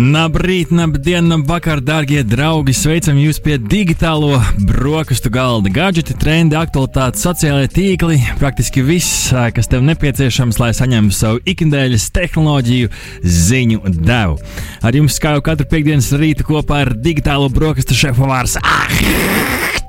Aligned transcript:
Labrīt, 0.00 0.70
labdien, 0.72 1.26
labvakar, 1.28 1.82
darbie 1.84 2.22
draugi! 2.24 2.72
Sveicam 2.72 3.18
jūs 3.20 3.36
pie 3.44 3.58
digitālo 3.60 4.38
brokastu 4.64 5.28
galda. 5.34 5.68
Gadgeti, 5.74 6.14
trendi, 6.16 6.56
aktualitātes, 6.56 7.20
sociālai 7.20 7.66
tīkli, 7.68 8.16
praktiski 8.40 8.80
viss, 8.86 9.28
kas 9.52 9.68
tev 9.68 9.84
nepieciešams, 9.84 10.56
lai 10.62 10.70
saņemtu 10.78 11.16
savu 11.18 11.42
ikdienas 11.44 12.08
tehnoloģiju 12.16 12.88
ziņu 13.20 13.92
devu. 13.98 14.40
Ar 14.80 14.96
jums 14.96 15.20
kā 15.20 15.34
jau 15.36 15.44
katru 15.50 15.68
piekdienas 15.68 16.08
rītu 16.16 16.48
kopā 16.48 16.80
ar 16.86 16.94
digitālo 16.96 17.52
brokastu 17.52 17.98
šefu 17.98 18.30
Vārs. 18.30 18.56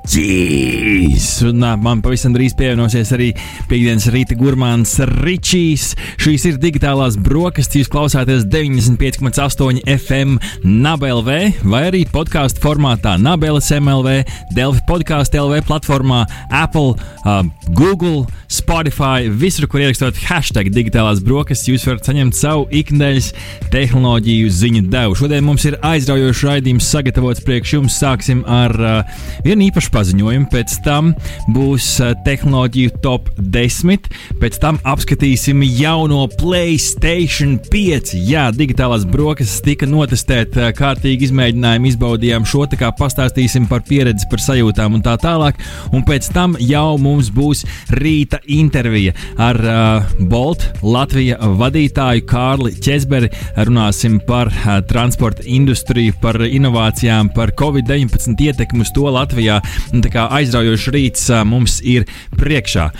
Jīs! 0.02 1.26
Un 1.46 1.62
man 1.78 2.00
pavisam 2.02 2.32
drīz 2.34 2.56
pievienosies 2.58 3.12
arī 3.14 3.28
piekdienas 3.70 4.08
rīta 4.10 4.34
gurmāns 4.34 4.96
Ričijs. 5.22 5.92
Šīs 6.18 6.46
ir 6.50 6.58
digitālās 6.62 7.14
brokastis. 7.22 7.84
Jūs 7.84 7.90
klausāties 7.92 8.42
95,8 8.50 9.78
FM 9.94 10.40
NABLV 10.66 11.30
vai 11.70 11.84
arī 11.92 12.02
podkāstu 12.10 12.64
formātā 12.64 13.14
NABLS 13.22 13.70
MLV, 13.78 14.16
Delfi 14.56 14.82
podkāstu 14.88 15.38
LV 15.44 15.62
platformā, 15.70 16.24
Apple, 16.50 16.96
uh, 17.22 17.46
Google, 17.70 18.26
Spotify. 18.50 19.30
Visur, 19.30 19.68
kur 19.70 19.84
ierakstot 19.84 20.18
hashtag 20.26 20.72
digitālās 20.74 21.22
brokastis, 21.22 21.70
jūs 21.70 21.86
varat 21.86 22.10
saņemt 22.10 22.36
savu 22.36 22.66
ikdienas 22.74 23.30
tehnoloģiju 23.70 24.50
ziņu 24.58 24.82
devu. 24.90 25.16
Šodien 25.22 25.46
mums 25.46 25.68
ir 25.70 25.78
aizraujošs 25.78 26.44
raidījums 26.50 26.90
sagatavots 26.90 27.46
priekš 27.46 27.78
jums. 27.78 28.02
Sāksim 28.02 28.42
ar 28.50 28.76
uh, 28.82 29.24
vienu 29.46 29.70
īpašu 29.70 29.91
paziņojumu, 29.92 30.48
pēc 30.52 30.76
tam 30.86 31.12
būs 31.54 31.88
uh, 32.02 32.12
tehnoloģiju 32.26 32.94
top 33.04 33.28
10, 33.38 34.08
pēc 34.42 34.58
tam 34.62 34.80
apskatīsim 34.88 35.62
jauno 35.66 36.24
PlayStation 36.38 37.58
5. 37.72 38.14
Jā, 38.28 38.48
digitālās 38.56 39.06
brokastis 39.08 39.62
tika 39.64 39.88
notestēta, 39.90 40.68
uh, 40.68 40.74
kārtīgi 40.76 41.28
izmēģinājumi, 41.28 41.92
izbaudījām 41.92 42.46
šo, 42.48 42.66
tā 42.70 42.80
kā 42.80 42.92
pastāstīsim 42.98 43.68
par 43.70 43.84
pieredzi, 43.88 44.28
par 44.30 44.42
sajūtām 44.42 44.98
un 44.98 45.04
tā 45.04 45.16
tālāk. 45.22 45.60
Un 45.92 46.04
pēc 46.08 46.30
tam 46.34 46.56
jau 46.60 46.96
mums 47.00 47.30
būs 47.34 47.64
rīta 47.92 48.40
intervija 48.50 49.14
ar 49.40 49.60
uh, 49.62 50.14
Bolt 50.30 50.66
Latvijas 50.82 51.40
vadītāju 51.60 52.24
Kārli 52.28 52.74
Česberi. 52.82 53.30
Runāsim 53.56 54.18
par 54.26 54.50
uh, 54.52 54.80
transporta 54.88 55.44
industriju, 55.46 56.16
par 56.22 56.40
inovācijām, 56.42 57.32
par 57.36 57.54
Covid-19 57.58 58.40
ietekmi 58.48 58.86
uz 58.86 58.92
to 58.94 59.08
Latvijā. 59.12 59.60
Kā 60.12 60.28
aizraujošs 60.38 60.88
rīts 60.94 61.28
mums 61.48 61.80
ir 61.84 62.06
priekšā. 62.38 62.90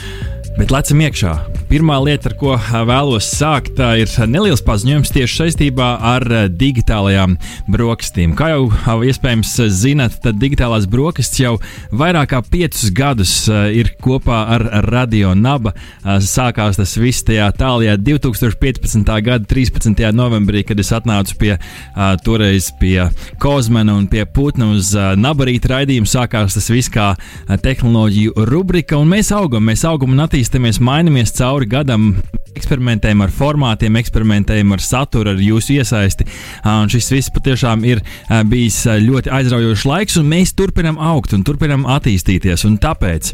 Bet 0.52 0.70
lecam 0.70 1.00
iekšā. 1.00 1.30
Pirmā 1.72 1.94
lieta, 2.04 2.28
ar 2.28 2.34
ko 2.36 2.52
vēlos 2.86 3.24
sākt, 3.24 3.78
ir 3.80 4.10
neliels 4.28 4.60
paziņojums 4.62 5.10
tieši 5.14 5.38
saistībā 5.40 5.86
ar 6.04 6.26
digitālajām 6.52 7.38
brokastīm. 7.72 8.34
Kā 8.36 8.50
jau 8.52 8.98
iespējams 9.08 9.54
zinat, 9.72 10.18
tad 10.22 10.36
digitālās 10.36 10.84
brokastis 10.92 11.40
jau 11.40 11.54
vairāk 11.96 12.34
kā 12.34 12.42
piecus 12.44 12.92
gadus 12.92 13.32
ir 13.48 13.94
kopā 14.04 14.42
ar 14.52 14.66
Radio 14.86 15.32
Naba. 15.32 15.72
Sākās 16.04 16.76
tas 16.76 16.92
viss 17.00 17.24
tajā 17.24 17.48
tālajā 17.56 17.96
2015. 17.96 19.16
gada 19.24 19.48
13. 19.48 20.04
novembrī, 20.12 20.66
kad 20.68 20.78
es 20.84 20.92
atnācu 20.92 21.40
pie 21.40 21.56
toreiz 22.26 22.68
pie 22.76 23.08
Kozmena 23.40 23.96
un 23.96 24.04
pie 24.12 24.26
Putna 24.28 24.68
uz 24.76 24.92
Nabarīta 24.92 25.72
raidījumu. 25.78 26.12
Sākās 26.12 26.60
tas 26.60 26.70
viss 26.70 26.92
kā 26.92 27.14
tehnoloģiju 27.48 28.46
rubrika, 28.52 29.00
un 29.00 29.08
mēs 29.16 29.32
augam, 29.32 29.64
mēs 29.72 29.88
augam 29.88 30.12
un 30.12 30.20
attīstāmies, 30.26 30.40
mainamies 30.80 31.32
cauri 31.36 31.66
gadam, 31.66 32.16
eksperimentējam 32.56 33.22
ar 33.24 33.32
formātiem, 33.32 33.96
eksperimentējam 34.00 34.72
ar 34.74 34.82
saturu, 34.84 35.32
ar 35.32 35.40
jūsu 35.40 35.76
iesaisti. 35.78 36.26
Un 36.68 36.90
šis 36.92 37.10
viss 37.12 37.32
patiešām 37.32 37.84
ir 37.88 38.02
bijis 38.50 38.84
ļoti 38.86 39.32
aizraujošs 39.32 39.84
laiks, 39.88 40.18
un 40.20 40.30
mēs 40.32 40.54
turpinām 40.58 40.98
augt 41.00 41.32
un 41.32 41.44
turpinām 41.46 41.86
attīstīties. 41.86 42.66
Un 42.68 42.78
tāpēc 42.82 43.32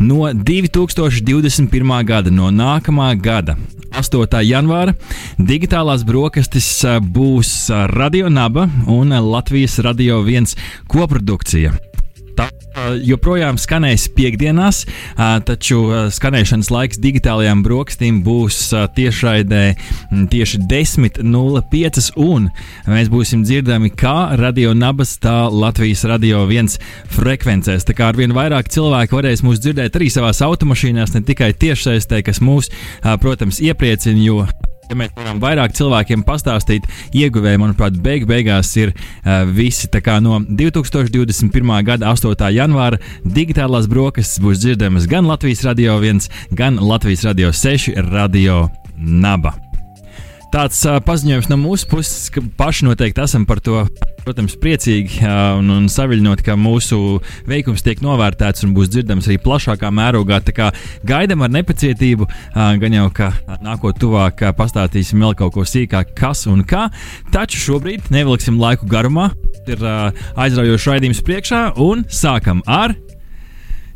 no 0.00 0.30
2021. 0.32 1.94
gada, 2.08 2.30
no 2.30 2.50
nākamā 2.50 3.14
gada, 3.20 3.56
8. 3.94 4.40
janvāra, 4.42 4.94
digitālās 5.38 6.02
brokastis 6.06 6.68
būs 7.14 7.70
Radio 7.94 8.30
Naba 8.32 8.68
un 8.90 9.14
Latvijas 9.30 9.78
Radio 9.86 10.22
1 10.26 10.56
koprodukcija. 10.90 11.93
Tā 12.34 12.48
uh, 12.50 12.94
joprojām 12.98 13.58
skanēs 13.60 14.08
piekdienās, 14.16 14.82
uh, 14.88 15.38
taču 15.46 15.78
uh, 15.86 15.94
skanēšanas 16.14 16.70
laiks 16.74 16.98
digitālajām 17.02 17.62
brokastīm 17.62 18.20
būs 18.26 18.58
tiešraidē 18.96 19.62
tieši 20.32 20.60
10.05. 20.70 22.10
un 22.18 22.50
mēs 22.90 23.10
būsim 23.12 23.44
dzirdami 23.46 23.92
kā 23.94 24.34
radio 24.40 24.74
nabas, 24.74 25.14
tā 25.22 25.44
Latvijas 25.52 26.04
radio 26.10 26.44
viens 26.50 26.78
frekvencēs. 27.14 27.86
Tā 27.86 27.94
kā 27.96 28.10
arvien 28.10 28.34
vairāk 28.34 28.70
cilvēku 28.74 29.20
varēs 29.20 29.44
mūs 29.46 29.62
dzirdēt 29.62 29.96
arī 29.98 30.10
savās 30.10 30.42
automašīnās, 30.44 31.14
ne 31.14 31.24
tikai 31.26 31.52
tiešsaistē, 31.54 32.24
kas 32.26 32.42
mūs, 32.42 32.72
protams, 33.22 33.62
iepriecina, 33.62 34.20
jo 34.24 34.44
Ja 34.90 34.98
mēs 34.98 35.14
varam 35.16 35.40
vairāk 35.42 35.74
cilvēkiem 35.76 36.24
pastāstīt, 36.26 36.88
ieguvēji, 37.16 37.60
manuprāt, 37.62 37.96
beig 38.04 38.26
beigās 38.28 38.72
ir 38.80 38.92
uh, 38.94 39.44
visi. 39.48 39.88
Tā 39.92 40.02
kā 40.04 40.18
no 40.24 40.40
2021. 40.44 41.74
gada 41.86 42.12
8. 42.12 42.48
janvāra 42.54 43.00
digitālās 43.24 43.88
brokastis 43.90 44.42
būs 44.44 44.62
dzirdamas 44.64 45.08
gan 45.10 45.28
Latvijas 45.30 45.64
radio 45.66 46.00
1, 46.00 46.28
gan 46.56 46.80
Latvijas 46.80 47.24
radio 47.28 47.52
6, 47.54 47.94
radio 48.12 48.66
Naba. 48.96 49.56
Tāds 50.54 50.84
uh, 50.86 51.00
paziņojums 51.02 51.48
no 51.50 51.56
mūsu 51.58 51.88
puses, 51.90 52.28
ka 52.30 52.38
paši 52.54 52.84
noteikti 52.86 53.18
esam 53.24 53.42
par 53.42 53.58
to, 53.58 53.80
protams, 54.22 54.52
priecīgi 54.62 55.24
uh, 55.24 55.56
un, 55.58 55.72
un 55.74 55.88
saviļņoti, 55.90 56.44
ka 56.46 56.54
mūsu 56.54 56.98
veikums 57.50 57.82
tiek 57.82 57.98
novērtēts 58.04 58.62
un 58.62 58.76
būs 58.76 58.92
dzirdams 58.92 59.26
arī 59.26 59.40
plašākā 59.42 59.90
mērogā. 59.90 60.38
Tā 60.46 60.54
kā 60.54 60.68
gaidām 61.10 61.42
ar 61.42 61.50
nepacietību, 61.56 62.30
uh, 62.30 62.62
gan 62.78 62.94
jau, 62.94 63.08
ka 63.18 63.32
nākot 63.66 63.98
tuvāk 63.98 64.46
uh, 64.46 64.54
pastāstīsim 64.54 65.26
vēl 65.26 65.34
kaut 65.42 65.56
ko 65.58 65.66
sīkāk, 65.66 66.14
kas 66.14 66.46
un 66.46 66.62
kā. 66.62 66.86
Taču 67.34 67.58
šobrīd 67.58 68.14
nevilksim 68.14 68.62
laiku 68.62 68.86
garumā. 68.86 69.32
Ir 69.66 69.82
uh, 69.82 70.24
aizraujošs 70.38 70.90
raidījums 70.92 71.26
priekšā 71.26 71.66
un 71.82 72.06
sākam 72.06 72.62
ar 72.70 72.94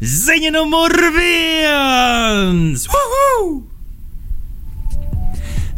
ziņu 0.02 0.56
numur 0.58 0.98
viens! 1.22 2.90
Woohoo! 2.90 3.77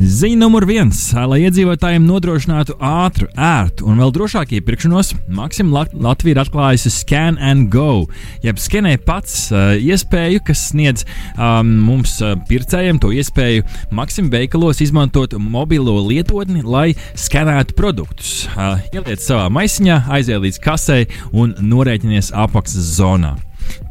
Ziņa 0.00 0.38
numur 0.41 0.65
viens. 0.65 0.97
Lai 1.12 1.43
iedzīvotājiem 1.44 2.06
nodrošinātu 2.09 2.78
ātru, 2.81 3.27
ērtu 3.37 3.84
un 3.84 3.99
vēl 4.00 4.15
drošāku 4.16 4.56
iepirkšanos, 4.56 5.11
Maksim 5.37 5.75
Lat 5.75 5.93
Latvija 5.93 6.38
ir 6.38 6.41
atklājusi 6.41 6.93
Scan 6.94 7.37
and 7.37 7.69
Go, 7.69 8.06
jeb 8.41 8.56
skenē 8.56 8.94
pats 9.05 9.50
uh, 9.53 9.75
iespēju, 9.77 10.41
kas 10.47 10.62
sniedz 10.71 11.05
um, 11.34 11.75
mums 11.84 12.16
uh, 12.25 12.33
pircējiem 12.49 13.03
to 13.05 13.12
iespēju 13.12 13.66
Maksim 13.93 14.33
veikalos 14.33 14.81
izmantot 14.81 15.37
mobilo 15.37 15.99
lietotni, 16.06 16.65
lai 16.65 16.94
skenētu 17.12 17.77
produktus. 17.77 18.47
Uh, 18.55 18.81
ieliec 18.97 19.20
savā 19.20 19.50
maisiņā, 19.52 20.00
aiziet 20.17 20.41
līdz 20.41 20.64
kasei 20.64 21.11
un 21.37 21.52
norēķinies 21.61 22.32
apakšas 22.41 22.97
zonā 22.97 23.37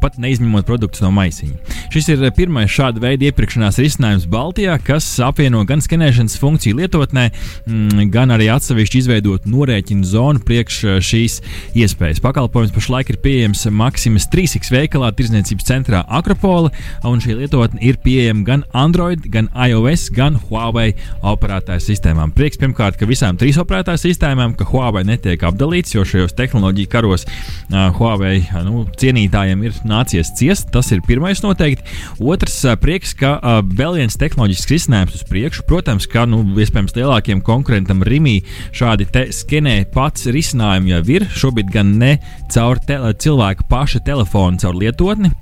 pat 0.02 0.18
neizņemot 0.22 0.68
produktus 0.68 1.04
no 1.04 1.12
maisiņa. 1.16 1.78
Šis 1.94 2.10
ir 2.14 2.26
pirmais 2.38 2.72
šāda 2.72 3.02
veida 3.04 3.30
iepirkšanās 3.30 3.80
risinājums 3.82 4.28
Baltijā, 4.30 4.76
kas 4.84 5.08
apvieno 5.26 5.64
gan 5.68 5.82
skenēšanas 5.84 6.38
funkciju 6.40 6.80
lietotnē, 6.80 7.30
mm, 7.66 8.10
gan 8.14 8.34
arī 8.36 8.50
atsevišķi 8.54 9.02
izveidot 9.04 9.48
norēķinu 9.50 10.08
zonu 10.08 10.44
priekš 10.46 10.80
eh, 10.84 11.00
šīs 11.04 11.40
iespējas. 11.78 12.22
Pakalpojums 12.24 12.74
pašlaik 12.76 13.14
ir 13.14 13.20
pieejams 13.24 13.66
Maksimas 13.74 14.28
3x 14.32 14.72
veikalā, 14.74 15.12
Tirzniecības 15.16 15.68
centrā 15.68 16.04
Akropola, 16.08 16.72
un 17.08 17.22
šī 17.24 17.40
lietotne 17.42 17.82
ir 17.86 18.00
pieejama 18.04 18.46
gan 18.48 18.66
Android, 18.74 19.26
gan 19.32 19.50
iOS, 19.54 20.10
gan 20.16 20.38
Huawei 20.48 20.94
operētāju 21.26 21.84
sistēmām. 21.84 22.34
Prieks 22.36 22.60
pirmkārt, 22.62 23.00
ka 23.00 23.10
visām 23.10 23.38
trīs 23.40 23.60
operētāju 23.62 24.04
sistēmām, 24.04 24.56
ka 24.58 24.68
Huawei 24.70 25.06
netiek 25.08 25.44
apdalīts, 25.50 25.96
jo 25.96 26.06
šajos 26.08 26.36
tehnoloģiju 26.38 26.92
karos 26.92 27.26
uh, 27.26 27.90
Huawei 27.98 28.44
nu, 28.66 28.86
cienītājiem 29.00 29.66
ir 29.68 29.80
nācies 29.90 30.32
ciest. 30.38 30.70
Tas 30.74 30.92
ir 30.94 31.04
pirmais 31.06 31.42
noteikti. 31.44 31.86
Otrs 32.22 32.62
prieks, 32.82 33.16
ka 33.18 33.38
vēl 33.66 34.00
viens 34.00 34.18
tehnoloģisks 34.20 34.72
risinājums 34.74 35.20
uz 35.20 35.26
priekšu. 35.30 35.66
Protams, 35.70 36.08
ka 36.10 36.26
nu, 36.30 36.44
iespējams 36.60 36.96
lielākiem 36.98 37.44
konkurentam 37.46 38.06
Rimī 38.06 38.40
šādi 38.76 39.10
skenē 39.36 39.82
pats 39.94 40.30
risinājumi 40.30 40.96
jau 40.96 41.04
ir. 41.18 41.28
Šobrīd 41.42 41.74
gan 41.74 41.98
ne 42.02 42.16
caur 42.54 42.82
cilvēka 42.86 43.68
paša 43.70 44.04
telefonu, 44.06 44.62
caur 44.62 44.78
lietotni, 44.78 45.34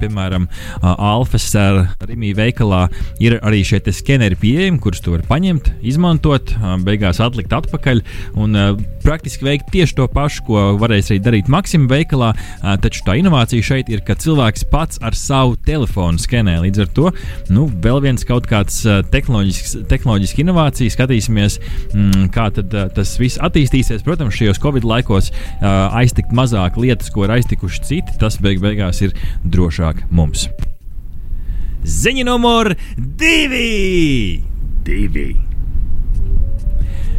Piemēram, 0.00 0.48
Alfas 0.82 1.46
Rīgā 1.54 2.34
veikalā 2.36 2.82
ir 3.22 3.38
arī 3.46 3.62
šie 3.66 3.80
skeneri 3.94 4.36
pieejami, 4.40 4.80
kurus 4.82 5.02
tu 5.04 5.14
vari 5.14 5.26
paņemt, 5.28 5.70
izmantot, 5.86 6.52
beigās 6.84 7.20
atlikt 7.22 7.54
atpakaļ 7.56 8.02
un 8.42 8.58
praktiski 9.04 9.46
veikt 9.46 9.70
tieši 9.72 9.96
to 9.98 10.08
pašu, 10.10 10.42
ko 10.46 10.64
varēs 10.80 11.12
arī 11.12 11.20
darīt 11.22 11.50
Maksimā 11.52 11.88
veikalā. 11.90 12.32
Taču 12.82 13.04
tā 13.06 13.16
inovācija 13.20 13.64
šeit 13.64 13.90
ir, 13.92 14.02
ka 14.06 14.18
cilvēks 14.18 14.66
pats 14.72 15.00
ar 15.06 15.16
savu 15.16 15.56
telefonu 15.66 16.20
skenē. 16.20 16.58
Līdz 16.64 16.82
ar 16.84 16.92
to 16.96 17.12
nu, 17.54 17.68
vēl 17.84 18.02
viens 18.04 18.26
kaut 18.26 18.48
kāds 18.50 18.82
tehnoloģisks, 19.12 20.40
inovācija. 20.42 20.94
Skatīsimies, 20.96 21.58
mm, 21.92 22.28
kā 22.34 22.48
tas 22.50 23.14
viss 23.20 23.40
attīstīsies. 23.42 24.04
Protams, 24.06 24.36
šajos 24.38 24.60
Covid 24.62 24.86
laikos 24.86 25.30
aiztikt 25.62 26.34
mazāk 26.36 26.78
lietas, 26.80 27.12
ko 27.14 27.26
ir 27.26 27.36
aiztikuši 27.36 27.84
citi, 27.86 28.18
tas 28.20 28.40
beig 28.42 28.60
beigās 28.64 29.02
ir 29.06 29.14
droši 29.44 29.75
drošāk 29.76 30.06
mums. 30.10 30.48
Ziņa 31.84 32.24
numur 32.24 32.72
divi! 32.96 34.40
divi. 34.86 35.36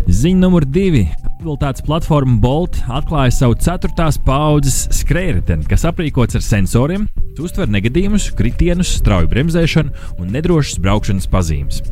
Ziņa 0.07 0.39
numur 0.39 0.65
divi. 0.65 1.05
Mobilitātes 1.37 1.83
platforma 1.85 2.39
Bolt 2.41 2.79
atklāja 2.89 3.29
savu 3.35 3.53
ceturtās 3.61 4.15
paudzes 4.25 4.87
skrējēju, 4.97 5.59
kas 5.69 5.83
aprīkots 5.85 6.39
ar 6.39 6.41
sensoriem, 6.41 7.03
uztver 7.37 7.69
negadījumus, 7.69 8.31
kritienus, 8.39 8.95
strauju 8.97 9.29
bremzēšanu 9.29 10.17
un 10.17 10.33
nedrošas 10.33 10.81
braukšanas 10.81 11.29
pazīmes. 11.29 11.83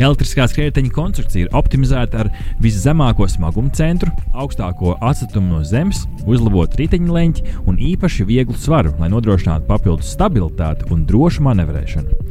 Elektriskā 0.00 0.48
skrējēja 0.48 0.86
konstrukcija 0.96 1.44
ir 1.44 1.52
optimizēta 1.52 2.24
ar 2.24 2.32
viszemāko 2.64 3.28
smaguma 3.28 3.76
centru, 3.76 4.08
augstāko 4.32 4.96
atstatumu 4.96 5.58
no 5.58 5.62
zemes, 5.68 6.06
uzlabotu 6.24 6.80
riteņleņķi 6.80 7.60
un 7.68 7.76
īpaši 7.92 8.24
vieglu 8.32 8.56
svaru, 8.56 8.96
lai 9.02 9.12
nodrošinātu 9.12 9.68
papildus 9.68 10.16
stabilitāti 10.16 10.88
un 10.88 11.04
drošu 11.04 11.44
manevrēšanu. 11.44 12.22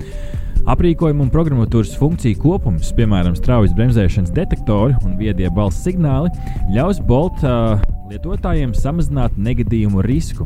Aprīkojuma 0.63 1.25
un 1.25 1.31
programmatūras 1.31 1.91
funkciju 1.99 2.37
kopums, 2.39 2.93
piemēram, 2.95 3.35
straujas 3.35 3.73
bremzēšanas 3.75 4.31
detektori 4.31 4.95
un 5.03 5.17
viedie 5.19 5.49
balss 5.51 5.83
signāli, 5.83 6.31
ļaus 6.71 7.01
Bolt 7.03 7.43
uh, 7.43 7.81
lietotājiem 8.13 8.75
samazināt 8.77 9.37
negadījumu 9.41 10.03
risku, 10.05 10.45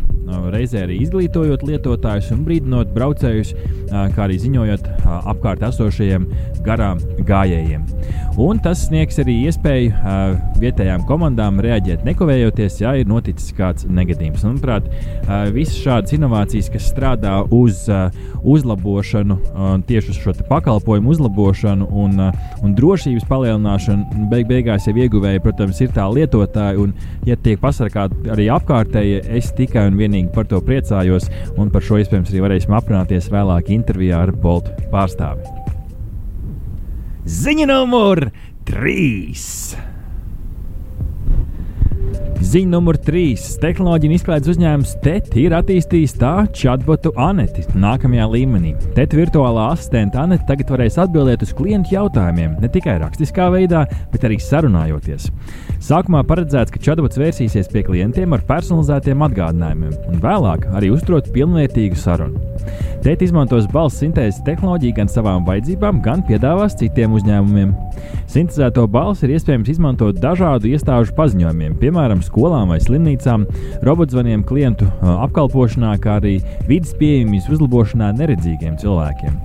reizē 0.53 0.85
arī 0.85 1.01
izglītojot 1.03 1.65
lietotājus 1.67 2.29
un 2.31 2.45
brīdinot 2.47 2.93
braucējus, 2.95 3.51
kā 4.15 4.23
arī 4.23 4.37
ziņojot 4.39 4.87
apkārt 5.33 5.65
esošajiem 5.67 6.29
garām 6.63 7.01
gājējiem. 7.27 7.83
Un 8.39 8.59
tas 8.63 8.85
sniegs 8.85 9.17
arī 9.19 9.35
iespēju 9.49 9.91
vietējām 10.61 11.03
komandām 11.09 11.59
reaģēt 11.63 12.05
nekavējoties, 12.07 12.79
ja 12.83 12.93
ir 12.99 13.09
noticis 13.09 13.51
kāds 13.57 13.87
negadījums. 13.89 14.45
Manuprāt, 14.45 14.87
visas 15.55 15.79
šādas 15.81 16.15
inovācijas, 16.15 16.69
kas 16.71 16.87
strādā 16.91 17.39
uz 17.51 17.83
uzlabošanu 18.47 19.39
tieši 19.89 20.13
uz 20.13 20.21
šo 20.23 20.35
pakalpojumu 20.47 21.11
uzlabošanu 21.15 21.89
un, 22.03 22.27
un 22.63 22.77
drošības 22.77 23.27
palielināšanu. 23.27 24.27
Beig 24.31 24.47
beigās 24.51 24.87
jau 24.87 24.95
ieguvēji, 24.95 25.43
protams, 25.43 25.81
ir 25.83 25.91
tā 25.95 26.05
lietotāji, 26.13 26.83
un, 26.83 26.93
ja 27.27 27.35
tiek 27.35 27.56
pasargāti 27.62 28.31
arī 28.33 28.48
apkārtēji, 28.54 29.24
es 29.39 29.51
tikai 29.57 29.88
un 29.92 29.98
vienīgi 30.00 30.31
par 30.36 30.48
to 30.51 30.62
priecājos, 30.63 31.30
un 31.57 31.71
par 31.74 31.86
šo 31.86 32.01
iespējams 32.01 32.33
arī 32.33 32.45
varēsim 32.45 32.77
aprunāties 32.77 33.31
vēlāk 33.33 33.74
intervijā 33.75 34.24
ar 34.27 34.33
Boltu 34.36 34.74
pārstāvi. 34.94 35.45
Ziņa 37.27 37.68
numur 37.74 38.30
3! 38.69 39.86
Ziņa 42.37 42.69
numur 42.69 42.97
3. 43.01 43.31
Tehnoloģija 43.63 44.13
izklaides 44.13 44.51
uzņēmums 44.51 44.91
TET 45.01 45.31
ir 45.41 45.55
attīstījis 45.57 46.13
tā 46.21 46.33
chatbotu 46.53 47.09
Aneti 47.17 47.63
nākamajā 47.73 48.27
līmenī. 48.29 48.75
TET 48.93 49.15
virtuālā 49.17 49.71
asistente 49.73 50.19
Aneti 50.21 50.45
tagad 50.45 50.69
varēs 50.75 50.99
atbildēt 51.01 51.41
uz 51.47 51.55
klientu 51.57 51.95
jautājumiem 51.95 52.59
ne 52.61 52.69
tikai 52.69 52.99
rakstiskā 53.01 53.49
veidā, 53.55 53.87
bet 54.13 54.27
arī 54.29 54.37
sarunājoties. 54.43 55.31
Sākumā 55.87 56.21
paredzēts, 56.29 56.75
ka 56.75 56.83
chatbots 56.83 57.17
vērsīsies 57.17 57.71
pie 57.73 57.81
klientiem 57.87 58.37
ar 58.37 58.45
personalizētiem 58.45 59.25
atgādinājumiem, 59.27 59.97
un 60.11 60.21
vēlāk 60.21 60.69
arī 60.77 60.93
uzturot 60.93 61.31
pilnvērtīgu 61.33 61.97
sarunu. 61.97 62.43
TET 63.01 63.21
izmantos 63.25 63.65
balss 63.71 64.01
sintēzes 64.01 64.43
tehnoloģiju 64.45 64.97
gan 64.97 65.09
savām 65.09 65.45
vajadzībām, 65.47 66.01
gan 66.05 66.21
piedāvās 66.27 66.77
citiem 66.77 67.17
uzņēmumiem. 67.17 67.73
Sintēzēto 68.27 68.83
balsi 68.91 69.25
ir 69.25 69.37
iespējams 69.37 69.69
izmantot 69.71 70.17
dažādu 70.21 70.67
iestāžu 70.73 71.15
paziņojumiem, 71.17 71.77
piemēram, 71.79 72.23
skolām 72.27 72.74
vai 72.74 72.79
slimnīcām, 72.83 73.45
robotzvaniem 73.88 74.44
klientu 74.47 74.88
apkalpošanā, 75.01 75.95
kā 76.03 76.18
arī 76.21 76.38
vidas 76.69 76.94
pieejamības 77.00 77.50
uzlabošanā 77.56 78.12
neredzīgiem 78.19 78.77
cilvēkiem. 78.81 79.38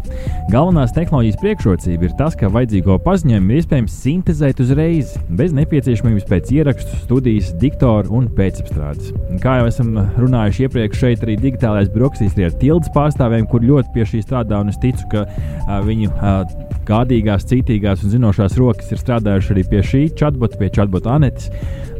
Galvenās 0.53 0.95
tehnoloģijas 0.97 1.41
priekšrocība 1.41 2.09
ir 2.09 2.17
tas, 2.19 2.37
ka 2.39 2.51
vajadzīgo 2.53 2.99
paziņojumu 3.07 3.53
ir 3.53 3.63
iespējams 3.63 3.99
sintēzēt 4.05 4.63
uzreiz, 4.65 5.15
bez 5.31 5.55
nepieciešamības 5.57 6.29
pēc 6.29 6.53
ierakstu, 6.59 6.99
studijas, 7.05 7.53
diktora 7.63 8.11
un 8.13 8.29
pēcapstrādes. 8.37 9.13
Kā 9.43 9.59
jau 9.61 9.71
esam 9.71 9.95
runājuši 10.21 10.67
iepriekš, 10.67 11.01
šeit 11.03 11.25
arī 11.27 11.39
digitālais 11.41 11.91
brokastīs 11.93 12.37
ir 12.41 12.55
tildes 12.61 12.93
pārstāvjiem, 12.97 13.49
kur 13.51 13.65
ļoti 13.65 13.95
pie 13.95 14.07
šī 14.09 14.23
strādā, 14.27 14.61
un 14.63 14.73
es 14.73 14.81
ticu, 14.83 15.07
ka 15.13 15.25
uh, 15.27 15.79
viņu 15.87 16.11
uh, 16.13 16.43
gādīgās, 16.89 17.47
cītīgās 17.51 18.03
un 18.05 18.13
zinošās 18.17 18.59
rokas 18.61 18.91
ir 18.93 19.01
strādājuši 19.01 19.55
arī 19.55 19.65
pie 19.71 19.83
šī 19.87 20.03
chatbota, 20.19 20.59
pie 20.61 20.71
chatbota 20.75 21.17
Anetes. 21.17 21.51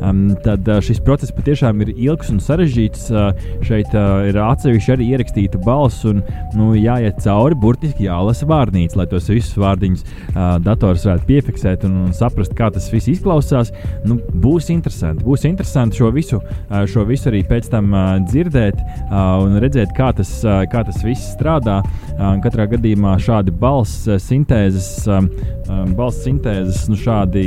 Um, 0.03 0.33
tad 0.43 0.67
šis 0.85 1.01
process 1.05 1.35
patiešām 1.35 1.83
ir 1.85 1.93
ilgs 1.95 2.31
un 2.33 2.41
sarežģīts. 2.43 3.09
Uh, 3.13 3.31
šeit 3.67 3.93
uh, 3.97 4.25
ir 4.29 4.39
atsevišķi 4.43 4.95
arī 4.95 5.09
ierakstīta 5.13 5.61
balss, 5.63 6.05
un 6.09 6.23
nu, 6.59 6.73
jāiet 6.79 7.21
cauri, 7.25 7.59
burtiski 7.59 8.09
jālasa 8.09 8.49
vārnīca, 8.49 9.01
lai 9.01 9.09
tos 9.11 9.29
visus 9.31 9.59
vārdiņus 9.61 10.05
uh, 10.07 10.57
dators 10.65 11.07
varētu 11.09 11.29
piefiksēt 11.29 11.87
un, 11.89 11.99
un 12.07 12.17
saprast, 12.17 12.55
kā 12.59 12.71
tas 12.75 12.89
viss 12.93 13.11
izklausās. 13.13 13.73
Nu, 14.09 14.19
būs 14.45 14.71
interesanti. 14.75 15.25
Būs 15.27 15.47
interesanti 15.49 16.01
šo 16.01 16.13
visu, 16.15 16.41
uh, 16.43 16.83
šo 16.89 17.07
visu 17.09 17.31
arī 17.33 17.45
pēc 17.49 17.71
tam 17.73 17.93
uh, 17.93 18.17
dzirdēt 18.29 18.79
uh, 18.79 19.43
un 19.43 19.61
redzēt, 19.63 19.95
kā 19.99 20.13
tas, 20.17 20.39
uh, 20.47 20.63
kā 20.73 20.85
tas 20.89 21.03
viss 21.07 21.35
strādā. 21.37 21.81
Uh, 22.13 22.37
katrā 22.45 22.69
gadījumā 22.73 23.19
šādi 23.23 23.55
balss 23.63 24.07
uh, 24.09 24.21
sintēze 24.23 24.53
sintēzes, 24.53 25.07
um, 25.09 25.31
um, 25.69 25.95
balss 25.97 26.25
sintēzes, 26.25 26.89
nu, 26.89 26.97
šādi 26.97 27.45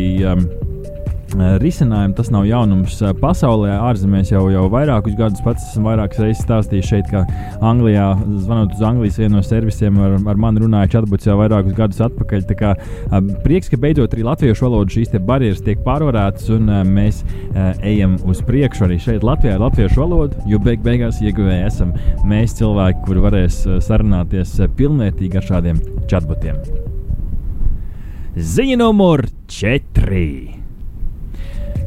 uh, 1.40 1.56
risinājumi. 1.62 2.16
Tas 2.18 2.32
nav 2.34 2.46
jaunums 2.48 2.98
uh, 3.04 3.12
pasaulē. 3.20 3.74
Ārzemēs 3.90 4.32
jau, 4.34 4.46
jau 4.54 4.66
vairākus 4.72 5.18
gadus 5.20 5.44
pats 5.46 5.66
esmu 5.72 5.90
vairākas 5.90 6.22
reizes 6.24 6.44
stāstījis 6.46 6.90
šeit, 6.92 7.12
ka 7.12 7.26
Anglijā, 7.66 8.08
zvanot 8.46 8.76
uz 8.76 8.84
Anglijas 8.86 9.20
vienu 9.22 9.38
no 9.38 9.44
servisiem, 9.46 10.00
ar, 10.02 10.18
ar 10.32 10.42
mani 10.42 10.64
runāja 10.64 10.96
čatbots 10.98 11.30
jau 11.30 11.38
vairākus 11.40 11.76
gadus 11.78 12.02
atpakaļ. 12.08 12.46
Tā 12.50 12.58
kā, 12.60 12.74
uh, 12.78 13.20
prieks, 13.46 13.72
ka 13.72 13.80
beidzot 13.82 14.16
arī 14.16 14.26
latviešu 14.28 14.68
valoda 14.68 14.96
šīs 14.96 15.14
barjeras 15.26 15.64
tiek 15.66 15.80
pārvarētas 15.86 16.50
un 16.54 16.68
mēs 16.92 17.22
ejam 17.56 18.18
uz 18.28 18.42
priekšu 18.46 18.86
arī 18.88 18.98
šeit 19.02 19.24
Latvijā 19.26 19.56
ar 19.56 19.64
latviešu 19.64 20.02
valodu, 20.04 20.42
jo 20.50 20.60
beig 20.62 20.84
beigās 20.86 21.22
ieguvēji 21.24 21.68
esam 21.70 21.94
mēs 22.28 22.58
cilvēki, 22.60 23.06
kuri 23.08 23.24
varēs 23.26 23.62
sarunāties 23.86 24.58
pilnvērtīgi 24.78 25.40
ar 25.40 25.50
šādiem 25.54 25.82
chatbotiem. 26.12 26.60
Ziņa 28.36 28.76
numur 28.82 29.22
4. 29.48 30.55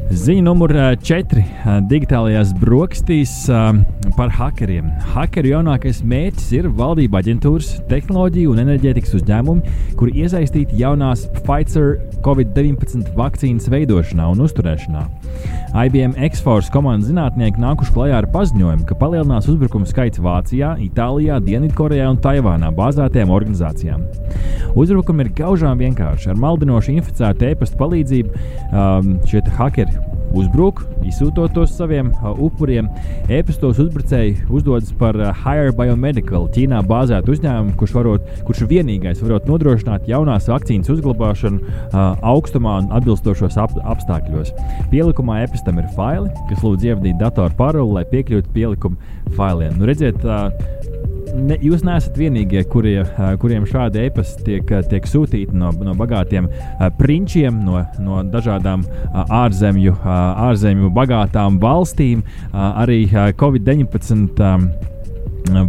Ziņa 0.09 0.41
numur 0.41 0.71
4. 1.05 1.41
Digitālajās 1.85 2.49
brokastīs 2.57 3.31
par 4.17 4.31
hakeriem. 4.33 4.87
Hakeru 5.13 5.51
jaunākais 5.51 5.99
mērķis 6.01 6.47
ir 6.57 6.69
valdība 6.79 7.19
aģentūras, 7.21 7.75
tehnoloģiju 7.91 8.55
un 8.55 8.63
enerģētikas 8.63 9.13
uzņēmumi, 9.19 9.75
kuri 9.99 10.23
iesaistīti 10.23 10.79
jaunās 10.81 11.27
Pfizer 11.35 11.99
Covid-19 12.25 13.13
vakcīnas 13.19 13.69
veidošanā 13.69 14.31
un 14.33 14.41
uzturēšanā. 14.47 15.05
IBM 15.85 16.17
X-Force 16.31 16.73
komandas 16.73 17.11
zinātnieki 17.11 17.61
nākuši 17.61 17.93
klajā 17.93 18.17
ar 18.23 18.29
paziņojumu, 18.33 18.87
ka 18.89 18.97
palielinās 18.97 19.45
uzbrukumu 19.51 19.85
skaits 19.87 20.21
Vācijā, 20.25 20.73
Itālijā, 20.89 21.37
Dienvidkorejā 21.45 22.09
un 22.09 22.17
Taivānā 22.23 22.73
bāzētajām 22.73 23.29
organizācijām. 23.37 24.09
Uzbrukumi 24.73 25.27
ir 25.27 25.33
gaužām 25.37 25.77
vienkārši. 25.85 26.33
Ar 26.33 26.41
maldinošu 26.41 26.97
inficētu 26.97 27.51
e-pasta 27.51 27.77
palīdzību 27.77 28.33
um, 28.33 29.15
šie 29.29 29.45
hakeri 29.59 29.98
uzbruk, 30.35 30.81
izsūtot 31.07 31.53
tos 31.55 31.73
saviem 31.77 32.11
uh, 32.13 32.31
upuriem. 32.41 32.89
E-pastos 33.31 33.79
uzbrucēji 33.81 34.35
uzdodas 34.49 34.91
par 34.99 35.17
uh, 35.19 35.31
Higher 35.43 35.73
Biomedical, 35.75 36.47
Ķīnā 36.53 36.81
bāzētu 36.89 37.33
uzņēmumu, 37.35 37.75
kurš, 37.79 37.95
varot, 37.97 38.29
kurš 38.47 38.65
vienīgais 38.69 39.23
varot 39.23 39.47
nodrošināt 39.49 40.09
jaunās 40.09 40.49
vakcīnas 40.51 40.91
uzglabāšanu 40.95 41.61
uh, 41.63 41.99
augstumā 42.33 42.79
un 42.83 42.91
atbilstošos 42.99 43.59
ap, 43.61 43.75
apstākļos. 43.95 44.53
Pielikumā 44.93 45.43
e-pastam 45.45 45.81
ir 45.81 45.89
faili, 45.97 46.31
kas 46.51 46.63
lūdz 46.65 46.89
ievadīt 46.91 47.19
datoru 47.21 47.55
paroli, 47.59 47.99
lai 47.99 48.05
piekļūtu 48.13 48.53
pielikumu 48.55 49.35
failiem. 49.37 49.77
Nu, 49.79 49.89
redziet, 49.89 50.21
uh, 50.25 50.98
ne, 51.35 51.57
jūs 51.63 51.83
neesat 51.85 52.17
vienīgie, 52.19 52.63
kurie, 52.71 52.97
kuriem 53.41 53.65
šādi 53.69 54.05
e-pasti 54.07 54.45
tiek, 54.47 54.73
tiek 54.91 55.07
sūtīti 55.09 55.55
no, 55.57 55.71
no 55.85 55.95
bagātiem 55.99 56.49
prinčiem, 56.99 57.63
no, 57.65 57.83
no 58.03 58.21
dažādām 58.27 58.85
ārzemju, 59.13 59.95
ārzemju 60.49 60.91
bagātām 60.95 61.59
valstīm. 61.61 62.23
Arī 62.53 63.03
uh, 63.09 63.29
Covid-19. 63.39 64.98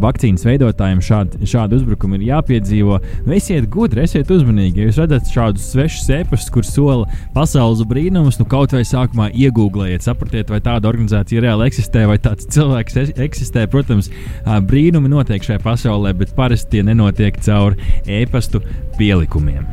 Vakcīnas 0.00 0.44
veidotājiem 0.46 1.00
šādi, 1.04 1.46
šādi 1.48 1.78
uzbrukumi 1.78 2.18
ir 2.18 2.26
jāpiedzīvo. 2.30 2.98
Nu, 3.26 3.34
esiet 3.36 3.68
gudri, 3.72 4.04
esiet 4.04 4.30
uzmanīgi. 4.32 4.82
Ja 4.82 4.88
jūs 4.88 5.00
redzat 5.00 5.30
šādus 5.32 5.68
svešus 5.72 6.06
sēpastus, 6.08 6.52
kur 6.54 6.66
sola 6.66 7.20
pasaules 7.34 7.82
brīnumus, 7.88 8.38
nu 8.40 8.46
kaut 8.50 8.74
vai 8.76 8.82
sākumā 8.86 9.30
iegūglējiet, 9.32 10.04
saprotiet, 10.06 10.52
vai 10.52 10.60
tāda 10.64 10.90
organizācija 10.90 11.44
reāli 11.44 11.68
eksistē, 11.70 12.04
vai 12.10 12.18
tāds 12.22 12.48
cilvēks 12.52 13.00
eksistē. 13.14 13.66
Protams, 13.70 14.10
brīnumi 14.44 15.12
notiek 15.12 15.44
šajā 15.46 15.62
pasaulē, 15.64 16.14
bet 16.18 16.36
parasti 16.36 16.76
tie 16.76 16.84
nenotiek 16.86 17.40
caur 17.44 17.78
e-pastu 18.06 18.62
pielikumiem. 18.98 19.64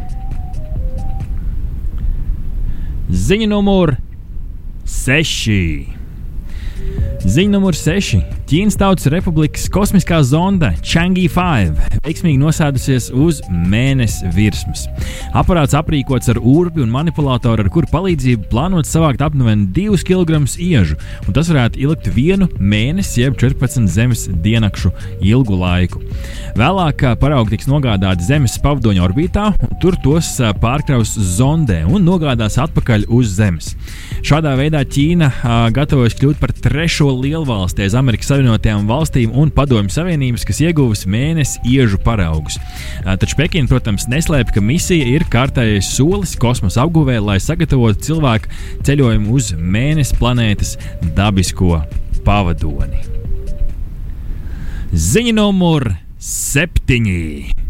Ziņa 3.07 3.47
numur 3.47 3.95
6. 4.83 5.96
Ziņa 7.25 7.49
numur 7.49 7.73
6. 7.73 8.19
Ķīnas 8.47 8.75
Tautas 8.77 9.07
Republikas 9.09 9.63
kosmiskā 9.73 10.19
zonda 10.21 10.69
Changi 10.85 11.25
5 11.33 11.97
veiksmīgi 12.05 12.37
nosēdusies 12.39 13.09
uz 13.17 13.39
mēnesi 13.49 14.29
virsmas. 14.35 14.85
Aparāts 15.35 15.73
aprīkots 15.77 16.29
ar 16.31 16.37
urbi 16.37 16.83
un 16.85 16.93
manipulātoru, 16.93 17.65
ar 17.65 17.71
kuru 17.73 17.89
palīdzību 17.91 18.47
plānots 18.51 18.93
savākt 18.93 19.23
aptuveni 19.25 19.65
2 19.75 19.97
kg 20.07 20.43
iežu, 20.61 20.99
un 21.25 21.35
tas 21.35 21.49
varētu 21.51 21.81
ilgt 21.87 22.07
vienu 22.13 22.47
mēnesi, 22.61 23.23
jeb 23.23 23.39
14 23.41 23.89
zemes 23.91 24.27
diennakšu 24.45 24.93
ilgu 25.25 25.57
laiku. 25.57 26.03
Vēlāk 26.57 27.03
paraugi 27.21 27.55
tiks 27.55 27.67
nogādāti 27.69 28.25
Zemes 28.27 28.59
pavadoņa 28.61 29.03
orbītā, 29.09 29.49
un 29.67 29.75
tur 29.81 29.97
tos 30.03 30.29
pārkraus 30.61 31.15
zondē 31.37 31.83
un 31.89 32.05
nogādās 32.05 32.59
atpakaļ 32.61 33.09
uz 33.13 33.33
Zemes. 33.37 33.73
Šādā 34.27 34.57
veidā 34.59 34.81
Ķīna 34.83 35.29
gatavojas 35.71 36.17
kļūt 36.19 36.39
par 36.41 36.51
trešo 36.51 37.13
lielvalsti 37.15 37.85
aiz 37.85 37.93
Amerikas 37.95 38.27
Savienotajām 38.27 38.83
valstīm 38.89 39.31
un 39.31 39.53
Padomju 39.55 39.93
Savienības, 39.93 40.43
kas 40.49 40.57
ieguvusi 40.65 41.07
mēnesi 41.13 41.61
iežu 41.71 41.95
paraugus. 42.03 42.57
Taču 43.07 43.37
Pekina, 43.39 43.69
protams, 43.71 44.09
neslēpj, 44.11 44.51
ka 44.57 44.63
misija 44.67 45.05
ir 45.13 45.23
kārtējais 45.31 45.93
solis 45.95 46.35
kosmosa 46.35 46.83
apguvē, 46.83 47.21
lai 47.23 47.37
sagatavotu 47.39 48.03
cilvēku 48.09 48.51
ceļojumu 48.89 49.31
uz 49.37 49.53
mēnesi 49.55 50.19
planētas 50.19 50.75
dabisko 51.15 51.79
pavadoni. 52.27 52.99
Ziņa 54.91 55.37
numur 55.39 55.87
septiņi. 56.19 57.66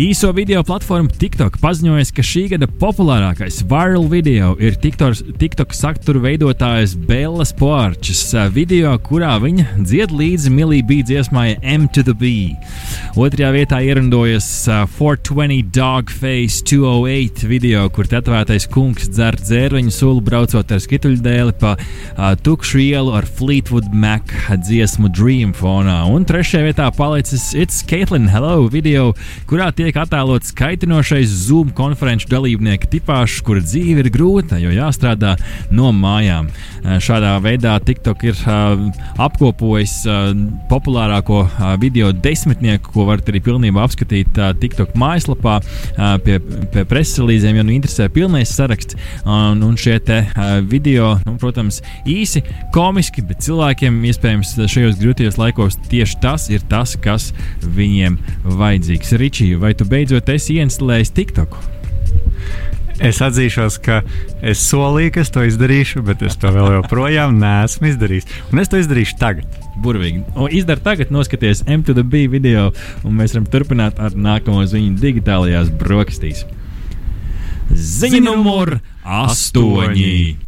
Īso 0.00 0.30
video 0.32 0.62
platforma 0.64 1.12
TikTok 1.20 1.58
paziņoja, 1.60 2.06
ka 2.16 2.22
šī 2.24 2.46
gada 2.54 2.64
populārākais 2.80 3.58
viral 3.68 4.06
video 4.08 4.54
ir 4.56 4.78
TikTok, 4.80 5.74
satura 5.76 6.22
veidotājas 6.22 6.94
Bēlas 6.96 7.52
Porčes 7.52 8.22
video, 8.54 8.94
kurā 9.04 9.34
viņa 9.42 9.82
dzied 9.84 10.14
līdzi 10.16 10.52
Milī 10.54 10.78
bija 10.88 11.04
dziesmai 11.10 11.58
M 11.60 11.84
to 11.92 12.00
the 12.06 12.14
B. 12.16 12.54
Otrajā 13.20 13.50
vietā 13.52 13.82
ierindojas 13.84 14.46
420 14.96 15.68
Dogface 15.76 16.64
208 16.72 17.44
video, 17.52 17.84
kur 17.92 18.08
tetovētais 18.08 18.70
kungs 18.72 19.12
dzer 19.12 19.36
dzērveņu 19.42 19.92
sulu 19.92 20.24
braucot 20.24 20.72
ar 20.72 20.80
skituļdēli 20.80 21.56
pa 21.60 21.74
uh, 21.76 22.32
tukšu 22.40 22.80
ielu 22.80 23.12
ar 23.20 23.28
Fleetwood 23.28 23.92
Mac 23.92 24.32
dziesmu 24.56 25.12
Dream 25.12 25.52
fonā. 25.52 26.00
Un 26.08 26.24
trešajā 26.24 26.70
vietā 26.70 26.88
palicis 26.96 27.50
It's 27.52 27.84
Caitlin 27.84 28.32
Hello 28.32 28.70
video, 28.72 29.12
kurā 29.44 29.68
tiek 29.68 29.81
tiek 29.82 29.96
attēlots 29.98 30.52
kaitinošais 30.54 31.30
Zoom 31.48 31.72
konferenču 31.74 32.28
dalībnieku 32.30 32.86
tipāžs, 32.92 33.40
kura 33.42 33.62
dzīve 33.64 34.04
ir 34.04 34.10
grūta, 34.14 34.60
jo 34.62 34.70
jāstrādā 34.70 35.34
no 35.74 35.90
mājām. 35.96 36.50
Eh, 36.82 36.98
šādā 37.02 37.32
veidā 37.42 37.74
TikTok 37.82 38.22
ir 38.26 38.38
uh, 38.46 38.84
apkopojis 39.22 39.94
uh, 40.06 40.30
populārāko 40.70 41.40
video 41.82 42.12
desmitnieku, 42.14 42.92
ko 42.94 43.06
varat 43.08 43.28
arī 43.30 43.40
pilnībā 43.44 43.82
apskatīt 43.82 44.38
TikTok 44.62 44.94
mājaslapā 44.98 45.58
pie, 46.24 46.38
pie 46.72 46.84
preses 46.88 47.18
relīzēm, 47.20 47.58
ja 47.58 47.64
nu 47.66 47.74
interesē 47.74 48.08
pilnais 48.12 48.50
saraksts. 48.54 48.96
Un, 49.26 49.62
un 49.66 49.76
šie 49.78 49.98
te, 50.04 50.18
video, 50.68 51.12
nu, 51.26 51.36
protams, 51.40 51.80
īsi, 52.08 52.42
komiski, 52.74 53.24
bet 53.26 53.42
cilvēkiem 53.46 54.00
iespējams 54.10 54.54
šajos 54.72 54.98
grūtajos 55.00 55.38
laikos 55.40 55.78
tieši 55.90 56.18
tas 56.22 56.48
ir 56.52 56.64
tas, 56.70 56.94
kas 57.02 57.30
viņiem 57.62 58.18
vajadzīgs. 58.46 59.14
Ričija, 59.22 59.60
vai 59.62 59.71
tu 59.78 59.88
beidzot 59.88 60.28
esi 60.32 60.58
ieinstalējis 60.60 61.14
TikTok? 61.16 61.56
Es 63.02 63.18
atzīšos, 63.24 63.78
ka 63.82 64.02
es 64.46 64.60
solīju, 64.68 65.14
ka 65.14 65.22
es 65.24 65.32
to 65.34 65.42
izdarīšu, 65.48 66.04
bet 66.06 66.22
es 66.26 66.36
to 66.38 66.52
vēl 66.54 66.76
joprojām 66.76 67.34
neesmu 67.40 67.88
izdarījis. 67.90 68.28
Un 68.52 68.62
es 68.62 68.70
to 68.70 68.78
izdarīšu 68.78 69.16
tagad. 69.18 69.58
Burvīgi. 69.82 70.22
Izdara 70.54 70.84
tagad, 70.84 71.10
noskaties 71.14 71.64
M2B 71.66 72.26
video, 72.30 72.68
un 73.02 73.16
mēs 73.18 73.34
varam 73.34 73.48
turpināt 73.50 73.98
ar 74.02 74.14
nākamo 74.14 74.62
ziņu 74.68 75.00
digitālajās 75.02 75.72
brokastīs. 75.80 76.44
Ziņa 77.72 78.22
numur 78.28 78.76
8. 79.02 80.41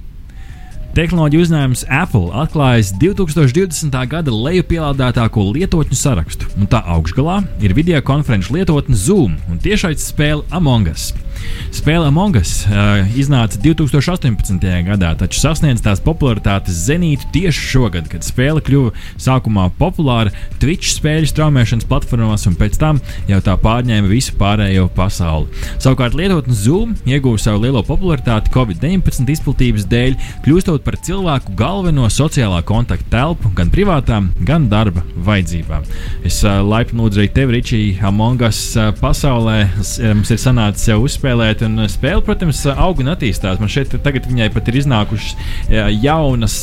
Tehnoloģiju 0.94 1.42
uzņēmums 1.42 1.80
Apple 1.90 2.28
atklājis 2.38 2.92
2020. 3.02 3.96
gada 4.12 4.30
lejupielādētāko 4.30 5.42
lietotņu 5.56 5.96
sarakstu, 5.98 6.46
un 6.54 6.68
tā 6.70 6.84
augšgalā 6.94 7.40
ir 7.66 7.74
video 7.74 7.98
konferenču 8.06 8.54
lietotne 8.54 8.94
Zoom 8.94 9.34
un 9.50 9.58
tiešais 9.58 10.06
spēle 10.12 10.46
Among 10.54 10.92
Us. 10.92 11.08
Spēle 11.74 12.06
Among 12.06 12.38
Us 12.38 12.62
uh, 12.68 13.02
iznāca 13.18 13.58
2018. 13.58 14.62
gadā, 14.86 15.10
taču 15.18 15.40
sasniedz 15.42 15.82
tās 15.82 15.98
popularitātes 16.00 16.76
zenītu 16.86 17.26
tieši 17.34 17.64
šogad, 17.72 18.06
kad 18.08 18.22
spēle 18.22 18.62
kļuva 18.64 18.92
sākumā 19.20 19.66
populāra 19.76 20.30
Twitch 20.62 20.94
spēļu 20.94 21.28
straumēšanas 21.32 21.88
platformās, 21.90 22.46
un 22.46 22.54
pēc 22.60 22.78
tam 22.78 23.00
jau 23.28 23.40
tā 23.44 23.56
pārņēma 23.60 24.08
visu 24.08 24.36
pārējo 24.38 24.86
pasauli. 24.94 25.50
Savukārt 25.82 26.14
lietotne 26.16 26.54
Zoom 26.54 26.94
ieguva 27.10 27.42
savu 27.42 27.64
lielo 27.66 27.82
popularitāti 27.84 28.54
Covid-19 28.54 29.34
izplatības 29.34 29.88
dēļ, 29.90 30.16
kļūstot 30.46 30.86
par 30.86 31.00
cilvēku 31.04 31.56
galveno 31.58 32.06
sociālā 32.06 32.62
kontakta 32.64 33.10
telpu 33.18 33.50
gan 33.58 33.74
privātām, 33.74 34.30
gan 34.46 34.70
darba 34.70 35.02
vajadzībām. 35.26 35.84
Es 36.24 36.40
uh, 36.46 36.62
laipni 36.62 37.02
lūdzu 37.02 37.24
arī 37.24 37.34
tevi, 37.34 37.58
Ričija, 37.58 38.06
Among 38.08 38.46
Us 38.46 38.62
uh, 38.78 38.94
pasaulē. 39.02 39.58
Mums 40.14 40.30
ir 40.32 40.40
sanācis 40.40 40.88
jau 40.88 41.02
uzspēlēt 41.02 41.23
nospēlēt. 41.24 41.62
Un 41.64 41.88
spēle, 41.88 42.22
protams, 42.24 42.60
aug 42.68 43.00
un 43.00 43.10
attīstās. 43.12 43.60
Man 43.60 43.70
šeit 43.72 43.92
tagad 44.04 44.26
viņai 44.28 44.50
pat 44.52 44.68
ir 44.68 44.78
iznākušas 44.80 45.36
jaunas, 46.02 46.56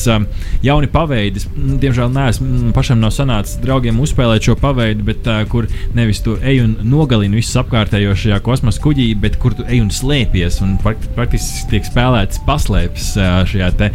jauni 0.64 0.90
paveidi. 0.92 1.42
Diemžēl 1.82 2.12
neesmu 2.14 2.72
pašam 2.76 3.02
nav 3.02 3.14
sanācis 3.16 3.60
draugiem 3.62 4.00
uzspēlēt 4.02 4.46
šo 4.46 4.56
paveidu, 4.62 5.06
bet 5.08 5.28
kur 5.50 5.68
nevis 5.98 6.22
tu 6.22 6.38
ej 6.42 6.62
un 6.66 6.76
nogalini 6.84 7.40
visus 7.40 7.58
apkārtējos 7.62 8.22
šajā 8.26 8.42
kosmosa 8.46 8.82
kuģī, 8.84 9.08
bet 9.22 9.40
kur 9.42 9.56
tu 9.58 9.66
ej 9.68 9.82
un 9.82 9.90
slēpies. 9.94 10.62
Un 10.66 10.78
praktiski 10.82 11.72
tiek 11.72 11.88
spēlēts 11.88 12.44
paslēpes 12.48 13.14
šajā 13.52 13.72
te, 13.80 13.92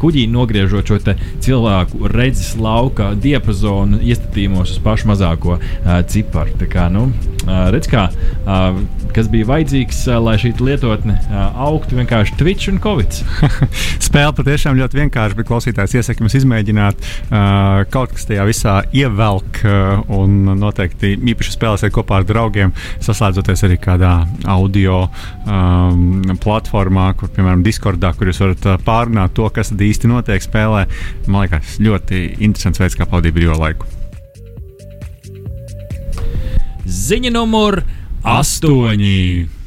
kuģī, 0.00 0.28
nogriežot 0.30 0.92
šo 0.92 1.00
cilvēku 1.42 2.10
redzes 2.12 2.54
lauka 2.60 3.12
diapazonu 3.18 4.00
iestatījumos 4.04 4.76
uz 4.76 4.82
pašu 4.84 5.10
mazāko 5.10 5.58
ciparu. 6.10 6.54
Tā 6.60 6.70
kā, 6.70 6.86
nu, 6.92 7.08
redz, 7.74 7.88
kā, 7.90 8.06
kas 9.14 9.28
bija 9.32 9.48
vajadzīgs, 9.48 10.03
lai 10.06 10.34
šī 10.40 10.52
lietotne 10.60 11.16
augtu 11.60 11.96
vienkārši 11.98 12.36
Twitch 12.38 12.70
un 12.70 12.80
Covid. 12.82 13.16
Spēle 14.06 14.34
patiešām 14.36 14.76
ļoti 14.78 15.00
vienkārša, 15.00 15.38
bet 15.38 15.48
klausītājs 15.48 15.96
iesaka 15.98 16.22
jums 16.22 16.36
izmēģināt 16.40 17.00
uh, 17.00 17.84
kaut 17.92 18.14
kas 18.14 18.28
tajā 18.28 18.44
visā 18.48 18.76
ievelk 18.96 19.62
uh, 19.64 20.02
un 20.14 20.54
noteikti 20.60 21.14
īpaši 21.32 21.54
spēlēsiet 21.56 21.94
kopā 21.94 22.20
ar 22.20 22.28
draugiem, 22.28 22.74
saslēdzoties 23.04 23.64
arī 23.68 23.80
kādā 23.82 24.12
audio 24.50 25.04
um, 25.06 26.22
platformā, 26.42 27.10
kur, 27.18 27.32
piemēram, 27.34 27.64
Discordā, 27.66 28.12
kur 28.18 28.30
jūs 28.30 28.42
varat 28.44 28.70
uh, 28.70 28.78
pārunāt 28.84 29.36
to, 29.38 29.48
kas 29.54 29.72
īsti 29.74 30.10
notiek 30.10 30.44
spēlē. 30.44 30.86
Man 31.26 31.46
liekas, 31.46 31.78
ļoti 31.82 32.24
interesants 32.38 32.82
veids, 32.82 32.98
kā 32.98 33.08
pavadīt 33.08 33.36
brīvo 33.36 33.58
laiku. 33.60 33.88
Ziņa 36.84 37.30
numur 37.32 37.80
8. 38.24 39.63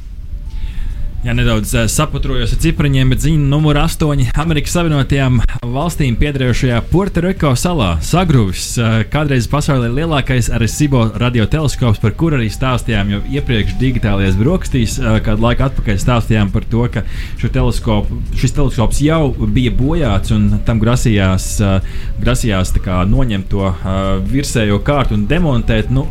Jā, 1.28 1.34
nedaudz 1.36 1.74
uh, 1.76 1.90
saputrojos 1.92 2.54
ar 2.56 2.60
cipriņiem, 2.64 3.10
bet 3.12 3.20
ziņa 3.26 3.50
numur 3.52 3.76
8. 3.82 4.30
Amerikas 4.40 4.78
Savienotajām 4.78 5.42
valstīm 5.74 6.16
piederējošajā 6.22 6.78
Puertoriko 6.88 7.52
salā 7.60 7.90
sagrūvis 8.00 8.68
uh, 8.80 8.94
kādreiz 9.12 9.50
pasaulē 9.52 9.90
lielākais 9.92 10.48
Arecibo 10.56 11.02
radioteleskops, 11.20 12.00
par 12.00 12.16
kuru 12.16 12.40
arī 12.40 12.48
stāstījām 12.48 13.12
jau 13.12 13.20
iepriekš 13.42 13.76
digitālajās 13.84 14.40
brokastīs. 14.40 14.96
Uh, 15.02 15.18
kādu 15.28 15.44
laiku 15.50 15.68
atpakaļ 15.68 16.00
stāstījām 16.06 16.56
par 16.56 16.70
to, 16.72 16.88
ka 16.96 17.04
teleskopu, 17.44 18.22
šis 18.40 18.56
teleskops 18.62 19.04
jau 19.04 19.22
bija 19.52 19.76
bojāts 19.76 20.32
un 20.32 20.48
tam 20.64 20.80
grasījās, 20.80 21.58
grasījās 22.24 22.72
kā, 22.80 23.04
noņemt 23.04 23.52
to 23.52 23.76
virsējo 24.32 24.80
kārtu 24.80 25.20
un 25.20 25.28
demontēt. 25.28 25.92
Nu, 25.92 26.08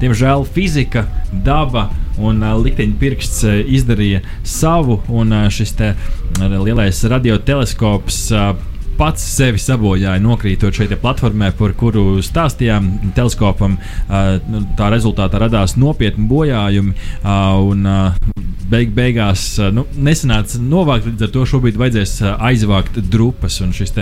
diemžēl 0.00 0.48
fizika, 0.56 1.04
daba 1.32 1.90
un 2.18 2.42
uh, 2.42 2.54
likteņa 2.62 2.98
pirksts 3.00 3.44
uh, 3.46 3.60
izdarīja 3.78 4.22
savu, 4.46 5.00
un 5.08 5.34
uh, 5.34 5.46
šis 5.52 5.76
te, 5.78 5.92
uh, 5.94 6.58
lielais 6.64 7.04
radioteleskops. 7.14 8.24
Uh, 8.32 8.50
pats 8.98 9.22
sevi 9.22 9.60
sabojāja, 9.62 10.18
nokrītot 10.22 10.74
šeit 10.74 10.92
platformē, 11.02 11.52
par 11.58 11.74
kuru 11.78 12.18
stāstījām. 12.24 12.90
Teleskopam 13.16 13.78
uh, 13.78 14.34
tā 14.78 14.90
rezultātā 14.94 15.44
radās 15.44 15.76
nopietni 15.78 16.26
bojājumi. 16.30 16.96
Uh, 17.22 17.70
un, 17.70 17.86
uh, 17.86 18.37
beig, 18.70 18.92
beigās 18.94 19.44
nu, 19.74 19.84
nesanāca 19.96 20.60
novākt. 20.62 21.08
Līdz 21.08 21.26
ar 21.26 21.32
to 21.34 21.44
šobrīd 21.48 21.78
vajadzēs 21.80 22.14
aizvākt 22.36 23.00
drupas. 23.10 23.58
Un 23.64 23.74
šis 23.76 23.94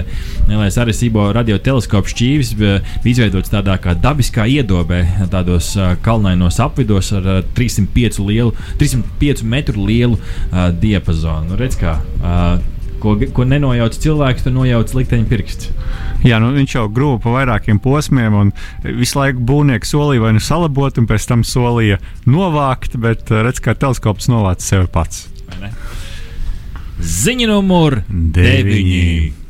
lielais 0.48 0.78
Arecibo 0.80 1.28
radioteleskops 1.36 2.14
šķīvis 2.14 2.52
bija 2.58 2.80
izveidots 3.06 3.52
tādā 3.52 3.78
kā 3.82 3.96
dabiskā 3.98 4.46
iedobē, 4.50 5.02
tādos 5.32 5.72
kalnainos 6.04 6.60
apvidos 6.62 7.12
ar 7.16 7.28
305, 7.56 8.20
lielu, 8.26 8.54
305 8.80 9.44
metru 9.46 9.86
lielu 9.86 10.18
uh, 10.18 10.68
diapazonu. 10.74 11.52
Nu, 11.52 11.60
redz, 11.60 11.78
kā, 11.78 11.98
uh, 12.20 12.56
Ko, 13.06 13.14
ko 13.36 13.44
nenojauc 13.46 13.94
cilvēks, 14.02 14.46
tad 14.46 14.56
nojauc 14.56 14.90
likteņa 14.96 15.28
pirksts. 15.30 15.70
Jā, 16.26 16.40
nu, 16.42 16.50
viņš 16.56 16.74
jau 16.74 16.86
grūpa 16.90 17.22
pa 17.26 17.34
vairākiem 17.36 17.78
posmiem, 17.82 18.34
un 18.34 18.50
visu 18.82 19.20
laiku 19.20 19.44
būvnieks 19.46 19.94
solīja 19.94 20.24
vai 20.24 20.34
nu 20.34 20.42
salabot, 20.42 20.98
un 20.98 21.06
pēc 21.06 21.28
tam 21.30 21.46
solīja 21.46 22.00
novākt, 22.26 22.98
bet 22.98 23.30
redz, 23.30 23.62
kā 23.62 23.76
teleskops 23.78 24.30
novāca 24.32 24.66
sevi 24.66 24.90
pats. 24.90 25.28
Ziņa 26.96 27.50
numur 27.52 28.00
9. 28.10 29.45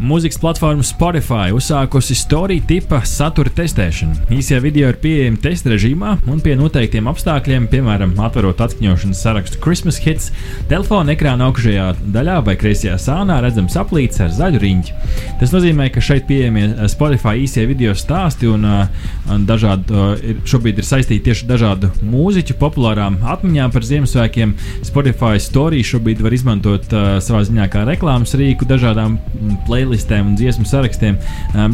Mūzikas 0.00 0.38
platforma 0.40 0.80
Spotify 0.80 1.52
uzsākusi 1.52 2.14
storiju 2.16 2.62
tipa 2.64 3.02
satura 3.04 3.50
testēšanu. 3.52 4.30
Īsie 4.32 4.56
video 4.64 4.88
ir 4.88 4.96
pieejami 4.96 5.36
testa 5.44 5.68
režīmā 5.68 6.14
un 6.32 6.38
pie 6.40 6.54
noteiktiem 6.56 7.04
apstākļiem, 7.10 7.66
piemēram, 7.68 8.14
atverot 8.24 8.62
atskaņošanas 8.64 9.20
sarakstu 9.20 9.60
Christmas 9.60 9.98
hits, 10.00 10.30
telefona 10.70 11.12
ekrāna 11.12 11.50
augšējā 11.50 11.88
daļā 12.14 12.36
vai 12.46 12.54
kreisajā 12.62 12.94
sānā 12.96 13.42
redzams 13.44 13.76
aplīts 13.76 14.22
ar 14.24 14.32
zaļu 14.38 14.62
riņķi. 14.62 14.96
Tas 15.42 15.52
nozīmē, 15.52 15.90
ka 15.92 16.00
šeit 16.00 16.24
pieejamie 16.30 16.64
eh, 16.70 16.80
Spotify 16.88 17.36
īsie 17.44 17.66
video 17.68 17.92
stāsti 17.92 18.48
un, 18.48 18.64
eh, 18.64 19.12
un 19.36 19.44
dažādi, 19.44 19.92
eh, 19.92 20.40
šobrīd 20.48 20.80
ir 20.80 20.88
saistīti 20.94 21.26
tieši 21.28 21.50
dažādu 21.52 21.92
mūziķu 22.00 22.56
populārām 22.62 23.20
atmiņām 23.36 23.76
par 23.76 23.84
Ziemassvētkiem. 23.90 24.56
Spotify 24.88 25.36
storiju 25.36 25.92
šobrīd 25.92 26.24
var 26.24 26.40
izmantot 26.40 26.88
savā 27.20 27.44
ziņā 27.44 27.68
kā 27.68 27.84
reklāmas 27.84 28.32
rīku 28.38 28.64
dažādām 28.64 29.20
mm, 29.20 29.62
playlistām 29.68 29.89
playlistēm 29.90 30.30
un 30.30 30.36
dziesmu 30.38 30.66
sarakstiem. 30.68 31.18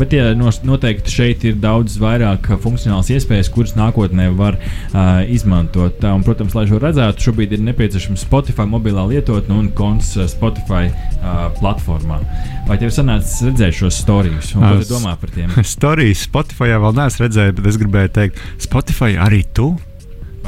Bet 0.01 0.15
ja, 0.17 0.31
noteikti 0.37 1.13
šeit 1.13 1.45
ir 1.45 1.59
daudz 1.61 1.99
vairāk 2.01 2.49
funkcionāls 2.63 3.11
iespējas, 3.13 3.51
kuras 3.53 3.75
nākotnē 3.77 4.31
var 4.37 4.57
uh, 4.57 5.23
izmantot. 5.29 6.03
Un, 6.05 6.25
protams, 6.27 6.57
lai 6.57 6.67
šo 6.71 6.81
redzētu, 6.83 7.29
šobrīd 7.29 7.57
ir 7.57 7.65
nepieciešams 7.67 8.25
Spotify 8.27 8.67
mobilā 8.69 9.05
lietotne 9.11 9.57
un 9.57 9.71
konts 9.77 10.15
Spotify 10.33 10.89
uh, 10.89 11.49
platformā. 11.61 12.21
Vai 12.67 12.79
tev 12.81 12.95
sanācis 12.95 13.45
redzēt 13.51 13.77
šos 13.83 14.01
stāstus? 14.03 14.55
Ko 14.57 14.73
tu 14.81 14.89
domā 14.95 15.17
par 15.21 15.35
tiem? 15.35 15.53
Stāstus 15.77 16.25
Spotify 16.27 16.73
vēl 16.77 16.97
neesmu 16.97 17.27
redzējis, 17.27 17.59
bet 17.59 17.69
es 17.73 17.83
gribēju 17.83 18.15
teikt, 18.17 18.41
Spotify 18.65 19.19
arī 19.21 19.45
tu 19.57 19.75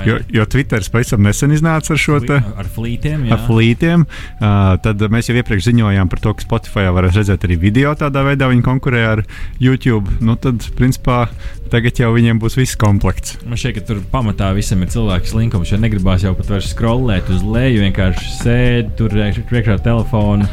Jo, 0.07 0.19
jo 0.33 0.45
Twitteris 0.47 0.90
pavisam 0.93 1.23
nesen 1.25 1.52
iznāca 1.55 1.95
ar 1.95 2.00
šo 2.00 2.19
te 2.23 2.38
ar 2.38 2.71
flītiem. 2.75 3.26
Jā. 3.26 3.37
Ar 3.37 3.45
flītiem. 3.47 4.05
Uh, 4.38 4.75
tad 4.85 5.02
mēs 5.12 5.31
jau 5.31 5.37
iepriekš 5.38 5.71
ziņojām 5.71 6.11
par 6.12 6.23
to, 6.25 6.35
ka 6.37 6.45
Spotify 6.45 6.87
varēs 6.95 7.19
redzēt 7.19 7.47
arī 7.49 7.59
video 7.61 7.95
tādā 7.99 8.25
veidā. 8.26 8.50
Viņi 8.52 8.64
konkurē 8.67 9.05
ar 9.14 9.25
YouTube. 9.62 10.19
Nu, 10.25 10.37
tad, 10.40 10.64
principā, 10.78 11.25
tagad 11.73 12.00
jau 12.00 12.12
viņiem 12.14 12.40
būs 12.43 12.59
viss 12.59 12.78
komplekts. 12.78 13.38
Man 13.47 13.61
šķiet, 13.61 13.78
ka 13.78 13.87
tur 13.90 14.02
pamatā 14.12 14.50
visam 14.57 14.85
ir 14.85 14.93
cilvēks 14.95 15.35
linkums. 15.38 15.73
Ja 15.75 15.81
negribās 15.83 16.26
jau 16.26 16.35
pat 16.38 16.52
vairs 16.55 16.71
scrollēt 16.75 17.31
uz 17.35 17.45
leju, 17.47 17.83
vienkārši 17.87 18.35
sēdi 18.38 18.95
tur 18.99 19.17
priekšā 19.50 19.78
telefonu, 19.85 20.49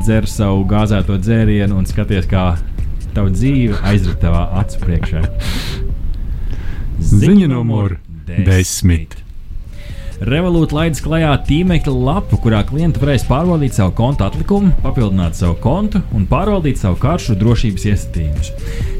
dzer 0.00 0.28
savu 0.30 0.64
gāzēto 0.70 1.18
dzērienu 1.20 1.80
un 1.80 1.88
skaties, 1.88 2.28
kā 2.30 2.52
tava 3.14 3.32
dzīve 3.34 3.80
aizrit 3.90 4.20
tavā 4.22 4.46
acu 4.60 4.84
priekšā. 4.84 5.24
Ziņa 7.00 7.50
numur 8.38 8.52
desmit. 8.52 9.16
Revolūta 10.20 10.76
laidz 10.76 10.98
klajā 11.00 11.30
tīmekļa 11.48 11.92
lapu, 11.96 12.36
kurā 12.44 12.58
klienti 12.68 13.00
varēs 13.00 13.22
pārbaudīt 13.24 13.72
savu 13.72 13.94
kontu 13.96 14.26
atlikumu, 14.26 14.74
papildināt 14.84 15.38
savu 15.38 15.54
kontu 15.62 16.02
un 16.12 16.26
pārvaldīt 16.28 16.76
savu 16.76 16.98
karšu 17.00 17.38
drošības 17.40 17.86
iesaistījumus. 17.88 18.50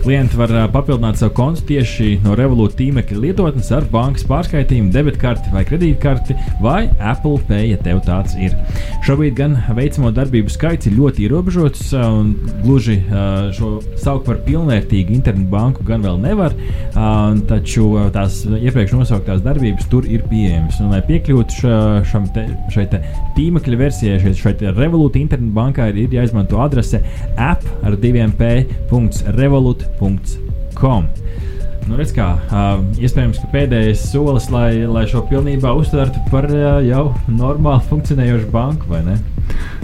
Klienti 0.01 0.39
var 0.41 0.55
papildināt 0.73 1.21
savu 1.21 1.35
kontu 1.37 1.67
tieši 1.69 2.23
no 2.25 2.33
Revolūta 2.39 2.79
tīmekļa 2.79 3.21
lietotnes 3.21 3.69
ar 3.77 3.85
bankas 3.93 4.25
pārskaitījumu, 4.31 4.89
debitkarti 4.95 5.53
vai 5.53 5.67
kredītkarti 5.69 6.39
vai 6.65 6.87
Apple 6.97 7.37
Pay, 7.51 7.75
ja 7.75 7.83
tev 7.85 8.01
tāds 8.07 8.33
ir. 8.41 8.57
Šobrīd 9.05 9.37
gan 9.37 9.59
veicamo 9.77 10.15
darbību 10.17 10.49
skaits 10.55 10.89
ir 10.89 10.97
ļoti 10.97 11.27
ierobežots, 11.27 11.93
un 12.01 12.33
gluži 12.65 12.97
šo 13.59 13.75
saukt 14.01 14.25
par 14.31 14.41
pilnvērtīgu 14.49 15.13
internetu 15.19 15.53
banku 15.53 15.85
gan 15.85 16.01
vēl 16.09 16.17
nevar, 16.25 16.57
taču 17.53 17.93
tās 18.17 18.41
iepriekš 18.49 18.97
nosauktās 18.97 19.45
darbības 19.45 19.93
tur 19.93 20.09
ir 20.09 20.25
pieejamas. 20.33 20.81
Piekļūtu 21.11 21.57
ša, 21.59 22.07
šam 22.07 22.29
te, 22.31 22.45
šai 22.71 22.85
te 22.93 23.01
tīmekļa 23.35 23.77
versijai, 23.81 24.21
šai, 24.23 24.31
šai 24.39 24.53
Revolūta 24.77 25.19
internetu 25.19 25.57
bankai, 25.57 25.89
ir 25.99 26.13
jāizmanto 26.15 26.61
adrese 26.63 27.01
app 27.35 27.67
ar 27.83 27.97
diviem 27.99 28.31
p.revolūta.com. 28.39 31.03
Nu, 31.89 31.97
redz, 31.99 32.13
kā, 32.15 32.39
uh, 32.39 32.79
iespējams, 33.03 33.43
ka 33.43 33.51
pēdējais 33.51 34.07
solis, 34.13 34.47
lai, 34.55 34.87
lai 34.87 35.03
šo 35.11 35.27
pilnībā 35.27 35.75
uztvertu 35.75 36.23
par 36.31 36.47
uh, 36.47 36.79
jau 36.87 37.11
normāli 37.27 37.83
funkcionējošu 37.91 38.47
banku, 38.55 38.87
vai 38.93 39.03
ne? 39.09 39.19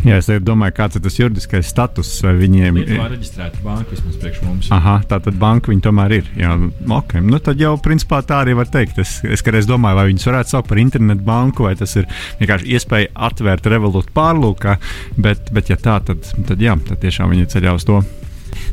Jā, 0.06 0.20
es 0.20 0.28
domāju, 0.44 0.74
kāds 0.76 0.98
ir 0.98 1.02
tas 1.02 1.16
juridiskais 1.18 1.70
status 1.70 2.10
viņiem. 2.22 2.78
Ir 2.82 2.92
reģistrēta 3.00 3.62
banka 3.64 3.90
vismaz 3.94 4.18
priekš 4.22 4.42
mums. 4.46 4.68
Aha, 4.74 4.98
tā 5.08 5.18
tad 5.24 5.38
banka 5.40 5.72
viņi 5.72 5.82
tomēr 5.86 6.14
ir. 6.20 6.28
Jā, 6.38 6.52
okay. 6.98 7.24
nu, 7.24 7.40
tad 7.42 7.62
jau 7.62 7.74
principā 7.82 8.20
tā 8.26 8.42
arī 8.44 8.54
var 8.58 8.70
teikt. 8.70 9.00
Es, 9.02 9.18
es 9.26 9.42
kādreiz 9.46 9.66
domāju, 9.68 9.98
vai 9.98 10.06
viņus 10.12 10.28
varētu 10.30 10.54
saukt 10.54 10.70
par 10.70 10.82
internetu 10.82 11.26
banku, 11.26 11.66
vai 11.66 11.74
tas 11.78 11.96
ir 11.98 12.06
vienkārši 12.42 12.70
iespēja 12.76 13.10
atvērt 13.28 13.66
revolūtu 13.72 14.14
pārlūkā. 14.16 14.76
Bet, 15.18 15.50
bet 15.56 15.74
ja 15.74 15.80
tā, 15.80 15.98
tad, 16.06 16.22
tad 16.46 16.62
jā, 16.62 16.78
tad 16.86 17.02
tiešām 17.02 17.34
viņi 17.34 17.50
ceļā 17.56 17.74
uz 17.76 17.88
to. 17.88 18.00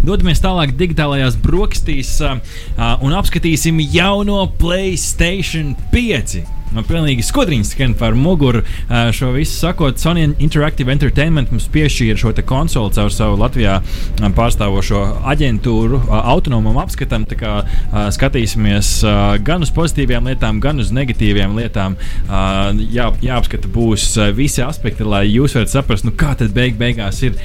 Dodamies 0.03 0.41
tālāk 0.43 0.73
digitālajās 0.79 1.37
brokastīs 1.43 2.15
uh, 2.23 2.37
un 3.03 3.15
apskatīsim 3.15 3.79
jauno 3.93 4.45
PlayStation 4.59 5.73
5. 5.93 6.62
Man 6.73 6.85
pilnīgi 6.87 7.21
skudriņš 7.25 7.73
skan 7.73 7.93
par 7.97 8.15
muguru. 8.17 8.63
Šo 9.13 9.31
visu 9.35 9.53
sakot, 9.59 9.99
Sony 10.01 10.25
Interactive 10.41 10.89
Entertainment 10.93 11.51
mums 11.53 11.67
piešķīra 11.73 12.17
šo 12.17 12.31
konsoli 12.49 12.93
caur 12.95 13.11
savu 13.13 13.37
Latvijā 13.37 13.75
pārstāvošo 14.33 15.01
aģentūru 15.29 15.99
autonomam 16.09 16.79
apskatam. 16.81 17.27
Tā 17.29 17.37
kā 17.37 17.51
skatīsimies 18.15 18.89
gan 19.45 19.65
uz 19.65 19.71
pozitīvām 19.75 20.31
lietām, 20.31 20.61
gan 20.63 20.81
uz 20.81 20.89
negatīvām 20.95 21.53
lietām. 21.59 21.97
Jā, 22.93 23.11
jāapskata 23.21 23.69
būs 23.73 24.07
visi 24.33 24.63
aspekti, 24.65 25.05
lai 25.05 25.27
jūs 25.27 25.53
varat 25.57 25.73
saprast, 25.73 26.07
nu, 26.07 26.15
kā 26.17 26.33
tad 26.39 26.55
beig 26.55 26.79
beigās 26.79 27.21
ir, 27.27 27.37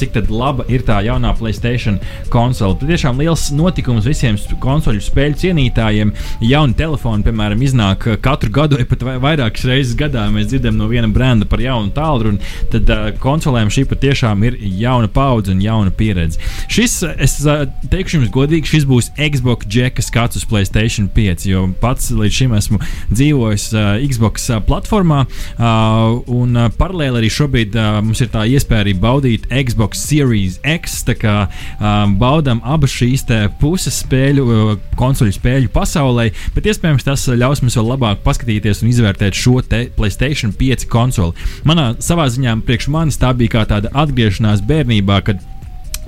cik 0.00 0.18
laba 0.30 0.66
ir 0.72 0.82
tā 0.86 0.98
jaunā 1.06 1.30
Playstation 1.38 2.00
konsole. 2.32 2.74
Tiešām 2.80 3.20
liels 3.22 3.50
notikums 3.54 4.08
visiem 4.08 4.38
konsoļu 4.60 5.02
spēļu 5.06 5.38
cienītājiem. 5.44 6.10
Jauni 6.42 6.74
telefoni, 6.78 7.22
piemēram, 7.26 7.62
iznāk 7.62 8.08
katru 8.24 8.39
katru 8.40 8.50
gadu, 8.56 8.76
vai 8.78 8.86
pat 8.88 9.02
vairākas 9.20 9.66
reizes 9.68 9.96
gadā 9.98 10.22
mēs 10.32 10.48
dzirdam 10.48 10.78
no 10.78 10.86
viena 10.88 11.08
brenda 11.12 11.44
par 11.44 11.60
jaunu 11.60 11.92
tālruni, 11.92 12.40
tad 12.72 12.88
uh, 12.88 13.10
konsolēm 13.20 13.68
šī 13.68 13.84
patiešām 13.90 14.44
ir 14.48 14.56
jauna 14.80 15.10
paudze 15.12 15.52
un 15.52 15.60
jauna 15.60 15.92
pieredze. 15.92 16.40
Šis, 16.72 17.02
es 17.20 17.36
uh, 17.44 17.66
teikšu 17.92 18.16
jums 18.16 18.30
godīgi, 18.32 18.70
šis 18.70 18.86
būs 18.88 19.10
Xbox 19.20 19.68
Jacka 19.68 20.04
skats 20.04 20.40
uz 20.40 20.46
Playstation 20.48 21.10
5, 21.12 21.44
jo 21.50 21.66
pats 21.82 22.08
līdz 22.16 22.38
šim 22.38 22.54
esmu 22.56 22.80
dzīvojis 23.10 23.66
uh, 23.74 23.90
Xbox 24.08 24.48
uh, 24.48 24.62
platformā, 24.64 25.26
uh, 25.26 26.16
un 26.32 26.56
uh, 26.56 26.70
paralēli 26.80 27.20
arī 27.20 27.32
šobrīd 27.34 27.76
uh, 27.76 28.00
mums 28.06 28.24
ir 28.24 28.32
tā 28.32 28.46
iespēja 28.48 28.86
arī 28.86 28.96
baudīt 28.96 29.50
Xbox 29.52 30.00
Series 30.06 30.56
X, 30.64 31.02
tā 31.04 31.18
kā 31.20 31.36
uh, 31.44 32.00
baudam 32.16 32.64
abas 32.64 32.96
šīs 32.96 33.26
puses 33.60 34.00
spēļu, 34.00 34.48
uh, 34.48 34.74
konsoļu 34.96 35.36
spēļu 35.36 35.72
pasaulē, 35.74 36.30
bet 36.56 36.72
iespējams 36.72 37.04
tas 37.04 37.28
ļaus 37.28 37.60
mums 37.60 37.76
vēl 37.76 37.92
labāk 37.92 38.24
paskatīties 38.30 38.84
un 38.84 38.94
izvērtēt 38.94 39.36
šo 39.36 39.58
Playstation 39.96 40.54
5 40.56 40.86
konsoli. 40.90 41.36
Manā 41.68 41.92
savā 42.02 42.30
ziņā 42.30 42.56
priekš 42.66 42.88
manis 42.94 43.18
tā 43.20 43.34
bija 43.36 43.58
kā 43.58 43.66
tāda 43.74 43.90
atgriešanās 44.04 44.62
bērnībā, 44.66 45.20
kad 45.26 45.42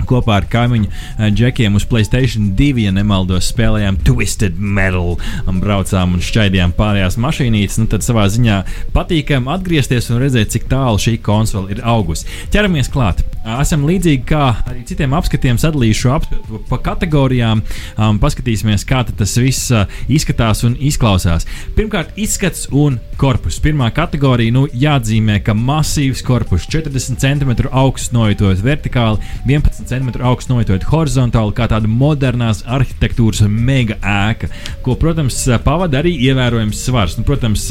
kopā 0.09 0.39
ar 0.41 0.47
kaimiņu 0.51 0.89
džekiem 1.33 1.77
uz 1.79 1.85
Playstation 1.89 2.51
2, 2.57 2.85
ja 2.85 2.93
nemaldos, 2.95 3.49
spēlējām 3.53 3.99
Twisted 4.05 4.59
Metal 4.59 5.17
un 5.49 5.61
braucām 5.63 6.17
un 6.17 6.23
šķaidījām 6.23 6.75
pārējās 6.77 7.19
mašīnītes. 7.21 7.79
Nu, 7.81 7.89
tad 7.91 8.05
savā 8.05 8.25
ziņā 8.31 8.61
patīkami 8.95 9.51
atgriezties 9.53 10.09
un 10.13 10.21
redzēt, 10.23 10.53
cik 10.53 10.67
tālu 10.71 11.01
šī 11.01 11.17
konsole 11.23 11.73
ir 11.75 11.83
augusi. 11.87 12.27
Ķeramies 12.53 12.91
klāt. 12.93 13.23
Esam 13.43 13.83
līdzīgi 13.83 14.23
kā 14.27 14.43
arī 14.69 14.85
citiem 14.87 15.13
apskatiem 15.17 15.57
sadalījuši 15.59 16.11
ap, 16.13 16.27
pa 16.69 16.79
kategorijām. 16.85 17.63
Um, 17.97 18.19
paskatīsimies, 18.23 18.85
kā 18.87 19.01
tas 19.09 19.35
viss 19.39 19.71
uh, 19.73 19.83
izskatās 20.07 20.63
un 20.67 20.77
izklausās. 20.79 21.47
Pirmkārt, 21.75 22.15
izskats 22.19 22.69
un 22.71 22.99
korpus. 23.19 23.59
Pirmā 23.63 23.89
kategorija 23.95 24.53
nu, 24.55 24.65
jāatzīmē, 24.71 25.41
ka 25.43 25.55
masīvs 25.57 26.23
korpus, 26.25 26.67
40 26.71 27.19
cm 27.19 27.67
augsts, 27.71 28.13
nojautot 28.15 28.63
vertikāli, 28.63 29.19
11 29.45 29.87
cm 29.91 29.92
augsts, 30.01 30.49
nojautot 30.51 30.85
horizontāli, 30.91 31.53
kā 31.57 31.67
tāda 31.71 31.89
modernās 31.89 32.63
arhitektūras 32.69 33.43
mega 33.47 33.97
ēka, 33.99 34.49
ko, 34.85 34.95
protams, 34.99 35.37
pavada 35.65 35.99
arī 36.01 36.13
ievērojams 36.29 36.83
svars. 36.87 37.17
Nu, 37.19 37.25
protams, 37.27 37.67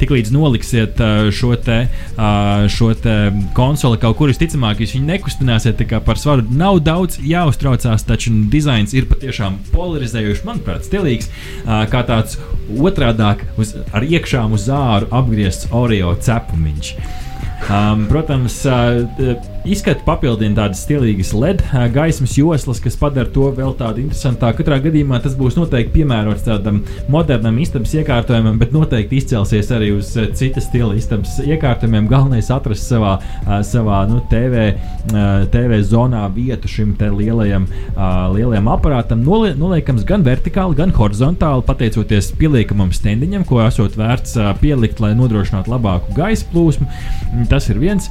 tiklīdz 0.00 0.32
noliksiet 0.34 1.02
šo, 1.36 1.52
te, 1.60 1.78
šo 2.72 2.92
te 3.00 3.16
konsoli 3.56 4.00
kaut 4.02 4.18
kur, 4.20 4.32
visticamāk, 4.32 4.82
jūs 4.82 4.96
viņu 4.96 5.10
nekustināsiet 5.10 5.84
par 6.06 6.20
svaru. 6.20 6.46
Nav 6.56 6.80
daudz 6.86 7.20
jāuztraucās, 7.24 8.06
taču 8.06 8.34
dizains 8.52 8.94
ir 8.96 9.08
patiešām 9.10 9.60
polarizējošs, 9.74 10.44
manuprāt, 10.48 10.86
stilīgs, 10.88 11.30
kā 11.64 12.02
tāds 12.08 12.40
otrādāk 12.72 13.44
uz, 13.60 13.74
ar 13.94 14.06
iekšām 14.06 14.56
uz 14.56 14.68
āru 14.72 15.10
apgriezts 15.14 15.70
Oreo 15.76 16.14
cepumiņš. 16.22 16.92
Um, 17.66 18.04
protams, 18.10 18.60
uh, 18.68 19.06
izskatu 19.66 20.04
papildina 20.06 20.62
tādas 20.62 20.82
stilīgas 20.84 21.32
LED 21.34 21.62
gaismas 21.94 22.36
joslas, 22.38 22.80
kas 22.82 22.96
padara 22.98 23.28
to 23.32 23.48
vēl 23.54 23.74
tādu 23.78 24.04
interesantāku. 24.04 24.60
Katrā 24.60 24.78
gadījumā 24.84 25.18
tas 25.24 25.34
būs 25.38 25.56
noteikti 25.58 25.98
piemērots 25.98 26.46
tādam 26.46 26.82
modernam 27.12 27.58
istabas 27.62 27.94
iekārtojumam, 27.98 28.58
bet 28.60 28.74
noteikti 28.74 29.18
izcelsies 29.20 29.70
arī 29.74 29.90
uz 29.96 30.12
cita 30.38 30.62
stila 30.62 30.94
istabas 30.98 31.36
iekārtojumiem. 31.44 32.08
Galvenais 32.10 32.50
atrast 32.54 32.86
savā, 32.86 33.16
savā 33.66 34.02
nu, 34.10 34.20
TV, 34.30 34.68
TV 35.52 35.80
zonā 35.86 36.24
vietu 36.34 36.70
šim 36.70 36.94
lielajam, 36.96 37.66
lielajam 38.36 38.70
aparātam. 38.72 39.26
Noliekams 39.26 40.06
gan 40.08 40.24
vertikāli, 40.26 40.78
gan 40.78 40.94
horizontāli, 40.96 41.66
pateicoties 41.66 42.32
pieliekamam 42.38 42.94
stendiņam, 42.94 43.46
ko 43.48 43.60
esot 43.66 43.98
vērts 43.98 44.38
pielikt, 44.62 45.02
lai 45.02 45.12
nodrošinātu 45.18 45.74
labāku 45.74 46.14
gaisa 46.16 46.46
plūsmu. 46.52 46.88
Tas 47.50 47.68
ir 47.72 47.82
viens. 47.82 48.10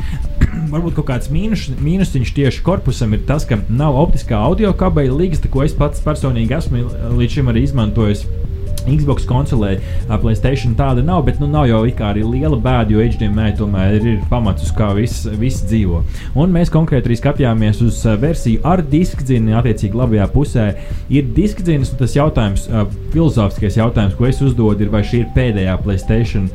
Varbūt 0.72 0.96
kaut 0.98 1.10
kāds 1.10 1.30
mīnus 1.32 1.46
mīnus, 1.46 1.70
mīnusiņš 1.84 2.34
tieši 2.36 2.64
korpusam 2.66 3.14
ir 3.16 3.24
tas, 3.28 3.46
ka 3.48 3.58
nav 3.70 3.98
optiskā 4.00 4.38
audio 4.38 4.74
kabeļa 4.78 5.16
līgas, 5.16 5.44
ko 5.52 5.64
es 5.66 5.76
pats 5.78 6.04
personīgi 6.04 6.56
esmu 6.58 6.84
līdz 7.20 7.38
šim 7.38 7.52
arī 7.52 7.66
izmantojis. 7.66 8.26
Xbox 8.86 9.28
konsolē, 9.30 9.76
Playstation 10.22 10.76
tāda 10.78 11.04
nav, 11.06 11.24
bet 11.28 11.40
nu, 11.42 11.50
nav 11.52 11.68
jau 11.70 11.84
arī 11.86 12.24
liela 12.26 12.58
bēda, 12.58 12.94
jo 12.94 13.04
HDMI 13.04 13.56
tomēr 13.60 13.98
ir, 14.00 14.20
pamats, 14.30 14.66
uz 14.66 14.74
kā 14.76 14.92
viss, 14.98 15.26
viss 15.40 15.66
dzīvo. 15.68 16.02
Un 16.40 16.54
mēs 16.54 16.72
konkrēti 16.74 17.10
arī 17.10 17.20
skatījāmies 17.20 17.82
uz 17.86 18.02
versiju 18.22 18.64
ar 18.68 18.84
diskdzini, 18.86 19.56
attiecīgi 19.58 19.98
labajā 19.98 20.28
pusē 20.34 20.68
ir 21.14 21.28
diskdzinis, 21.36 21.94
un 21.94 22.02
tas 22.02 22.16
jautājums, 22.18 22.68
filozofiskais 23.14 23.80
jautājums, 23.80 24.16
ko 24.18 24.30
es 24.30 24.42
uzdodu, 24.46 24.86
ir, 24.86 24.94
vai 24.94 25.04
šī 25.06 25.24
ir 25.24 25.30
pēdējā 25.36 25.76
Playstation 25.84 26.50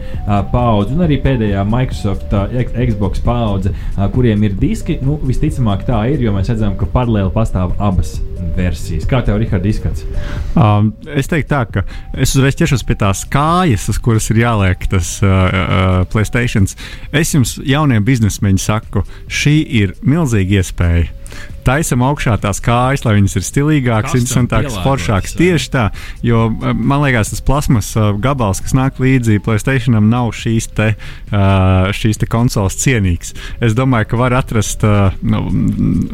paudze 0.53 0.97
un 0.97 1.05
arī 1.07 1.21
pēdējā 1.23 1.65
Microsoft 1.69 2.35
Xbox 2.71 3.23
paudze, 3.25 3.75
kuriem 4.15 4.49
ir 4.49 4.57
diski. 4.61 4.99
Nu, 5.05 5.19
visticamāk 5.25 5.87
tā 5.89 6.03
ir, 6.13 6.25
jo 6.25 6.35
mēs 6.37 6.53
redzam, 6.53 6.77
ka 6.79 6.89
paralēli 6.91 7.33
pastāv 7.35 7.77
abas 7.81 8.19
versijas. 8.57 9.07
Kā 9.09 9.21
tev, 9.25 9.39
Rihards, 9.41 9.69
izskats? 9.69 10.05
Um, 10.59 10.93
es 11.09 11.29
teiktu 11.31 11.51
tā, 11.53 11.63
ka 11.71 11.85
es 12.21 12.35
uzreiz 12.37 12.59
ķeršos 12.59 12.85
pie 12.87 12.97
tās 13.01 13.25
kājas, 13.33 13.89
uz 13.93 14.01
kuras 14.03 14.29
ir 14.33 14.43
jāliek 14.43 14.85
tas 14.93 15.17
uh, 15.25 15.31
uh, 15.31 16.03
Playstation. 16.13 16.69
Es 17.17 17.33
jums, 17.35 17.57
jaunie 17.67 18.01
biznesmeņi, 18.05 18.63
saku, 18.63 19.05
šī 19.41 19.57
ir 19.83 19.97
milzīga 20.05 20.61
iespēja 20.61 21.09
taisam 21.65 22.03
augšā 22.05 22.37
tās 22.43 22.61
kājas, 22.65 23.05
lai 23.07 23.17
viņas 23.19 23.37
ir 23.39 23.45
stilīgākas, 23.47 24.17
interesantākas, 24.19 24.79
foršākas. 24.85 25.37
Tieši 25.39 25.71
tā, 25.73 25.85
jo 26.27 26.49
eh, 26.51 26.75
man 26.75 27.05
liekas, 27.05 27.33
tas 27.35 27.45
plasmas 27.45 27.93
eh, 27.97 28.11
gabals, 28.23 28.63
kas 28.65 28.75
nāk 28.77 29.01
līdzi 29.03 29.41
Placēšanam, 29.45 30.09
nav 30.11 30.33
šīs, 30.37 30.71
te, 30.77 30.89
eh, 30.97 31.93
šīs 31.97 32.21
te 32.21 32.29
konsoles 32.31 32.79
cienīgs. 32.81 33.35
Es 33.63 33.77
domāju, 33.79 34.11
ka 34.11 34.21
var 34.21 34.37
atrast 34.41 34.83
nu, 34.83 35.43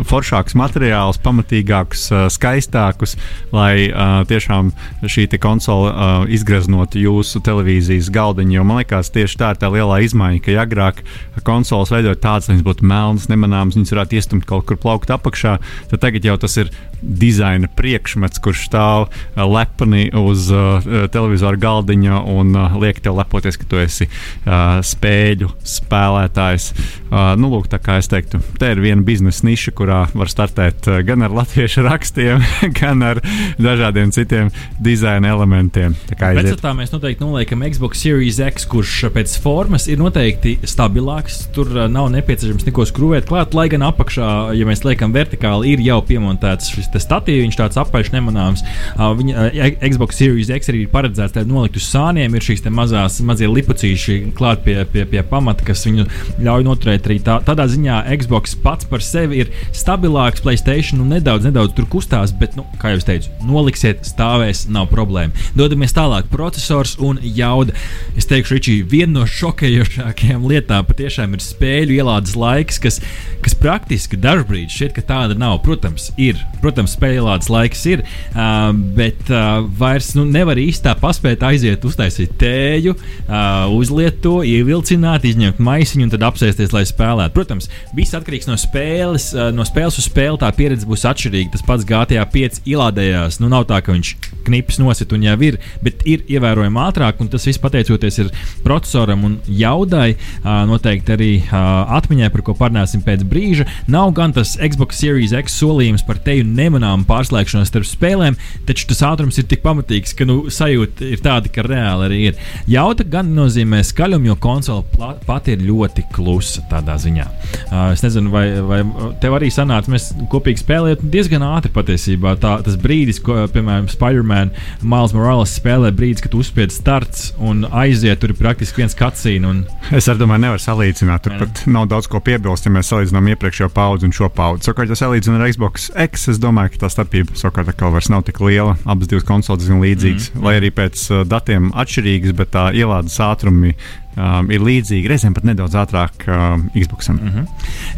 foršākus 0.07 0.57
materiālus, 0.59 1.21
pamatīgākus, 1.23 2.09
skaistākus, 2.35 3.17
lai 3.55 3.89
tiešām 4.29 4.71
šī 5.07 5.27
konsole 5.43 5.91
izgreznot 6.33 6.97
jūsu 6.99 7.41
televīzijas 7.45 8.09
galdiņu. 8.15 8.57
Jo 8.59 8.65
man 8.67 8.81
liekas, 8.81 9.11
tieši 9.15 9.39
tā 9.41 9.53
ir 9.55 9.61
tā 9.61 9.71
lielā 9.73 10.01
izmaiņa, 10.07 10.43
ka 10.45 10.57
agrāk 10.63 11.03
konsoles 11.47 11.93
veidot 11.93 12.21
tādas, 12.23 12.49
lai 12.49 12.57
viņas 12.57 12.67
būtu 12.67 12.89
melnas, 12.89 13.29
nemanāmas, 13.31 13.79
viņas 13.79 13.95
varētu 13.95 14.19
iestumt 14.19 14.49
kaut 14.49 14.67
kur 14.69 14.81
plaukt 14.81 15.13
apakšā 15.15 15.36
apakšā, 15.37 15.59
tad 15.91 16.01
tagad 16.01 16.25
jau 16.25 16.37
tas 16.41 16.57
ir 16.57 16.71
dizaina 17.03 17.69
priekšmets, 17.77 18.41
kurš 18.43 18.67
stāv 18.69 19.07
uh, 19.09 19.43
lepni 19.45 20.09
uz 20.17 20.49
uh, 20.55 20.85
televizora 21.13 21.59
galdiņa 21.61 22.23
un 22.33 22.55
uh, 22.57 22.77
liek 22.81 23.01
tev 23.05 23.19
lepoties, 23.19 23.59
ka 23.61 23.69
tu 23.69 23.81
esi 23.81 24.09
uh, 24.09 24.79
spēļu 24.85 25.51
spēlētājs. 25.67 26.71
Uh, 27.07 27.35
nu, 27.39 27.51
lūk, 27.53 27.69
tā 27.71 27.79
kā 27.83 27.99
es 28.01 28.11
teiktu, 28.11 28.41
te 28.61 28.73
ir 28.75 28.83
viena 28.83 29.05
biznesa 29.07 29.47
niša, 29.47 29.75
kurā 29.77 30.01
var 30.17 30.31
startēt 30.31 30.89
uh, 30.91 31.01
gan 31.07 31.23
ar 31.27 31.35
latviešu 31.37 31.85
rakstiem, 31.87 32.43
gan 32.81 33.05
ar 33.07 33.21
dažādiem 33.63 34.13
citiem 34.15 34.51
dizaina 34.83 35.31
elementiem. 35.35 35.95
Pēc 36.11 36.53
tam 36.63 36.81
mēs 36.81 36.95
noteikti 36.95 37.25
noliekam 37.25 37.65
Xbox 37.71 38.03
Series 38.03 38.41
X, 38.43 38.67
kurš 38.71 39.07
pēc 39.15 39.37
formas 39.43 39.87
ir 39.91 40.01
noteikti 40.03 40.57
stabilāks. 40.67 41.45
Tur 41.55 41.71
uh, 41.75 41.87
nav 41.93 42.11
nepieciešams 42.15 42.67
neko 42.69 42.87
skrūvēt 42.89 43.29
klāt, 43.31 43.55
lai 43.57 43.69
gan 43.73 43.87
apakšā, 43.87 44.33
ja 44.57 44.69
mēs 44.69 44.85
liekam 44.87 45.15
vertikāli 45.15 45.75
ir 45.75 45.85
jau 45.87 46.01
piemontēts 46.07 46.73
šis 46.75 46.86
statīvs, 46.93 47.45
viņš 47.47 47.59
tāds 47.61 47.81
apaļš 47.81 48.13
nemanāms. 48.15 48.65
Uh, 48.97 49.13
viņa 49.19 49.47
uh, 49.49 49.71
Xbox 49.91 50.21
Series 50.21 50.51
X 50.53 50.71
arī 50.73 50.85
ir 50.85 50.93
paredzēts, 50.93 51.37
lai 51.37 51.47
noliktu 51.49 51.83
sāniem, 51.83 52.35
ir 52.37 52.47
šīs 52.47 52.65
mazās, 52.73 53.21
mazie 53.27 53.49
lipucīši 53.51 54.19
klāt 54.37 54.65
pie, 54.67 54.79
pie, 54.93 55.05
pie 55.09 55.23
pamata, 55.27 55.65
kas 55.67 55.85
viņu 55.87 56.07
ļauj 56.43 56.67
noturēt 56.67 57.09
arī 57.09 57.19
tā, 57.25 57.39
tādā 57.47 57.69
ziņā. 57.71 58.03
Xbox 58.23 58.57
pats 58.63 58.89
par 58.89 59.05
sevi 59.05 59.43
ir 59.45 59.53
stabilāks, 59.77 60.43
Playstation 60.45 61.01
nu, 61.01 61.09
nedaudz, 61.11 61.47
nedaudz 61.49 61.75
tur 61.77 61.89
kustās, 61.91 62.35
bet, 62.37 62.57
nu, 62.59 62.67
kā 62.83 62.93
jau 62.95 63.03
teicu, 63.09 63.33
noliksiet, 63.47 64.05
stāvēs, 64.07 64.67
nav 64.73 64.89
problēma. 64.93 65.35
Dodamies 65.59 65.95
tālāk, 65.97 66.29
processors 66.33 66.97
un 67.03 67.21
jauda. 67.23 67.75
Es 68.19 68.29
teikšu, 68.31 68.57
Ričī, 68.57 68.77
viena 68.87 69.21
no 69.21 69.27
šokējošākajām 69.29 70.47
lietām 70.49 70.87
patiešām 70.89 71.35
ir 71.37 71.43
spēļu 71.45 71.97
ielādes 71.99 72.37
laiks, 72.39 72.81
kas, 72.83 73.01
kas 73.45 73.57
praktiski 73.59 74.19
dažbrīd 74.21 74.73
šķiet, 74.73 74.95
ka 74.97 75.05
tāda 75.11 75.37
nav. 75.39 75.59
Protams, 75.65 76.11
ir. 76.21 76.41
Protams, 76.63 76.76
spēlētas 76.85 77.49
laiks 77.49 77.87
ir, 77.89 78.03
uh, 78.35 78.69
bet 78.97 79.31
uh, 79.33 79.65
vairs 79.81 80.13
nu, 80.19 80.27
nevar 80.29 80.61
īstā 80.61 80.93
paspēt 81.01 81.41
aiziet, 81.49 81.85
uztaisīt 81.89 82.37
tēju, 82.37 82.93
uh, 82.99 83.73
uzliet 83.73 84.21
to, 84.25 84.43
ievilcināt, 84.45 85.25
izņemt 85.25 85.63
maisiņu 85.63 86.07
un 86.07 86.13
tad 86.13 86.27
apsēsties, 86.29 86.75
lai 86.77 86.85
spēlētu. 86.89 87.33
Protams, 87.37 87.71
viss 87.97 88.17
atkarīgs 88.17 88.51
no 88.51 88.59
spēles. 88.61 89.31
Uh, 89.33 89.49
no 89.57 89.65
spēles 89.67 89.97
uz 89.97 90.11
spēli 90.11 90.43
tā 90.43 90.51
pieredze 90.57 90.89
būs 90.89 91.07
atšķirīga. 91.09 91.55
Tas 91.57 91.65
pats 91.67 91.87
GTA 91.89 92.27
5 92.33 92.61
ielādējās. 92.69 93.41
Nu, 93.41 93.51
nav 93.53 93.65
tā, 93.71 93.81
ka 93.81 93.95
viņš 93.95 94.13
knips 94.47 94.81
nosit 94.83 95.13
un 95.17 95.25
jau 95.27 95.37
ir, 95.47 95.59
bet 95.83 96.05
ir 96.09 96.23
ievērojami 96.31 96.83
ātrāk, 96.85 97.21
un 97.23 97.31
tas 97.33 97.47
viss 97.49 97.63
pateicoties 97.63 98.21
procesoram 98.65 99.25
un 99.27 99.39
jaudai. 99.49 100.15
Uh, 100.43 100.65
noteikti 100.69 101.15
arī 101.17 101.31
uh, 101.45 101.97
atmiņai, 101.99 102.31
par 102.35 102.45
ko 102.47 102.57
parunāsim 102.59 103.05
pēc 103.07 103.25
brīža. 103.29 103.67
Nav 103.93 104.13
gan 104.17 104.35
tas 104.37 104.57
Xbox 104.61 105.01
Series 105.01 105.35
X 105.37 105.59
solījums 105.61 106.05
par 106.07 106.21
teju 106.23 106.47
nemanāmu 106.67 107.07
pārslēgšanos 107.09 107.71
starp 107.73 107.89
spēlēm, 107.89 108.37
taču 108.69 108.91
tas 108.91 109.03
ātrums 109.07 109.39
ir 109.41 109.49
tik 109.49 109.63
pamatīgs, 109.65 110.15
ka 110.19 110.27
nu, 110.29 110.39
sajūta 110.53 111.07
ir 111.09 111.23
tāda, 111.25 111.51
ka 111.53 111.65
reāli 111.67 112.09
arī 112.09 112.21
ir. 112.31 112.41
Jauta 112.71 113.07
gan 113.09 113.33
nozīmē 113.37 113.83
skaļumu, 113.87 114.31
jo 114.31 114.37
konsole 114.43 114.85
pati 115.27 115.55
ir 115.57 115.65
ļoti 115.67 116.07
klusa 116.15 116.65
tādā 116.71 116.99
ziņā. 117.01 117.27
Uh, 117.67 117.93
es 117.95 118.03
nezinu, 118.05 118.31
vai, 118.35 118.47
vai 118.67 118.81
tev 119.23 119.37
arī 119.39 119.51
sanāca, 119.55 119.93
mēs 119.93 120.11
kopīgi 120.33 120.63
spēlējām 120.63 121.11
diezgan 121.13 121.45
ātri 121.47 121.73
patiesībā. 121.75 122.37
Tā, 122.43 122.57
tas 122.67 122.79
brīdis, 122.81 123.21
ko, 123.25 123.39
piemēram, 123.53 123.89
Spider-Man, 123.93 124.53
Miles 124.83 125.15
Morales 125.17 125.55
spēlē, 125.59 125.93
brīdis, 125.97 126.25
kad 126.25 126.37
uzspied 126.39 126.75
starts 126.75 127.31
un 127.43 127.65
aiziet, 127.71 128.21
tur 128.23 128.35
ir 128.35 128.41
praktiski 128.41 128.83
viens 128.83 128.97
cutscene. 128.99 129.51
Un... 129.51 129.63
Es 129.95 130.09
arī 130.11 130.25
domāju, 130.25 130.45
nevar 130.47 130.63
salīdzināt. 130.63 131.27
Tur 131.27 131.37
pat 131.43 131.65
nav 131.71 131.89
daudz 131.93 132.09
ko 132.11 132.21
piebilst, 132.25 132.67
ja 132.67 132.75
mēs 132.75 132.91
salīdzinām 132.93 133.31
iepriekšējo 133.35 133.71
paudzi 133.77 134.09
un 134.09 134.15
šo 134.17 134.31
paudzi. 134.33 134.69
Savukārt, 134.69 134.93
ja 134.93 134.99
salīdzinām 134.99 135.43
ar 135.43 135.53
Xbox 135.53 135.91
X, 136.07 136.29
es 136.33 136.41
domāju, 136.43 136.56
domāju, 136.57 136.73
ka 136.73 136.87
tā 136.87 136.89
starpība 136.93 137.37
savukārt 137.37 137.69
atkal 137.69 137.93
vairs 137.93 138.09
nav 138.09 138.25
tik 138.25 138.41
liela. 138.41 138.77
Abas 138.89 139.11
divas 139.11 139.27
konsoles 139.29 139.61
diezgan 139.61 139.83
līdzīgas, 139.85 140.31
mm. 140.33 140.45
lai 140.47 140.57
arī 140.57 140.73
pēc 140.73 141.05
datiem 141.29 141.69
atšķirīgas, 141.77 142.37
bet 142.37 142.53
tā 142.55 142.71
ielādes 142.73 143.19
ātrumi 143.21 143.75
um, 144.17 144.51
ir 144.53 144.65
līdzīgi, 144.65 145.09
reizēm 145.11 145.35
pat 145.37 145.47
nedaudz 145.47 145.77
ātrāk 145.79 146.27
um, 146.27 146.67
Xbox. 146.75 147.09
Mm 147.13 147.33
-hmm. 147.33 147.47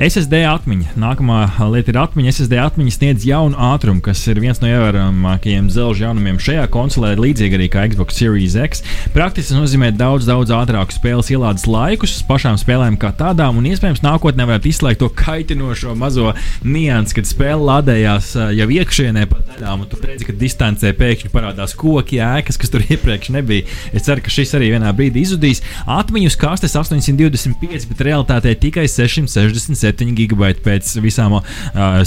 SSD 0.08 0.42
atmiņa. 0.48 0.94
Nākamā 0.98 1.40
lieta 1.72 1.90
ir 1.90 1.98
atmiņa. 1.98 2.32
SSD 2.32 2.60
atmiņa 2.62 2.92
sniedz 2.94 3.26
jaunu 3.26 3.56
ātrumu, 3.56 4.00
kas 4.00 4.26
ir 4.26 4.40
viens 4.40 4.60
no 4.60 4.68
ievērojamākajiem 4.68 5.70
zelža 5.70 6.04
jaunumiem 6.04 6.38
šajā 6.38 6.66
konsolē, 6.68 7.14
līdzīgi 7.16 7.54
arī 7.54 7.68
kā 7.72 7.86
Xbox 7.88 8.18
Series 8.18 8.54
X. 8.54 8.82
Praktiski 9.14 9.52
tas 9.52 9.60
nozīmē 9.62 9.90
daudz, 9.96 10.26
daudz 10.26 10.50
ātrāku 10.50 10.92
spēles 10.92 11.30
ielādes 11.30 11.66
laikus 11.66 12.16
uz 12.16 12.22
pašām 12.28 12.58
spēlēm 12.60 12.98
kā 13.00 13.12
tādām, 13.12 13.58
un 13.58 13.66
iespējams 13.70 14.02
nākotnē 14.04 14.46
varētu 14.48 14.68
izslēgt 14.68 15.02
to 15.02 15.08
kaitinošo 15.08 15.94
mazo 15.94 16.34
niansu, 16.64 17.14
kad 17.18 17.28
spēle 17.28 17.62
lādējās 17.68 18.30
uh, 18.36 18.50
jau 18.54 18.68
iekšienē 18.78 19.26
pa 19.30 19.40
daļām, 19.52 19.84
un 19.84 19.90
tu 19.90 20.00
redzi, 20.02 20.26
ka 20.28 20.34
distancē 20.38 20.92
pēkšņi 20.98 21.32
parādās 21.32 21.74
koki, 21.78 22.20
ēkas, 22.24 22.58
kas 22.60 22.72
tur 22.74 22.84
iepriekš 22.92 23.32
nebija. 23.34 23.66
Es 23.92 24.06
ceru, 24.08 24.24
ka 24.24 24.32
šis 24.32 24.54
arī 24.58 24.72
vienā 24.74 24.92
brīdī 24.96 25.24
izzudīs. 25.24 25.62
Atmiņu 26.08 26.30
kastes 26.40 26.72
825, 26.72 27.82
bet 27.90 27.98
realitātē 28.06 28.54
tikai 28.56 28.86
667 28.88 30.14
gigabaiti 30.16 30.62
pēc 30.64 30.94
visām 31.04 31.34
uh, 31.36 31.42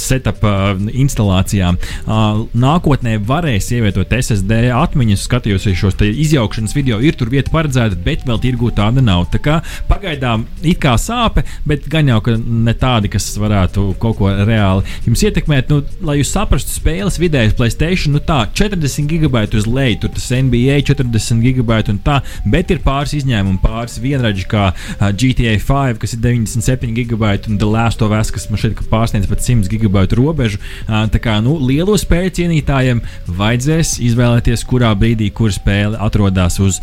setup 0.02 0.40
uh, 0.42 0.72
instalācijām. 0.90 1.78
Uh, 2.08 2.40
nākotnē 2.58 3.20
varēs 3.30 3.68
ievietot 3.76 4.10
SSD 4.18 4.72
atmiņas, 4.74 5.26
skatījos 5.28 5.68
šos 5.78 6.02
izjaukšanas 6.02 6.74
video, 6.74 6.98
ir 6.98 7.14
tur 7.20 7.30
vieta 7.30 7.54
paredzēta, 7.54 8.00
bet 8.02 8.26
vēl 8.26 8.42
tirgū 8.42 8.72
tāda 8.80 9.04
nav. 9.06 9.28
Tā 9.36 9.38
kā 9.46 9.60
pagaidām 9.86 10.48
it 10.66 10.82
kā 10.82 10.96
sāpe, 10.98 11.46
bet 11.70 11.86
gan 11.86 12.10
jau 12.10 12.18
ne 12.42 12.74
tādi, 12.74 13.14
kas 13.14 13.30
varētu 13.38 13.86
kaut 14.02 14.18
ko 14.18 14.34
reāli 14.34 14.98
jums 15.06 15.26
ietekmēt. 15.30 15.70
Nu, 15.70 15.86
lai 16.10 16.18
jūs 16.24 16.34
saprastu 16.34 16.74
spēles 16.74 17.22
vidējais 17.22 17.54
Playstation, 17.62 18.18
nu 18.18 18.26
tā 18.26 18.48
40 18.50 19.14
gigabaitu 19.14 19.62
uz 19.62 19.70
leju, 19.70 20.02
tur 20.08 20.16
tas 20.18 20.32
NBA 20.34 20.82
40 20.90 21.46
gigabaitu 21.46 21.94
un 21.94 22.02
tā, 22.02 22.18
bet 22.50 22.74
ir 22.74 22.82
pāris 22.82 23.14
izņēmumi, 23.22 23.62
pāris 23.62 23.91
pāris 23.92 24.00
vienradži, 24.02 24.46
kā 24.48 24.72
GTA 25.00 25.58
5, 25.60 26.00
kas 26.00 26.14
ir 26.16 26.22
97 26.22 26.94
gigabaiti, 26.96 27.50
un 27.52 27.58
The 27.58 27.68
Last 27.68 28.02
of 28.02 28.12
Us, 28.12 28.32
kas 28.32 28.50
man 28.50 28.60
šeit 28.60 28.80
pārsniedz 28.90 29.28
pat 29.28 29.42
100 29.42 29.70
gigabaitu 29.70 30.16
robežu. 30.20 30.60
Tā 30.88 31.20
kā 31.20 31.42
nu, 31.44 31.58
lielo 31.60 31.98
spēļu 31.98 32.32
cienītājiem 32.38 33.02
vajadzēs 33.28 34.00
izvēlēties, 34.02 34.64
kurā 34.68 34.94
brīdī, 34.96 35.32
kur 35.32 35.52
spēle 35.52 36.00
atrodas 36.00 36.60
uz 36.60 36.80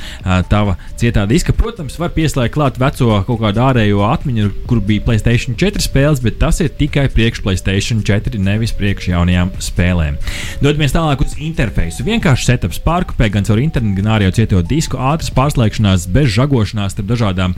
tava 0.49 0.77
cietā 0.99 1.27
diska. 1.29 1.53
Protams, 1.57 1.99
var 1.99 2.13
pieslēgt 2.13 2.55
klāt 2.55 2.79
veco 2.81 3.23
kaut 3.27 3.41
kādu 3.43 3.63
ārējo 3.65 4.05
atmiņu, 4.09 4.51
kur 4.69 4.83
bija 4.85 5.05
Playstation 5.07 5.57
4 5.59 5.83
spēles, 5.85 6.23
bet 6.25 6.39
tas 6.43 6.61
ir 6.61 6.73
tikai 6.73 7.09
priekš 7.13 7.43
Playstation 7.45 8.03
4, 8.05 8.39
nevis 8.39 8.75
priekš 8.77 9.11
jaunajām 9.13 9.55
spēlēm. 9.63 10.19
Dodamies 10.63 10.95
tālāk 10.95 11.23
uz 11.25 11.37
interfeisu. 11.41 12.05
Vienkārši 12.07 12.51
setups 12.51 12.81
pārkopē 12.85 13.31
gan 13.33 13.47
caur 13.47 13.61
internetu, 13.63 14.01
gan 14.03 14.13
arī 14.17 14.29
cieto 14.35 14.61
disku, 14.63 14.99
ātras 15.01 15.31
pārslēgšanās 15.35 16.07
bez 16.13 16.31
žagošanās 16.35 16.88
starp 16.93 17.09
dažādām, 17.11 17.55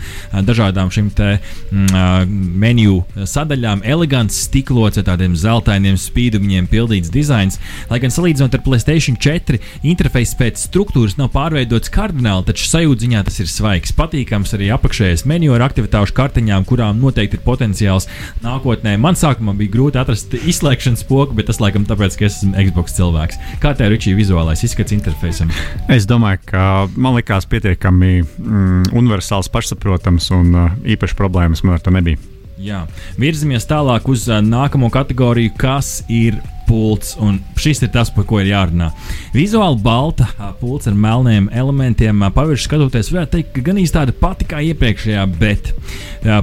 dažādām 0.47 0.93
šīm 0.93 1.11
mm, 1.11 2.35
menu 2.61 3.01
sadaļām. 3.14 3.85
Elegants 3.85 4.38
stiklots 4.47 5.01
ar 5.01 5.07
tādiem 5.11 5.37
zeltainiem 5.38 5.99
spīdumiem 6.01 6.69
pildīts 6.71 7.12
dizains. 7.12 7.59
Lai 7.90 8.01
gan 8.03 8.14
salīdzinot 8.14 8.55
ar 8.57 8.64
Playstation 8.64 9.19
4, 9.21 9.61
interfejs 9.87 10.35
pēc 10.38 10.61
struktūras 10.69 11.16
nav 11.19 11.33
pārveidots 11.35 11.93
kardināli, 11.93 12.47
taču 12.49 12.69
sajūdziņā 12.71 13.25
tas 13.27 13.40
ir 13.43 13.51
svaigs. 13.51 13.95
Patīkams 13.97 14.55
arī 14.57 14.71
apakšējais 14.75 15.27
menu 15.31 15.55
ar 15.57 15.66
aktivitāšu 15.66 16.16
kartiņām, 16.16 16.66
kurām 16.69 17.01
noteikti 17.03 17.38
ir 17.38 17.45
potenciāls 17.47 18.09
nākotnē. 18.45 18.97
Man 19.01 19.19
sākumā 19.19 19.55
bija 19.59 19.75
grūti 19.75 20.01
atrast 20.01 20.35
izslēgšanas 20.38 21.05
pogu, 21.09 21.37
bet 21.38 21.51
tas 21.51 21.61
laikam 21.62 21.87
tāpēc, 21.88 22.19
ka 22.19 22.29
es 22.29 22.40
esmu 22.40 22.55
Xbox 22.71 22.97
cilvēks. 22.99 23.40
Kā 23.62 23.75
tev 23.79 23.95
ir 23.95 24.03
šī 24.03 24.14
vizuālais 24.19 24.64
izskats 24.66 24.95
interfejsam? 24.97 25.51
Es 25.93 26.07
domāju, 26.09 26.43
ka 26.51 26.64
man 26.97 27.16
likās 27.19 27.49
pietiekami 27.51 28.12
mm, 28.23 28.93
universāls 29.21 29.51
pašsaprotams, 29.53 30.31
un 30.33 30.55
uh, 30.55 30.71
īpaši 30.85 31.17
problēmas 31.17 31.63
man 31.65 31.77
ar 31.77 31.85
to 31.85 31.93
nebija. 31.93 32.19
Jā. 32.61 32.87
Virzamies 33.21 33.67
tālāk 33.69 34.09
uz 34.09 34.27
uh, 34.29 34.41
nākamo 34.41 34.91
kategoriju, 34.93 35.53
kas 35.57 36.03
ir 36.09 36.41
pults. 36.71 37.17
Šis 37.61 37.83
ir 37.85 37.91
tas, 37.93 38.09
par 38.15 38.25
ko 38.29 38.39
ir 38.41 38.53
jārunā. 38.53 38.93
Vizuāli 39.35 39.83
balta 39.83 40.29
pults 40.61 40.89
ar 40.89 40.95
melniem 40.97 41.51
elementiem. 41.53 42.23
Pavirši 42.35 42.69
skatoties, 42.69 43.11
varētu 43.13 43.35
teikt, 43.35 43.53
ka 43.57 43.65
gan 43.67 43.81
īsti 43.83 43.97
tāda 43.99 44.15
pati 44.17 44.47
kā 44.49 44.63
iepriekšējā, 44.71 45.27
bet 45.41 45.73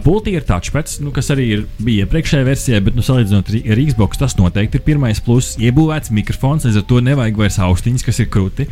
pultī 0.05 0.35
ir 0.37 0.45
touchpads, 0.47 0.99
nu, 1.05 1.13
kas 1.15 1.31
arī 1.33 1.47
ir, 1.55 1.65
bija 1.81 2.05
iepriekšējā 2.05 2.47
versijā, 2.47 2.83
bet, 2.83 2.97
nu, 2.97 3.05
salīdzinot 3.05 3.51
ar 3.55 3.83
Xbox, 3.87 4.21
tas 4.21 4.37
noteikti 4.39 4.81
ir 4.81 4.85
pirmais 4.85 5.21
pluss. 5.23 5.57
Iebūvēts 5.61 6.13
mikrofons, 6.13 6.67
līdz 6.67 6.81
ar 6.81 6.87
to 6.91 7.01
nevajag 7.07 7.41
vairs 7.41 7.59
austiņas, 7.63 8.05
kas 8.07 8.21
ir 8.23 8.31
krūti. 8.33 8.67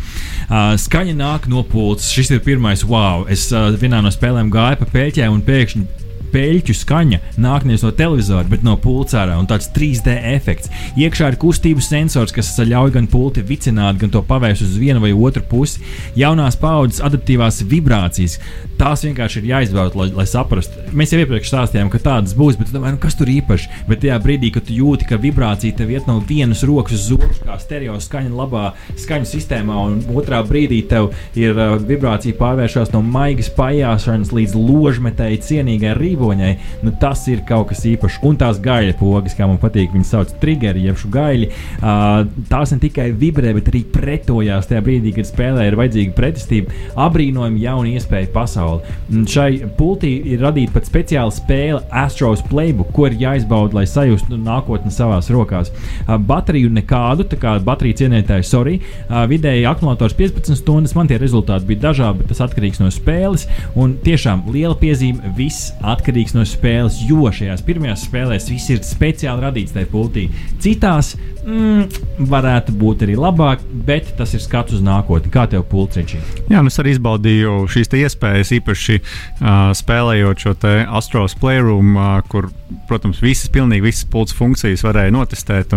Skaņa 0.85 1.17
nāk 1.17 1.49
no 1.51 1.65
pults. 1.65 2.11
Šis 2.13 2.33
ir 2.35 2.43
pirmais 2.45 2.85
wow. 2.85 3.25
Es 3.31 3.47
vienā 3.81 4.03
no 4.03 4.13
spēlēm 4.13 4.51
gāju 4.53 4.83
pa 4.83 4.91
pēļķiem 4.97 5.39
un 5.39 5.45
pēkšņi 5.45 6.04
peļķu 6.33 6.75
skaņa 6.75 7.19
nāk 7.41 7.65
nevis 7.67 7.83
no 7.85 7.91
televizora, 7.95 8.47
bet 8.49 8.63
no 8.65 8.75
pulcārā 8.81 9.37
un 9.39 9.47
tāds 9.49 9.69
3D 9.75 10.15
efekts. 10.35 10.71
Iekšā 10.99 11.31
ir 11.31 11.39
kustību 11.41 11.83
sensors, 11.83 12.33
kas 12.35 12.53
ļauj 12.59 12.93
gan 12.95 13.09
pulti 13.11 13.43
vicināt, 13.45 13.99
gan 14.01 14.13
to 14.13 14.21
pavērst 14.25 14.65
uz 14.65 14.77
vienu 14.79 15.03
vai 15.03 15.13
otru 15.13 15.43
pusi. 15.49 15.83
Jaunās 16.17 16.57
paudzes 16.59 17.03
adaptīvās 17.05 17.61
vibrācijas. 17.69 18.37
Tās 18.79 19.05
vienkārši 19.05 19.41
ir 19.41 19.49
jāizbauda, 19.53 19.95
lai, 19.99 20.09
lai 20.15 20.27
saprastu. 20.29 20.83
Mēs 20.95 21.13
jau 21.13 21.21
iepriekš 21.21 21.51
stāstījām, 21.51 21.91
ka 21.93 22.01
tādas 22.03 22.35
būs, 22.37 22.57
bet 22.59 22.73
domāju, 22.75 22.97
nu, 22.97 23.01
kas 23.03 23.17
tur 23.19 23.31
īpaši? 23.31 23.71
Bet 23.89 24.03
tajā 24.03 24.17
brīdī, 24.23 24.51
kad 24.55 24.71
jūti, 24.71 25.07
ka 25.09 25.19
vibrācija 25.21 25.77
tev 25.79 25.93
iet 25.93 26.09
no 26.09 26.17
vienas 26.27 26.63
rokas 26.67 26.97
uz 26.97 27.13
otru, 27.15 27.31
kā 27.45 27.57
stereo 27.61 27.95
skaņa 28.03 28.33
labā 28.35 28.65
skaņu 28.99 29.29
sistēmā, 29.29 29.77
un 29.87 30.17
otrā 30.17 30.41
brīdī 30.47 30.81
tev 30.89 31.11
ir 31.39 31.55
uh, 31.55 31.77
vibrācija 31.79 32.35
pārvēršas 32.39 32.91
no 32.95 33.01
maigas 33.05 33.51
pajāšanas 33.55 34.33
līdz 34.35 34.57
ložmetēji 34.59 35.41
cienīgai 35.45 35.95
rīvo 35.95 36.14
mākoņai, 36.15 36.55
nu, 36.83 36.93
tas 36.99 37.25
ir 37.27 37.43
kaut 37.47 37.69
kas 37.69 37.83
īpašs. 37.85 38.21
Un 38.25 38.37
tās 38.39 38.59
gaļa 38.63 38.95
pogas, 38.99 39.35
kā 39.35 39.47
man 39.47 39.59
patīk, 39.61 39.93
viņas 39.93 40.11
sauc 40.13 40.31
par 40.31 40.41
triggeri, 40.41 40.85
jeb 40.85 40.97
šo 40.99 41.09
gaļu. 41.13 41.49
Uh, 41.79 42.25
tās 42.49 42.73
ne 42.73 42.79
tikai 42.81 43.11
vibrē, 43.15 43.53
bet 43.55 43.69
arī 43.71 43.83
pretojās 43.93 44.69
tajā 44.69 44.81
brīdī, 44.85 45.13
kad 45.15 45.27
spēlē 45.29 45.67
ir 45.67 45.77
vajadzīga 45.79 46.15
pretestība. 46.17 46.73
Abrīnojami 47.05 47.63
jauna 47.63 47.93
iespēja 47.95 48.31
pasauli. 48.33 48.95
Un 49.13 49.27
šai 49.29 49.49
pultī 49.77 50.13
ir 50.33 50.43
radīta 50.43 50.75
pat 50.75 50.89
speciāla 50.89 51.33
spēle 51.33 51.83
Astros 51.91 52.43
Playbook, 52.49 52.91
ko 52.95 53.09
ir 53.09 53.17
jāizbauda, 53.21 53.79
lai 53.79 53.85
sajustu 53.89 54.39
nākotni 54.39 54.93
savās 54.93 55.29
rokās. 55.33 55.71
Uh, 56.05 56.15
bateriju 56.17 56.71
nekādu, 56.75 57.27
tā 57.29 57.39
kā 57.41 57.57
bateriju 57.65 58.01
cienītāji, 58.03 58.47
sorry. 58.47 58.79
Uh, 59.05 59.23
vidēji 59.29 59.67
akumulators 59.69 60.17
15 60.17 60.61
stundas, 60.61 60.95
man 60.97 61.09
tie 61.09 61.19
rezultāti 61.21 61.69
bija 61.69 61.89
dažādi, 61.89 62.21
bet 62.21 62.33
tas 62.33 62.43
atkarīgs 62.47 62.81
no 62.81 62.91
spēles. 62.93 63.47
Un 63.79 63.97
tiešām 64.05 64.45
liela 64.53 64.75
piezīme, 64.79 65.33
viss 65.37 65.71
atkarīgs 65.81 66.04
atkarīgs 66.05 66.35
no 66.35 66.43
spēles, 66.45 66.99
jo 67.09 67.25
šajās 67.33 67.63
pirmajās 67.65 68.03
spēlēs 68.05 68.49
viss 68.51 68.69
ir 68.69 68.83
speciāli 68.85 69.41
radīts 69.41 69.73
tajā 69.73 69.87
pultī. 69.89 70.27
Citās 70.61 71.15
mm, 71.17 72.27
varētu 72.29 72.75
būt 72.77 73.05
arī 73.07 73.15
labāk, 73.17 73.63
bet 73.87 74.11
tas 74.19 74.35
ir 74.37 74.43
skats 74.43 74.77
uz 74.77 74.83
nākotni. 74.85 75.33
Kā 75.33 75.47
tev 75.49 75.65
pulciņš? 75.71 76.13
Jā, 76.51 76.61
nu 76.61 76.69
es 76.69 76.77
arī 76.81 76.93
izbaudīju 76.93 77.65
šīs 77.73 77.89
iespējas, 78.05 78.53
īpaši 78.59 78.99
uh, 79.01 79.73
spēlējot 79.73 80.45
šo 80.45 80.55
Astros 80.99 81.33
Playroom, 81.41 81.95
uh, 81.97 82.15
kur, 82.29 82.51
protams, 82.89 83.23
visas, 83.25 83.49
pilnīgi 83.49 83.87
visas 83.89 84.05
pulces 84.11 84.37
funkcijas 84.37 84.85
varēja 84.85 85.15
notestēt. 85.15 85.73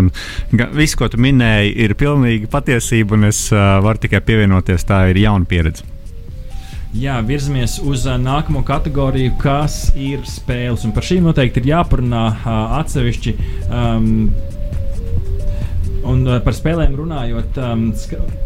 Viss, 0.77 0.99
ko 0.99 1.09
tu 1.09 1.21
minēji, 1.25 1.77
ir 1.87 1.97
pilnīgi 1.99 2.51
patiesība, 2.53 3.17
un 3.17 3.31
es 3.33 3.47
uh, 3.55 3.79
varu 3.85 4.05
tikai 4.05 4.21
pievienoties. 4.25 4.85
Tā 4.89 5.07
ir 5.09 5.25
jauna 5.25 5.49
pieredze. 5.49 5.98
Jā, 6.97 7.19
virzamies 7.21 7.77
uz 7.85 8.07
uh, 8.09 8.15
nākamo 8.17 8.63
kategoriju, 8.65 9.35
kas 9.43 9.91
ir 9.93 10.23
spēles. 10.25 10.87
Un 10.89 10.95
par 10.97 11.05
šīm 11.05 11.27
noteikti 11.29 11.61
ir 11.61 11.75
jāparunā 11.75 12.23
uh, 12.33 12.79
atsevišķi. 12.79 13.35
Um, 13.69 14.09
Un 16.07 16.23
uh, 16.27 16.39
par 16.45 16.55
spēlēm 16.55 16.95
runājot, 16.99 17.59
um, 17.63 17.89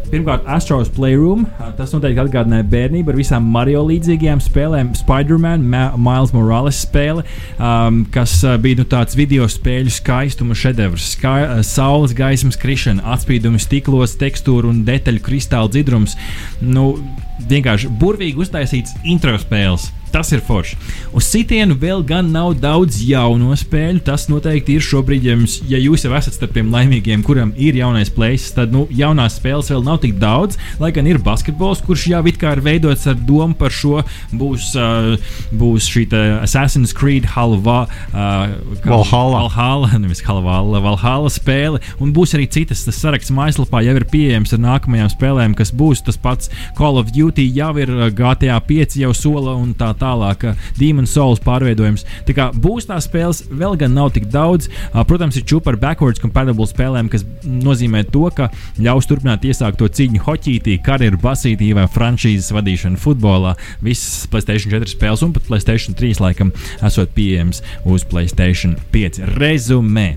pirmkārt, 0.09 0.47
Astros 0.51 0.91
Playroom. 0.93 1.45
Uh, 1.59 1.71
tas 1.77 1.93
noteikti 1.95 2.23
atgādināja 2.25 2.67
bērnību 2.73 3.13
ar 3.13 3.19
visām 3.19 3.47
Mario 3.55 3.85
līdzīgajām 3.89 4.41
spēlēm. 4.43 4.93
Spider-Man, 4.99 5.65
Ma 5.69 5.85
Miles 6.01 6.33
Morales 6.35 6.81
spēle, 6.87 7.25
um, 7.59 8.03
kas 8.15 8.39
uh, 8.47 8.57
bija 8.63 8.81
nu, 8.81 8.89
tāds 8.89 9.19
video 9.19 9.49
spēļu 9.51 9.93
skaistuma 9.93 10.57
šedevrs. 10.59 11.13
Ska 11.17 11.35
uh, 11.43 11.55
saules 11.67 12.17
gaismas 12.17 12.59
krišana, 12.61 13.05
atspīdumi 13.17 13.61
stiklos, 13.63 14.17
tekstūra 14.21 14.73
un 14.73 14.85
detaļu 14.89 15.25
kristāla 15.25 15.71
dzidrums. 15.73 16.17
Nu, 16.65 16.95
vienkārši 17.53 17.93
burvīgi 18.01 18.47
uztaisīts 18.47 18.97
intro 19.05 19.37
spēles. 19.41 19.91
Tas 20.13 20.29
ir 20.35 20.43
forši. 20.45 20.77
Uz 21.17 21.25
sitienu 21.25 21.75
vēl 21.81 22.03
gan 22.05 22.29
nav 22.35 22.53
daudz 22.61 22.99
jauno 23.07 23.55
spēļu. 23.57 24.03
Tas 24.05 24.27
noteikti 24.29 24.77
ir 24.77 24.85
šobrīd, 24.85 25.25
ja, 25.25 25.37
jums, 25.37 25.55
ja 25.71 25.81
jūs 25.81 26.05
jau 26.05 26.13
esat 26.19 26.37
starp 26.37 26.53
tiem 26.57 26.69
laimīgiem, 26.73 27.23
kuram 27.25 27.55
ir 27.57 27.79
jaunais 27.79 28.13
plēsis, 28.13 28.53
tad 28.57 28.75
nu, 28.75 28.85
jaunās 28.93 29.39
spēles 29.41 29.71
vēl 29.73 29.85
nav 29.87 30.03
tik 30.03 30.19
daudz. 30.21 30.59
Lai 30.83 30.93
gan 30.93 31.09
ir 31.09 31.21
basketbols, 31.23 31.81
kurš 31.87 32.05
jau 32.13 32.21
it 32.29 32.37
kā 32.41 32.53
ir 32.57 32.63
veidots 32.65 33.07
ar 33.09 33.17
domu 33.17 33.57
par 33.57 33.73
šo, 33.73 34.03
būs, 34.37 34.69
uh, 34.77 35.17
būs 35.57 35.89
šī 35.89 36.05
Assassin's 36.43 36.93
Creed 36.97 37.31
Halva, 37.33 37.87
uh, 38.13 38.53
Valhalla. 38.85 39.47
Valhalla, 39.47 39.93
nevis 40.03 40.21
Halvala, 40.27 40.83
Valhalla 40.85 41.33
spēle. 41.33 41.81
Un 42.05 42.13
būs 42.13 42.37
arī 42.37 42.51
citas. 42.53 42.85
Tas 42.85 43.01
saraksts 43.01 43.33
mājaslapā 43.33 43.81
jau 43.87 43.97
ir 43.97 44.09
pieejams 44.13 44.53
ar 44.53 44.61
nākamajām 44.67 45.09
spēlēm, 45.15 45.57
kas 45.57 45.73
būs 45.73 46.05
tas 46.05 46.21
pats 46.21 46.53
Call 46.77 47.01
of 47.01 47.15
Duty, 47.17 47.49
jau 47.57 47.73
ir 47.81 47.93
GTA 48.13 48.61
5 48.69 49.01
jau 49.01 49.17
sola 49.17 49.57
un 49.57 49.73
tā 49.73 49.93
tālāk. 49.97 50.02
Demon 50.79 51.07
Souls 51.09 51.41
pārveidojums. 51.43 52.05
Tā 52.29 52.35
kā 52.37 52.49
būs 52.53 52.89
tās 52.91 53.07
spēles, 53.09 53.45
vēl 53.51 53.77
gan 53.81 53.95
nav 53.97 54.13
tik 54.17 54.29
daudz. 54.33 54.69
Protams, 55.09 55.39
ir 55.39 55.47
čūpa 55.49 55.73
ar 55.73 55.79
backwards 55.81 56.23
compatible 56.23 56.67
spēlēm, 56.69 57.11
kas 57.13 57.25
nozīmē 57.47 58.05
to, 58.13 58.27
ka 58.35 58.51
ļaus 58.83 59.09
turpināt 59.11 59.47
iesākt 59.49 59.81
to 59.81 59.89
cīņu 59.89 60.25
hoķītī, 60.27 60.79
karjeru 60.85 61.21
basītī 61.23 61.73
vai 61.77 61.87
franšīzes 61.91 62.53
vadīšanu 62.57 63.01
futbolā. 63.03 63.55
Visas 63.85 64.27
PlayStation 64.33 64.75
4 64.75 64.93
spēles 64.95 65.25
un 65.27 65.35
pat 65.37 65.47
PlayStation 65.49 65.97
3 65.99 66.23
laikam 66.23 66.53
esot 66.83 67.15
pieejams 67.17 67.63
uz 67.89 68.07
PlayStation 68.09 68.77
5. 68.95 69.23
Rezumē. 69.39 70.09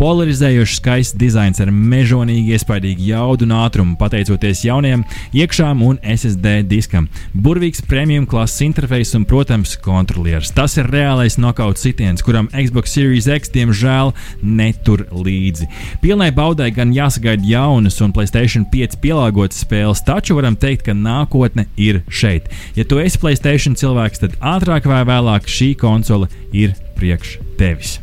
Polarizējošs 0.00 0.78
skaists 0.78 1.16
dizains 1.20 1.58
ar 1.60 1.68
mežonīgi 1.68 2.54
iespaidīgu 2.56 3.04
jaudu 3.10 3.44
un 3.44 3.50
ātrumu, 3.52 3.98
pateicoties 4.00 4.62
jaunajam 4.64 5.02
iekšām 5.36 5.82
un 5.84 5.98
SSD 6.00 6.62
diskam. 6.70 7.10
Burvīgs 7.36 7.84
premium 7.84 8.24
klases 8.24 8.64
interfejs 8.64 9.12
un, 9.18 9.26
protams, 9.28 9.74
kontrolieris. 9.84 10.54
Tas 10.56 10.78
ir 10.80 10.88
reālais 10.88 11.36
nokauts 11.36 11.84
sitiens, 11.84 12.24
kuram 12.24 12.48
Xbox 12.48 12.96
Series 12.96 13.28
X 13.28 13.52
diemžēl 13.52 14.14
netur 14.40 15.04
līdzi. 15.12 15.68
Pilnai 16.00 16.32
baudai 16.32 16.72
gan 16.72 16.96
jāsagaida 16.96 17.44
jaunas 17.52 18.00
un 18.00 18.16
Playstation 18.16 18.64
5 18.72 18.96
pielāgotas 19.04 19.60
spēles, 19.66 20.00
taču 20.08 20.40
varam 20.40 20.56
teikt, 20.56 20.88
ka 20.88 20.96
nākotne 20.96 21.68
ir 21.76 22.00
šeit. 22.08 22.48
Ja 22.72 22.88
tu 22.88 23.04
esi 23.04 23.20
Playstation 23.20 23.76
cilvēks, 23.76 24.24
tad 24.24 24.40
ātrāk 24.40 24.88
vai 24.88 25.04
vēlāk 25.04 25.44
šī 25.44 25.74
konsole 25.76 26.32
ir 26.56 26.72
priekš 26.96 27.36
tevis. 27.60 28.00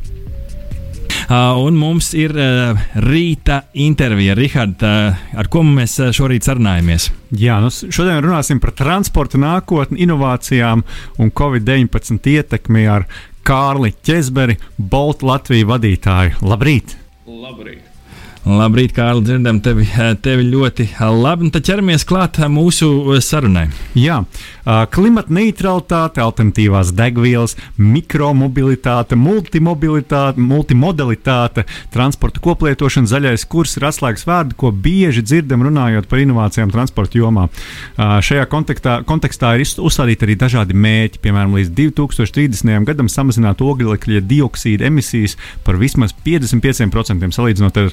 Uh, 1.27 1.57
un 1.65 1.77
mums 1.79 2.11
ir 2.17 2.33
uh, 2.37 2.85
rīta 3.03 3.63
intervija. 3.73 4.35
Rihard, 4.37 4.83
uh, 4.85 5.17
ar 5.37 5.49
ko 5.51 5.63
mēs 5.65 5.97
šorīt 6.15 6.47
sarunājamies? 6.47 7.09
Jā, 7.37 7.57
nu, 7.63 7.71
šodien 7.71 8.21
runāsim 8.23 8.61
par 8.63 8.75
transporta 8.77 9.41
nākotni, 9.41 10.01
inovācijām 10.05 10.85
un 11.19 11.33
Covid-19 11.35 12.31
ietekmi 12.37 12.87
ar 12.91 13.07
Kārli 13.47 13.93
Česberi, 14.03 14.57
Bolt 14.77 15.23
Latvijas 15.23 15.69
vadītāju. 15.71 16.41
Labrīt! 16.47 16.97
Labrīt! 17.27 17.86
Labrīt, 18.45 18.93
Kārli, 18.95 19.23
dzirdam 19.25 19.59
tevi, 19.63 19.85
tevi 20.23 20.43
ļoti 20.47 20.87
labi. 21.01 21.47
Un 21.47 21.51
tad 21.51 21.65
ķeramies 21.67 22.05
klāt 22.07 22.37
mūsu 22.47 23.17
sarunai. 23.23 23.67
Jā, 23.97 24.21
klimata 24.93 25.33
neutralitāte, 25.33 26.21
alternatīvās 26.23 26.93
degvielas, 26.95 27.55
mikromobilitāte, 27.75 29.15
multimodalitāte, 29.19 31.65
transporta 31.91 32.39
koplietošana, 32.43 33.07
zaļais 33.11 33.45
kurs 33.51 33.77
ir 33.79 33.87
atslēgas 33.89 34.27
vārdi, 34.29 34.55
ko 34.59 34.71
bieži 34.71 35.21
dzirdam 35.25 35.65
runājot 35.67 36.07
par 36.07 36.19
inovācijām 36.23 36.71
transporta 36.71 37.19
jomā. 37.19 37.43
Šajā 37.97 38.45
kontekstā, 38.51 39.01
kontekstā 39.07 39.55
ir 39.57 39.65
uzstādīti 39.65 40.27
arī 40.27 40.35
dažādi 40.39 40.73
mērķi, 40.77 41.23
piemēram, 41.25 41.57
līdz 41.59 41.69
2030. 41.81 42.87
gadam 42.87 43.07
samazināt 43.11 43.57
oglekļa 43.65 44.21
dioksīda 44.29 44.87
emisijas 44.87 45.35
par 45.67 45.75
vismaz 45.81 46.15
55% 46.23 47.35
salīdzinot 47.35 47.83
ar 47.83 47.87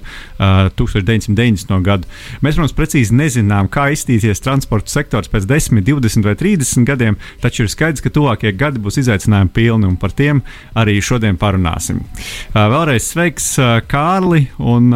1990. 0.78 1.74
gadu. 1.85 2.09
Mēs, 2.44 2.59
protams, 2.59 2.76
precīzi 2.76 3.16
nezinām, 3.16 3.68
kā 3.72 3.88
izskatīsies 3.94 4.42
transporta 4.44 4.92
sektors 4.92 5.30
pēc 5.33 5.48
10, 5.50 5.83
20 5.87 6.28
vai 6.28 6.37
30 6.40 6.88
gadiem, 6.88 7.18
taču 7.42 7.64
ir 7.64 7.72
skaidrs, 7.72 8.04
ka 8.04 8.12
tuvākie 8.14 8.54
gadi 8.57 8.83
būs 8.83 9.00
izaicinājumi 9.04 9.54
pilni, 9.54 9.90
un 9.90 9.98
par 10.00 10.14
tiem 10.16 10.44
arī 10.78 11.00
šodien 11.04 11.38
parunāsim. 11.40 12.02
Vēlreiz 12.54 13.11
sveiks, 13.11 13.54
Kārli, 13.90 14.46
un 14.59 14.90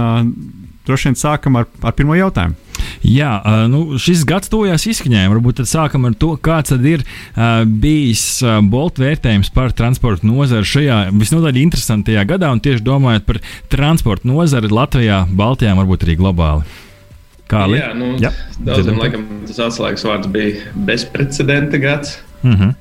droši 0.88 1.10
vien 1.10 1.18
sākam 1.18 1.60
ar, 1.60 1.68
ar 1.82 1.96
pirmo 1.96 2.16
jautājumu. 2.18 2.67
Jā, 3.06 3.32
nu, 3.70 3.98
šis 4.00 4.24
gads 4.28 4.50
tuvojās 4.52 4.86
izskaņai. 4.90 5.28
Varbūt 5.32 5.60
tad 5.62 5.70
sākam 5.70 6.08
ar 6.08 6.16
to, 6.18 6.34
kāds 6.42 6.74
ir 6.76 7.04
uh, 7.04 7.62
bijis 7.64 8.24
uh, 8.44 8.58
Bolt 8.62 8.98
vērtējums 9.00 9.52
par 9.54 9.72
transporta 9.76 10.26
nozari 10.28 10.66
šajā 10.66 10.98
visnotaļ 11.12 11.62
interesantajā 11.62 12.26
gadā, 12.28 12.52
un 12.52 12.62
tieši 12.64 12.84
domājot 12.84 13.28
par 13.28 13.40
transporta 13.72 14.28
nozari 14.28 14.70
Latvijā, 14.72 15.24
Baltijā, 15.30 15.76
varbūt 15.78 16.06
arī 16.06 16.18
globāli. 16.20 16.66
Kā 17.48 17.64
līdzi? 17.64 17.80
Jā, 17.80 17.94
nu, 17.96 18.12
Jā 18.20 18.32
daudziem 18.64 18.98
laikam 19.00 19.24
tas 19.48 19.60
atslēgas 19.68 20.04
vārds 20.08 20.30
bija 20.32 20.74
bezprecedenta 20.88 21.80
gads. 21.82 22.18
Uh 22.42 22.50
mhm. 22.50 22.62
-huh. 22.62 22.74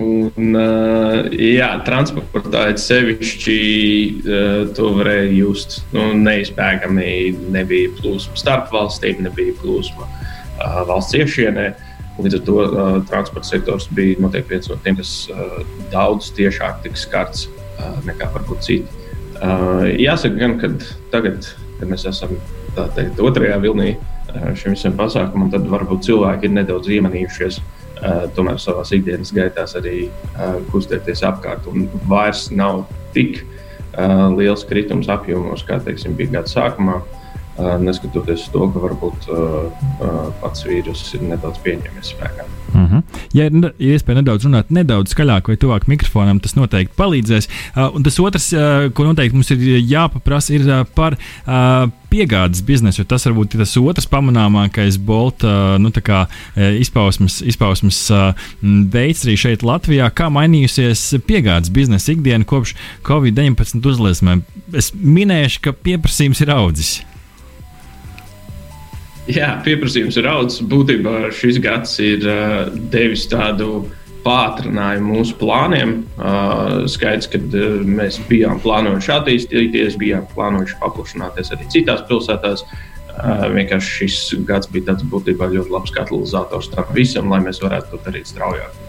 Un, 0.00 0.54
uh, 0.56 1.26
jā, 1.34 1.68
transportā 1.84 2.62
sevišķi 2.80 3.56
uh, 3.58 4.62
to 4.76 4.92
varēja 4.96 5.28
just. 5.34 5.80
Nu, 5.92 6.10
neizbēgami 6.16 7.10
nebija 7.52 7.90
plūsma 7.98 8.38
starp 8.40 8.70
valstīm, 8.72 9.20
nebija 9.26 9.56
plūsma 9.60 10.06
uh, 10.06 10.80
valsts 10.88 11.18
iekšienē. 11.18 11.66
Līdz 12.20 12.36
ar 12.36 12.44
to 12.44 12.56
transporta 13.08 13.48
sektors 13.48 13.86
bija 13.96 14.20
noteikti 14.20 14.52
viens 14.52 14.68
no 14.68 14.76
tiem, 14.84 14.98
kas 14.98 15.12
daudz 15.92 16.26
tiešāk 16.36 16.82
tika 16.84 16.98
skarts 17.00 17.46
nekā 18.04 18.28
varbūt 18.34 18.66
citi. 18.66 18.98
Jāsaka, 20.02 20.34
gan, 20.36 20.58
ka 20.60 20.68
tagad, 21.14 21.48
kad 21.78 21.88
mēs 21.88 22.04
esam 22.10 22.34
teikt, 22.76 23.22
otrajā 23.24 23.56
vilnī 23.62 23.94
šim 24.52 24.76
visam 24.76 24.98
pasākumam, 25.00 25.48
tad 25.54 25.64
varbūt 25.70 26.10
cilvēki 26.10 26.50
ir 26.50 26.58
nedaudz 26.58 26.92
iemanījušies 26.92 27.62
uh, 27.62 27.79
Eh, 27.79 27.79
tomēr 28.36 28.60
savā 28.60 28.84
ikdienas 28.96 29.32
gaitās 29.36 29.76
arī 29.78 30.08
eh, 30.08 30.58
kustēties 30.72 31.24
apkārt. 31.26 31.66
Un 31.70 31.88
vairs 32.08 32.48
nav 32.54 32.84
tik 33.14 33.42
eh, 33.42 34.26
liels 34.36 34.64
kritums 34.68 35.10
apjomos, 35.12 35.64
kā 35.68 35.80
teiksim, 35.84 36.16
bija 36.18 36.40
gada 36.40 36.52
sākumā. 36.52 37.00
Neskatoties 37.80 38.48
to, 38.54 38.66
ka 38.72 38.86
varbūt 38.86 39.28
pats 40.40 40.64
vīrus 40.68 41.04
ir 41.16 41.28
nedaudz 41.28 41.60
pieņēmies 41.64 42.14
spēkā. 42.14 42.48
Mm 42.74 42.86
-hmm. 42.86 43.02
Ja 43.32 43.44
ir, 43.44 43.52
ir 43.78 43.94
iespēja 43.94 44.20
nedaudz 44.20 44.46
runāt, 44.46 44.70
nedaudz 44.70 45.14
skaļāk 45.14 45.48
vai 45.48 45.56
tuvāk 45.56 45.86
mikrofonam, 45.90 46.40
tas 46.40 46.54
noteikti 46.54 46.96
palīdzēs. 46.96 47.48
Uh, 47.76 47.96
un 47.96 48.02
tas 48.02 48.18
otrs, 48.20 48.52
uh, 48.52 48.92
ko 48.94 49.04
noteikti 49.04 49.34
mums 49.34 49.50
ir 49.50 49.58
jāpaprasa, 49.90 50.54
ir 50.54 50.60
uh, 50.68 50.84
par 50.94 51.16
uh, 51.18 51.90
piegādes 52.10 52.62
biznesu. 52.62 53.04
Tas 53.04 53.26
varbūt 53.26 53.54
ir 53.54 53.60
tas 53.64 53.76
otrs 53.76 54.06
pamanāmākais 54.06 54.98
Bolta 54.98 55.78
nu, 55.78 55.90
kā, 55.90 56.26
izpausmes, 56.56 57.40
izpausmes 57.42 58.10
veids 58.92 59.24
arī 59.24 59.36
šeit, 59.36 59.62
Latvijā. 59.62 60.10
Kā 60.10 60.26
mainījusies 60.30 61.22
piegādes 61.26 61.70
biznesa 61.70 62.12
ikdiena 62.12 62.44
kopš 62.44 62.74
Covid-19 63.06 63.86
uzliesmēm? 63.86 64.42
Es 64.74 64.92
minēšu, 64.94 65.60
ka 65.60 65.72
pieprasījums 65.72 66.40
ir 66.40 66.50
audzis. 66.50 67.00
Jā, 69.30 69.54
pieprasījums 69.64 70.16
ir 70.18 70.26
audzis. 70.30 70.62
Būtībā 70.66 71.30
šis 71.36 71.60
gads 71.62 71.96
ir 72.02 72.24
uh, 72.26 72.68
devis 72.92 73.26
tādu 73.30 73.84
pātrinājumu 74.24 75.16
mūsu 75.16 75.36
plāniem. 75.40 76.00
Uh, 76.16 76.86
skaidrs, 76.90 77.28
ka 77.30 77.40
uh, 77.40 77.80
mēs 77.86 78.20
bijām 78.30 78.60
plānojuši 78.64 79.12
attīstīties, 79.16 79.98
bijām 80.00 80.26
plānojuši 80.34 80.78
paplašināties 80.82 81.52
arī 81.56 81.68
citās 81.72 82.04
pilsētās. 82.08 82.64
Uh, 83.10 83.46
vienkārši 83.52 83.96
šis 84.00 84.44
gads 84.48 84.70
bija 84.72 84.90
tāds 84.92 85.06
būtībā 85.12 85.50
ļoti 85.52 85.74
labs 85.74 85.94
katalizators 85.94 86.70
tam 86.74 86.90
visam, 86.96 87.30
lai 87.32 87.42
mēs 87.44 87.62
varētu 87.62 87.92
to 87.92 88.04
darīt 88.06 88.30
straujāk. 88.30 88.86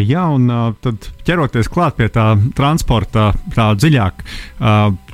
Jā, 0.00 0.22
un 0.32 0.48
tad 0.80 1.10
ķeroties 1.28 1.68
klāt 1.68 1.98
pie 1.98 2.06
tā 2.12 2.30
transporta 2.56 3.34
tā 3.52 3.66
dziļāk, 3.76 4.22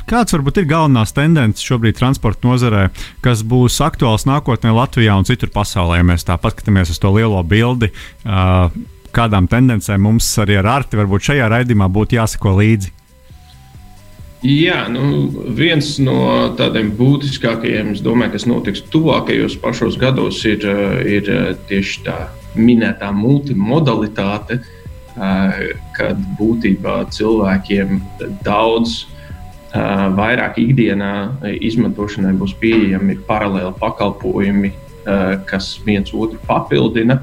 Kāds 0.08 0.32
varbūt 0.32 0.62
ir 0.62 0.68
galvenās 0.70 1.10
tendences 1.12 1.66
šobrīd 1.68 1.98
transporta 1.98 2.48
nozarē, 2.48 2.86
kas 3.20 3.42
būs 3.44 3.74
aktuāls 3.84 4.24
nākotnē 4.24 4.70
Latvijā 4.72 5.12
un 5.20 5.26
citur 5.28 5.50
pasaulē? 5.52 5.98
Ja 5.98 6.06
mēs 6.08 6.24
tā 6.24 6.38
paskatāmies 6.40 6.94
uz 6.94 7.00
to 7.02 7.10
lielo 7.12 7.42
bildi, 7.44 7.90
uh, 8.24 8.70
kādām 9.12 9.50
tendencēm 9.52 10.06
mums 10.08 10.30
arī 10.40 10.56
ar 10.62 10.70
Arti 10.78 10.96
varbūt 10.96 11.28
šajā 11.28 11.50
raidījumā 11.52 11.90
būtu 11.92 12.16
jāsako 12.16 12.54
līdzi. 12.56 12.94
Jā, 14.48 14.86
nu, 14.88 15.28
viens 15.58 15.96
no 16.00 16.16
tādiem 16.56 16.88
būtiskākajiem, 16.96 17.92
domāju, 18.00 18.36
kas 18.38 18.48
notiks 18.48 18.84
tuvākajos 18.88 19.58
pašos 19.60 20.00
gados, 20.00 20.40
ir, 20.48 20.64
ir 21.04 21.28
tieši 21.68 22.04
tā 22.06 22.16
minētā 22.56 23.10
multimodalitāte, 23.12 24.62
kad 25.98 26.26
būtībā 26.40 27.02
cilvēkiem 27.12 27.98
daudz 28.46 29.02
vairāk 29.74 30.60
ikdienā 30.62 31.12
izmantošanai 31.68 32.32
būs 32.40 32.54
pieejami 32.60 33.18
paralēli 33.28 33.74
pakalpojumi 33.80 34.72
kas 35.48 35.72
viens 35.84 36.12
otru 36.14 36.38
papildina, 36.46 37.20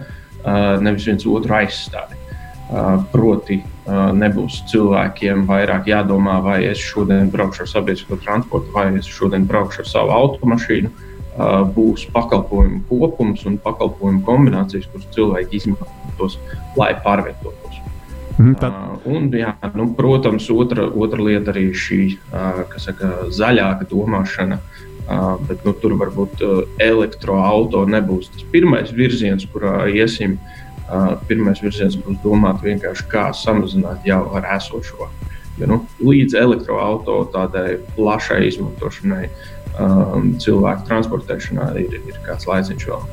nevis 0.82 1.08
viens 1.10 1.26
otru 1.30 1.58
aizstāja. 1.58 2.18
Proti, 3.12 3.60
nebūs 4.18 4.64
cilvēkiem 4.72 5.46
vairāk 5.50 5.90
jādomā, 5.92 6.40
vai 6.42 6.64
es 6.72 6.82
šodien 6.82 7.30
braukšu 7.34 7.66
ar 7.66 7.70
sabiedrisko 7.70 8.18
transportu, 8.24 8.74
vai 8.74 8.88
es 8.98 9.10
šodien 9.10 9.46
braukšu 9.50 9.84
ar 9.84 9.92
savu 9.92 10.16
automašīnu. 10.16 10.94
Būs 11.76 12.08
pakalpojumu 12.16 12.86
kopums 12.90 13.44
un 13.46 13.60
pakalpojumu 13.62 14.24
kombinācijas, 14.26 14.88
kuras 14.94 15.10
cilvēki 15.14 15.60
izmantos, 15.60 16.40
lai 16.80 16.94
pārvietotos. 17.06 17.65
Mm, 18.36 18.56
tad... 18.60 18.74
un, 19.08 19.30
jā, 19.32 19.54
nu, 19.80 19.88
protams, 19.96 20.50
otra, 20.52 20.90
otra 20.92 21.24
lieta 21.24 21.54
arī 21.54 21.70
šī 21.78 22.02
saka, 22.82 23.30
zaļāka 23.32 23.88
domāšana. 23.92 24.60
Bet, 25.46 25.62
nu, 25.62 25.72
tur 25.78 25.94
varbūt 26.02 26.42
elektroautorāta 26.82 27.94
nebūs 27.94 28.32
tas 28.34 28.46
pirmais 28.52 28.90
virziens, 28.96 29.46
kurā 29.54 29.86
iesim. 29.88 30.40
Pirmais 31.30 31.62
virziens 31.62 31.98
būs 32.02 32.18
domāt 32.24 32.64
vienkārši, 32.66 33.06
kā 33.10 33.28
samazināt 33.38 34.06
jau 34.06 34.24
ar 34.38 34.50
esošo. 34.58 35.08
Ja, 35.62 35.70
nu, 35.72 35.80
līdz 36.04 36.36
elektroautorāta 36.42 37.32
tādai 37.38 37.78
plašai 37.96 38.42
izmantošanai, 38.50 39.30
cilvēku 40.42 40.90
transportēšanā 40.90 41.70
ir, 41.86 41.96
ir 42.02 42.20
kāds 42.26 42.50
laiciņš 42.50 42.90
vēl. 42.92 43.08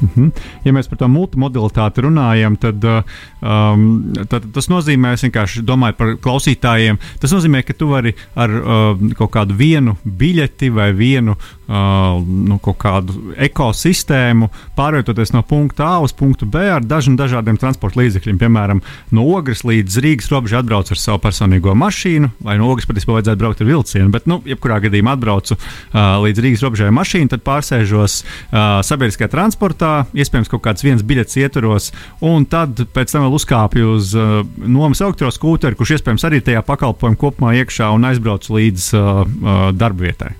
Mm 0.00 0.08
-hmm. 0.16 0.32
Ja 0.64 0.72
mēs 0.72 0.88
par 0.88 0.98
to 0.98 1.08
multimodalitāti 1.08 2.00
runājam, 2.00 2.56
tad, 2.56 2.84
um, 2.84 4.12
tad 4.28 4.52
tas 4.52 4.68
nozīmē, 4.68 5.12
es 5.12 5.24
vienkārši 5.24 5.62
domāju 5.62 5.92
par 5.98 6.16
klausītājiem, 6.16 6.98
tas 7.20 7.32
nozīmē, 7.32 7.62
ka 7.62 7.72
tu 7.72 7.88
vari 7.88 8.14
ar 8.34 8.50
uh, 8.50 9.14
kaut 9.16 9.30
kādu 9.30 9.56
vienu 9.56 9.96
biļeti 10.04 10.70
vai 10.70 10.92
vienu 10.92 11.36
uh, 11.68 12.18
nu, 12.24 12.58
kādu 12.58 13.34
ekosistēmu 13.38 14.48
pārvietoties 14.76 15.32
no 15.34 15.42
punkta 15.46 15.86
A 15.88 15.98
uz 16.04 16.14
punktu 16.16 16.48
B 16.48 16.64
ar 16.72 16.84
dažiem 16.84 17.16
dažādiem 17.18 17.58
transporta 17.60 18.00
līdzekļiem. 18.00 18.40
Piemēram, 18.40 18.82
no 19.14 19.26
Ogres 19.36 19.64
līdz 19.68 20.00
Rīgas 20.04 20.30
robežai 20.32 20.62
atbrauc 20.62 20.90
ar 20.92 21.00
savu 21.00 21.20
personīgo 21.22 21.74
mašīnu, 21.78 22.32
vai 22.44 22.58
no 22.60 22.70
Ogres 22.72 22.88
patiesībā 22.88 23.18
vajadzētu 23.18 23.42
braukt 23.42 23.62
ar 23.62 23.70
vilcienu, 23.70 24.12
bet, 24.14 24.28
nu, 24.30 24.40
jebkurā 24.48 24.80
gadījumā 24.84 25.16
atbraucu 25.18 25.56
uh, 25.56 26.18
līdz 26.24 26.44
Rīgas 26.44 26.64
robežai 26.66 26.90
mašīnu, 26.94 27.32
tad 27.34 27.44
pārsēžos 27.46 28.18
uh, 28.22 28.80
sabiedriskajā 28.86 29.30
transportā 29.32 29.92
iespējams, 30.16 30.50
kaut 30.52 30.64
kāds 30.66 30.86
viens 30.86 31.04
biļets 31.04 31.38
ietvaros, 31.42 31.92
un 32.24 32.48
tad 32.48 32.84
pēc 32.94 33.14
tam 33.14 33.26
vēl 33.26 33.38
uzkāpju 33.38 33.94
uz 33.94 34.12
uh, 34.16 34.42
nomas 34.64 35.02
elektroskūteri, 35.04 35.78
kurš 35.78 35.98
iespējams 35.98 36.28
arī 36.28 36.42
tajā 36.44 36.64
pakalpojumā 36.66 37.18
kopumā 37.20 37.54
iekšā 37.62 37.92
un 37.94 38.10
aizbraucu 38.10 38.58
līdz 38.58 38.92
uh, 38.96 39.24
uh, 39.24 39.64
darba 39.76 40.08
vietai. 40.08 40.36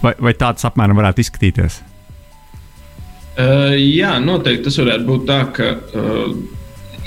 Vai, 0.00 0.14
vai 0.16 0.32
tāds 0.36 0.64
apmēram 0.64 0.98
varētu 1.00 1.24
izskatīties? 1.24 1.80
Uh, 3.40 3.76
jā, 3.76 4.16
noteikti 4.22 4.66
tas 4.66 4.78
varētu 4.80 5.06
būt 5.06 5.26
tā, 5.28 5.40
ka 5.56 5.68
uh, 5.76 6.32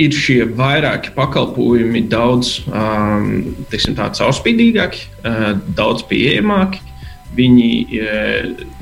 ir 0.01 0.15
šie 0.15 0.39
vairāki 0.57 1.13
pakalpojumi 1.17 2.05
daudz 2.09 2.59
um, 2.69 3.55
teiksim, 3.71 3.97
caurspīdīgāki, 3.97 5.07
uh, 5.21 5.53
daudz 5.77 6.05
pieejamāki 6.09 6.81
viņi 7.33 7.69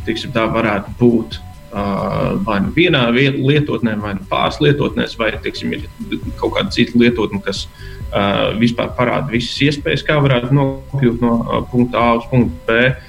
tiksim, 0.04 0.34
tā 0.36 0.44
varētu 0.52 0.92
būt 1.00 1.38
uh, 1.40 2.36
vai 2.44 2.58
nu 2.66 2.74
vienā 2.76 3.06
lietotnē, 3.16 3.96
vai 4.02 4.16
nu 4.18 4.26
pāris 4.32 4.60
lietotnēs, 4.64 5.16
vai 5.20 5.32
tiksim, 5.44 5.76
ir 5.78 5.86
kaut 6.40 6.58
kāda 6.58 6.74
cita 6.76 7.00
lietotne, 7.00 7.40
kas 7.46 7.64
uh, 8.12 8.52
vispār 8.60 8.92
parāda 8.98 9.32
visas 9.32 9.56
iespējas, 9.70 10.04
kā 10.08 10.20
varētu 10.20 10.52
nokļūt 10.58 11.24
no 11.24 11.38
uh, 11.40 11.62
punkta 11.72 12.04
A 12.04 12.20
uz 12.20 12.28
punktu 12.32 12.68
B. 12.68 12.82
Uh, 12.92 13.08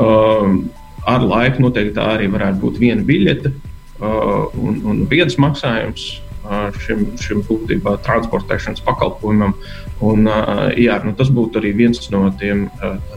ar 0.00 1.24
laiku 1.26 1.64
noteikti 1.64 1.96
tā 1.96 2.08
arī 2.16 2.28
varētu 2.32 2.60
būt 2.62 2.78
viena 2.82 3.04
biļete 3.06 3.52
uh, 3.52 4.52
un, 4.58 4.82
un 4.88 5.02
viens 5.10 5.38
maksājums. 5.40 6.12
Uh, 6.42 6.74
šim, 6.82 7.04
šim 7.22 7.44
būtībā 7.46 7.94
transportēšanas 8.02 8.82
pakalpojumam. 8.82 9.54
Un, 10.02 10.26
uh, 10.26 10.72
jā, 10.74 10.96
nu, 11.06 11.14
tas 11.18 11.30
būtu 11.30 11.60
arī 11.60 11.70
viens 11.78 12.02
no 12.10 12.24
tiem, 12.38 12.64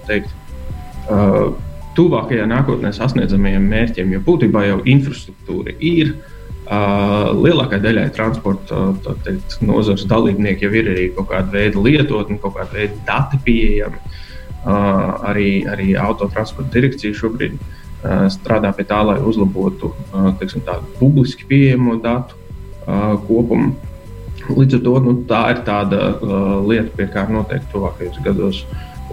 teikt, 0.05 0.29
tuvākajā 1.97 2.45
nākotnē 2.49 2.91
sasniedzamajiem 2.93 3.65
mērķiem, 3.69 4.13
jo 4.13 4.21
būtībā 4.25 4.63
jau 4.67 4.79
infrastruktūra 4.89 5.73
ir. 5.85 6.15
Lielākajai 6.65 7.81
daļai 7.83 8.05
transporta 8.13 8.87
teikt, 9.25 9.59
nozares 9.61 10.05
dalībnieki 10.09 10.65
jau 10.65 10.71
ir 10.73 10.89
arī 10.95 11.03
kaut 11.13 11.29
kāda 11.29 11.53
veida 11.53 11.81
lietotne, 11.85 12.39
kaut 12.41 12.55
kāda 12.57 12.73
veida 12.73 12.97
dati 13.05 13.37
pieejami. 13.45 14.01
Uh, 14.01 14.24
arī, 14.65 15.49
arī 15.69 15.93
autotransporta 15.99 16.73
direkcija 16.73 17.15
šobrīd 17.15 17.57
strādā 18.33 18.71
pie 18.75 18.85
tā, 18.85 19.01
lai 19.05 19.17
uzlabotu 19.21 19.91
teiksim, 20.39 20.63
tādu 20.65 20.89
publiski 20.99 21.47
pieejamo 21.49 21.97
datu 22.03 22.37
kopumu. 23.27 23.73
Līdz 24.45 24.77
ar 24.77 24.81
to 24.85 24.99
nu, 25.01 25.13
tā 25.25 25.41
ir 25.55 25.61
tāda 25.65 26.01
lieta, 26.67 26.91
pie 26.97 27.07
kā 27.09 27.25
noteikti 27.29 27.71
tuvākajos 27.71 28.19
gados 28.25 28.61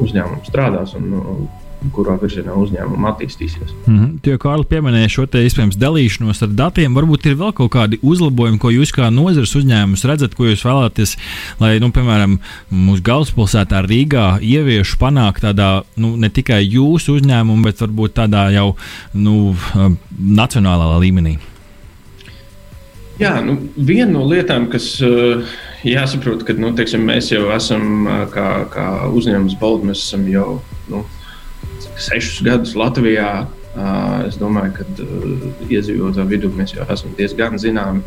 uzņēmums 0.02 0.50
strādās. 0.50 0.92
Un, 0.98 1.46
kurā 1.94 2.14
virzienā 2.20 2.54
uzņēmuma 2.56 3.12
attīstīsies. 3.12 3.72
Mm 3.86 3.98
-hmm. 3.98 4.18
Tie 4.22 4.36
Kārli 4.38 4.68
pieminēja 4.70 5.08
šo 5.08 5.26
te 5.26 5.42
iespējams 5.44 5.78
dalīšanos 5.80 6.42
ar 6.46 6.48
datiem. 6.48 6.94
Varbūt 6.94 7.26
ir 7.26 7.36
vēl 7.40 7.52
kaut 7.52 7.72
kādi 7.74 7.98
uzlabojumi, 8.02 8.58
ko 8.58 8.70
jūs 8.70 8.94
kā 8.94 9.10
nozares 9.10 9.54
uzņēmums 9.56 10.04
redzat, 10.04 10.34
ko 10.34 10.44
jūs 10.44 10.64
vēlaties, 10.64 11.16
lai, 11.60 11.78
nu, 11.80 11.90
piemēram, 11.90 12.38
mūsu 12.70 13.02
galvaspilsētā 13.02 13.82
Rīgā 13.86 14.38
ieviešu 14.40 14.98
panākt 14.98 15.42
tādā 15.42 15.82
nu, 15.96 16.16
ne 16.16 16.28
tikai 16.28 16.62
jūsu 16.62 17.18
uzņēmumu, 17.18 17.64
bet 17.64 17.80
varbūt 17.80 18.14
tādā 18.14 18.50
jau 18.52 18.76
nu, 19.14 19.56
nacionālā 20.18 20.98
līmenī. 21.00 21.38
Jā, 23.20 23.40
nu, 23.44 23.58
viena 23.76 24.12
no 24.12 24.24
lietām, 24.26 24.66
kas 24.72 24.96
uh, 25.04 25.44
jāsaprot, 25.86 26.44
ka 26.46 26.54
nu, 26.58 26.72
teiksim, 26.76 27.04
mēs 27.06 27.30
jau 27.32 27.48
esam 27.54 28.06
kā, 28.32 28.46
kā 28.72 28.86
uzņēmums 29.12 29.58
baldi, 29.60 29.90
mēs 29.90 30.06
esam 30.06 30.24
jau 30.30 30.46
nu, 30.90 31.02
sešus 31.96 32.42
gadus 32.46 32.76
Latvijā. 32.78 33.46
Es 34.26 34.36
domāju, 34.36 34.74
ka 34.76 34.84
iedzīvotāju 35.72 36.28
vidū 36.28 36.50
mēs 36.52 36.74
jau 36.76 36.84
esam 36.92 37.14
diezgan 37.16 37.56
zināmi. 37.60 38.02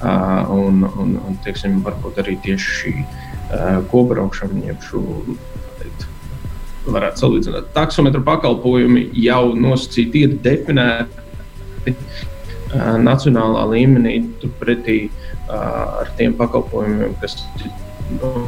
Un, 0.00 0.84
un, 0.88 1.16
un 1.28 1.38
teiksim, 1.44 1.82
varbūt 1.84 2.22
arī 2.22 2.38
tieši 2.44 2.76
šī 2.78 2.94
kobraukšana, 3.92 4.64
jeb 4.70 4.80
šo 4.86 5.02
varētu 6.90 7.20
salīdzināt. 7.20 7.68
Taksometru 7.76 8.22
pakalpojumi 8.24 9.10
jau 9.20 9.52
nosacīti 9.58 10.24
ir 10.24 10.38
definēti 10.44 11.94
nacionālā 13.04 13.66
līmenī, 13.74 14.14
turpretī 14.40 15.00
ar 15.50 16.08
tiem 16.16 16.32
pakalpojumiem, 16.38 17.12
kas 17.20 17.36
nu, 18.14 18.46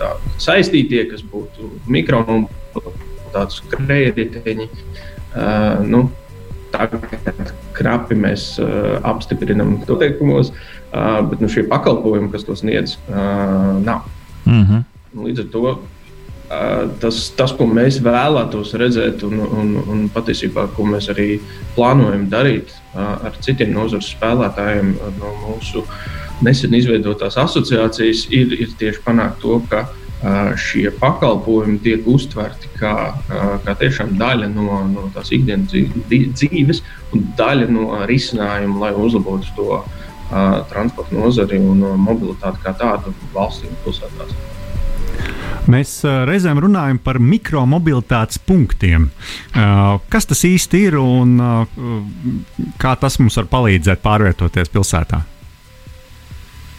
tā, 0.00 0.10
saistītie, 0.42 1.04
kas 1.10 1.22
būtu 1.30 1.70
mikro 1.88 2.24
un 2.28 2.46
tādus 3.34 3.62
kredītiņi. 3.72 4.68
Uh, 5.34 5.82
nu, 5.86 6.06
Tagad 6.74 7.04
krapi 7.74 8.16
mēs 8.18 8.56
uh, 8.58 8.96
apstiprinām 9.06 9.76
noteikumos, 9.86 10.50
uh, 10.50 11.20
bet 11.30 11.42
nu, 11.42 11.46
šie 11.50 11.62
pakalpojumi, 11.70 12.32
kas 12.32 12.46
to 12.48 12.56
sniedz, 12.58 12.96
uh, 13.06 13.76
nav. 13.84 14.08
Mm 14.44 14.64
-hmm. 14.64 14.82
Līdz 15.26 15.44
ar 15.44 15.50
to 15.52 15.78
tas, 17.00 17.18
tas, 17.36 17.52
ko 17.56 17.66
mēs 17.66 18.00
vēlētos 18.04 18.74
redzēt, 18.80 19.24
un, 19.26 19.40
un, 19.40 19.74
un 19.90 20.02
patiesībā, 20.12 20.68
ko 20.76 20.86
mēs 20.88 21.08
arī 21.12 21.40
plānojam 21.76 22.26
darīt 22.30 22.74
ar 22.94 23.32
citiem 23.44 23.72
nozares 23.74 24.12
spēlētājiem 24.14 24.94
no 25.18 25.32
mūsu 25.46 25.84
nesen 26.44 26.74
izveidotās 26.74 27.38
asociācijas, 27.40 28.26
ir, 28.34 28.52
ir 28.60 28.74
tieši 28.78 29.02
panākt 29.06 29.40
to, 29.42 29.60
ka 29.70 29.86
šie 30.56 30.88
pakalpojumi 31.00 31.78
tiek 31.84 32.06
uztverti 32.08 32.70
kā, 32.78 32.94
kā 33.64 33.74
daļa 33.76 34.48
no, 34.54 34.78
no 34.88 35.10
tās 35.14 35.32
ikdienas 35.36 35.74
dzīves 36.08 36.80
un 37.12 37.26
daļa 37.36 37.68
no 37.68 38.00
risinājuma, 38.08 38.80
lai 38.86 38.92
uzlabotu 38.96 39.52
to 39.56 39.68
uh, 39.76 39.84
transporta 40.70 41.14
nozari 41.14 41.58
un 41.60 41.84
mobilitāti 42.00 42.62
kā 42.64 42.72
tādu 42.78 43.12
valstī 43.34 43.68
un 43.68 43.78
pilsētās. 43.84 44.34
Mēs 45.70 46.02
reizēm 46.28 46.58
runājam 46.60 46.98
par 47.00 47.16
mikromobilitātes 47.22 48.40
punktiem. 48.44 49.06
Kas 50.12 50.28
tas 50.28 50.42
īsti 50.44 50.82
ir 50.90 50.98
un 51.00 51.38
kā 52.80 52.92
tas 53.00 53.16
mums 53.20 53.38
var 53.40 53.48
palīdzēt 53.52 54.02
pārvietoties 54.04 54.72
pilsētā? 54.74 55.22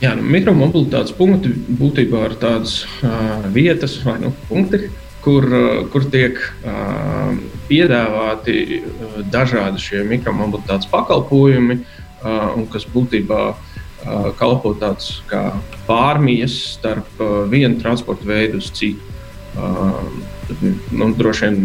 Jā, 0.01 0.11
nu, 0.17 0.25
mikromobilitātes 0.27 1.15
punkti 1.15 1.53
būtībā 1.79 2.25
ir 2.29 2.33
tādas 2.41 2.81
uh, 2.83 3.45
vietas 3.55 3.95
vai 4.03 4.17
nu, 4.19 4.33
punkti, 4.49 4.89
kur, 5.23 5.47
uh, 5.47 5.85
kur 5.93 6.03
tiek 6.11 6.41
uh, 6.67 7.31
piedāvāti 7.69 8.57
uh, 8.81 9.21
dažādi 9.31 9.79
šie 9.79 10.03
mikromobilitātes 10.09 10.91
pakalpojumi, 10.91 11.79
uh, 11.79 12.51
un 12.57 12.67
kas 12.73 12.83
būtībā 12.91 13.41
uh, 13.53 14.29
kalpo 14.39 14.75
tāds 14.81 15.21
kā 15.31 15.47
pārmijas 15.87 16.57
starp 16.75 17.23
uh, 17.23 17.45
vienu 17.51 17.79
transporta 17.79 18.27
veidu 18.27 18.59
uz 18.59 18.73
citu. 18.75 19.13
Uh, 19.55 20.03
nu, 20.91 21.13
droši 21.15 21.47
vien 21.47 21.61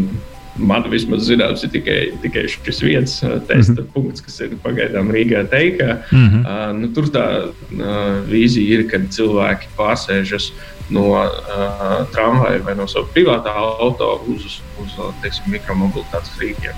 man 0.61 0.85
vismaz 0.91 1.27
zināms, 1.29 1.65
ir 1.65 1.73
tikai, 1.75 1.99
tikai 2.23 2.45
šis 2.51 2.83
viens 2.85 3.17
uh, 3.25 3.39
testa 3.49 3.73
mm 3.73 3.79
-hmm. 3.79 3.93
punkts, 3.95 4.25
kas 4.25 4.41
ir 4.41 4.57
pagaidām 4.63 5.13
Rīgā 5.13 5.45
teikā. 5.49 5.97
Mm 6.13 6.29
-hmm. 6.29 6.43
uh, 6.45 6.81
nu, 6.81 6.89
tur 6.95 7.05
tā 7.05 7.27
uh, 7.49 8.29
vīzija 8.31 8.79
ir, 8.79 8.91
kad 8.91 9.09
cilvēki 9.11 9.73
pārsēžas 9.79 10.53
no 10.91 11.11
uh, 11.11 12.07
tramvaja 12.13 12.63
vai 12.65 12.75
no 12.75 12.87
sava 12.87 13.07
privātā 13.15 13.55
auto 13.55 14.21
uz, 14.29 14.61
uz 14.83 14.97
teiksim, 15.23 15.53
mikromobilitātes 15.53 16.39
rīkiem. 16.41 16.75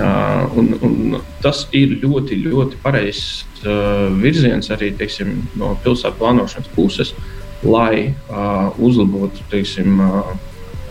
Uh, 0.00 0.58
un, 0.58 0.78
un 0.82 1.20
tas 1.42 1.66
ir 1.72 1.98
ļoti, 2.02 2.38
ļoti 2.46 2.76
pareizs 2.82 3.44
uh, 3.66 4.22
virziens 4.22 4.70
arī 4.70 4.92
teiksim, 4.96 5.48
no 5.54 5.78
pilsētu 5.84 6.16
plānošanas 6.18 6.70
puses, 6.74 7.14
lai 7.62 8.14
uh, 8.30 8.70
uzlabotu 8.78 9.42
teiksim, 9.50 10.00
uh, 10.00 10.30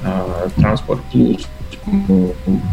uh, 0.03 0.51
transporta 0.59 1.03
plūsmu 1.13 1.58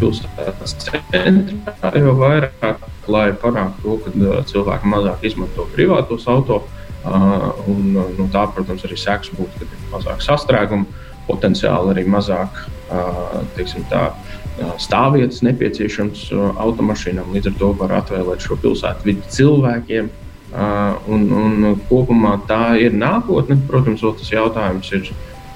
pilsētas 0.00 0.76
centrā 0.84 1.92
jau 1.96 2.14
vairāk, 2.20 2.86
lai 3.10 3.28
panāktu 3.42 3.82
to, 3.82 3.98
ka 4.04 4.40
cilvēki 4.50 4.92
mazāk 4.92 5.26
izmanto 5.28 5.66
privātos 5.74 6.26
auto. 6.30 6.62
Un, 7.06 7.92
nu, 7.94 8.24
tā, 8.34 8.48
protams, 8.50 8.82
arī 8.86 8.96
sēks 8.98 9.30
būtu, 9.36 9.60
ka 9.60 9.66
ir 9.66 9.90
mazāk 9.92 10.24
sastrēgumu, 10.24 10.88
potenciāli 11.28 11.92
arī 11.92 12.06
mazāk 12.10 12.64
teiksim, 13.56 13.86
tā, 13.90 14.08
stāvvietas 14.80 15.42
nepieciešams 15.46 16.28
automašīnām. 16.62 17.32
Līdz 17.34 17.52
ar 17.52 17.58
to 17.60 17.72
var 17.80 17.96
atvēlēt 18.00 18.46
šo 18.46 18.58
pilsētu 18.62 19.10
vidi 19.10 19.34
cilvēkiem. 19.36 20.08
Un, 21.12 21.24
un 21.36 21.80
kopumā 21.90 22.36
tā 22.48 22.76
ir 22.80 22.94
nākotne. 22.96 23.58
Protams, 23.68 24.04
tas 24.20 24.30
jautājums 24.32 24.92
ir 24.96 25.10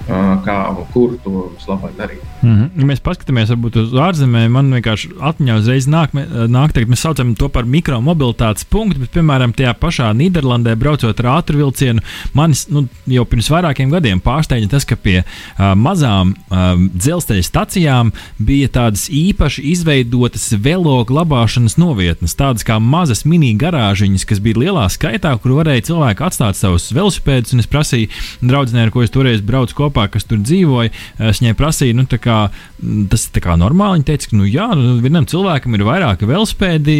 kā 0.07 0.57
un 0.71 0.85
kur 0.93 1.15
to 1.23 1.49
vislabāk 1.55 1.95
darīt. 1.97 2.21
Mm 2.41 2.55
-hmm. 2.55 2.69
Ja 2.81 2.85
mēs 2.85 3.01
paskatāmies 3.01 3.49
varbūt, 3.53 3.77
uz 3.77 3.93
ārzemēm, 3.93 4.49
man 4.49 4.73
vienkārši 4.73 5.11
atmiņā 5.19 5.57
uzreiz 5.59 5.87
nāk, 5.87 6.13
nāk 6.47 6.71
teikt, 6.73 6.89
mēs 6.89 7.03
saucam 7.05 7.35
to 7.35 7.49
par 7.49 7.65
mikromobilitātes 7.65 8.65
punktu, 8.65 8.99
bet, 8.99 9.11
piemēram, 9.11 9.53
tajā 9.53 9.73
pašā 9.73 10.13
Nīderlandē 10.13 10.75
braucot 10.75 11.19
ar 11.19 11.25
ātrvilcienu, 11.25 12.01
manis 12.33 12.67
nu, 12.69 12.87
jau 13.05 13.25
pirms 13.25 13.49
vairākiem 13.49 13.89
gadiem 13.89 14.19
pārsteidza 14.19 14.69
tas, 14.69 14.85
ka 14.85 14.95
pie 14.95 15.23
uh, 15.23 15.75
mazām 15.75 16.33
uh, 16.33 16.57
dzelzceļa 16.95 17.43
stacijām 17.43 18.11
bija 18.37 18.67
tādas 18.67 19.09
īpaši 19.09 19.61
izveidotas 19.71 20.53
velo 20.57 21.03
glabāšanas 21.05 21.77
novietnes, 21.77 22.35
tādas 22.35 22.63
kā 22.63 22.79
mazas 22.79 23.25
mini 23.25 23.53
garāžiņas, 23.57 24.25
kas 24.25 24.39
bija 24.39 24.59
lielā 24.65 24.89
skaitā, 24.89 25.37
kur 25.41 25.51
varēja 25.59 25.81
cilvēki 25.91 26.23
atstāt 26.23 26.55
savus 26.55 26.91
velosipēdus, 26.91 27.53
un 27.53 27.59
es 27.59 27.67
prasīju 27.67 28.09
draudzenei, 28.41 28.87
ar 28.87 28.93
ko 28.93 29.03
es 29.05 29.13
toreiz 29.13 29.41
braucu 29.45 29.75
kopā 29.75 30.00
kopā, 30.01 30.09
kas 30.11 30.25
tur 30.25 30.41
dzīvoja. 30.41 30.91
Es 31.19 31.41
viņai 31.41 31.55
prasīju, 31.57 31.95
nu, 31.97 32.05
kā, 32.21 32.49
tas 33.09 33.27
ir 33.29 33.49
normāli. 33.57 33.99
Viņa 33.99 34.07
teica, 34.07 34.29
ka 34.29 34.37
nu, 34.37 34.45
jā, 34.45 34.67
nu, 34.75 34.97
vienam 35.01 35.25
cilvēkam 35.25 35.75
ir 35.75 35.85
vairāki 35.85 36.29
velospēdi. 36.29 36.97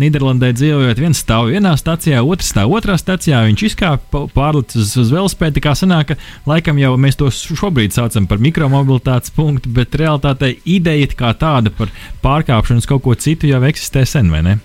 Nīderlandē 0.00 0.52
dzīvojot, 0.56 0.98
viens 1.02 1.18
stāv 1.20 1.50
vienā 1.52 1.74
stācijā, 1.76 2.22
otrs 2.22 2.52
stāv 2.52 2.72
otrā 2.72 2.96
stācijā. 3.00 3.44
Viņš 3.50 3.66
izkāpa 3.70 4.26
pārlicis 4.34 4.82
uz, 4.82 4.96
uz 5.04 5.12
velospēdu. 5.12 5.58
Tā 5.58 5.66
kā 5.68 5.76
sanāk, 5.76 6.12
ka 6.12 6.48
laikam 6.48 6.80
jau 6.80 6.96
mēs 7.00 7.18
to 7.20 7.30
šobrīd 7.32 7.94
saucam 7.94 8.28
par 8.30 8.42
mikromobilitātes 8.42 9.34
punktu, 9.34 9.72
bet 9.72 9.96
realtātē 9.98 10.54
ideja 10.64 11.10
kā 11.12 11.32
tāda 11.36 11.72
par 11.74 11.92
pārkāpšanu 12.24 12.82
uz 12.82 12.88
kaut 12.88 13.04
ko 13.04 13.16
citu 13.18 13.50
jau 13.50 13.62
eksistē 13.68 14.06
sen, 14.08 14.30
vai 14.32 14.44
ne? 14.46 14.60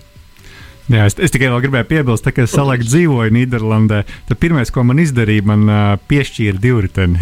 Jā, 0.87 1.03
es, 1.09 1.17
es 1.19 1.33
tikai 1.33 1.49
vēl 1.51 1.65
gribēju 1.65 1.87
piebilst, 1.89 2.23
tā, 2.23 2.31
ka 2.31 2.45
es 2.45 2.53
salāk 2.55 2.85
dzīvoju 2.85 3.33
Nīderlandē. 3.35 4.03
Tad 4.29 4.39
pirmais, 4.39 4.71
ko 4.71 4.85
man 4.87 5.01
izdarīja, 5.03 5.43
man 5.49 5.65
uh, 5.67 5.81
piešķīra 6.07 6.61
divriteni. 6.63 7.19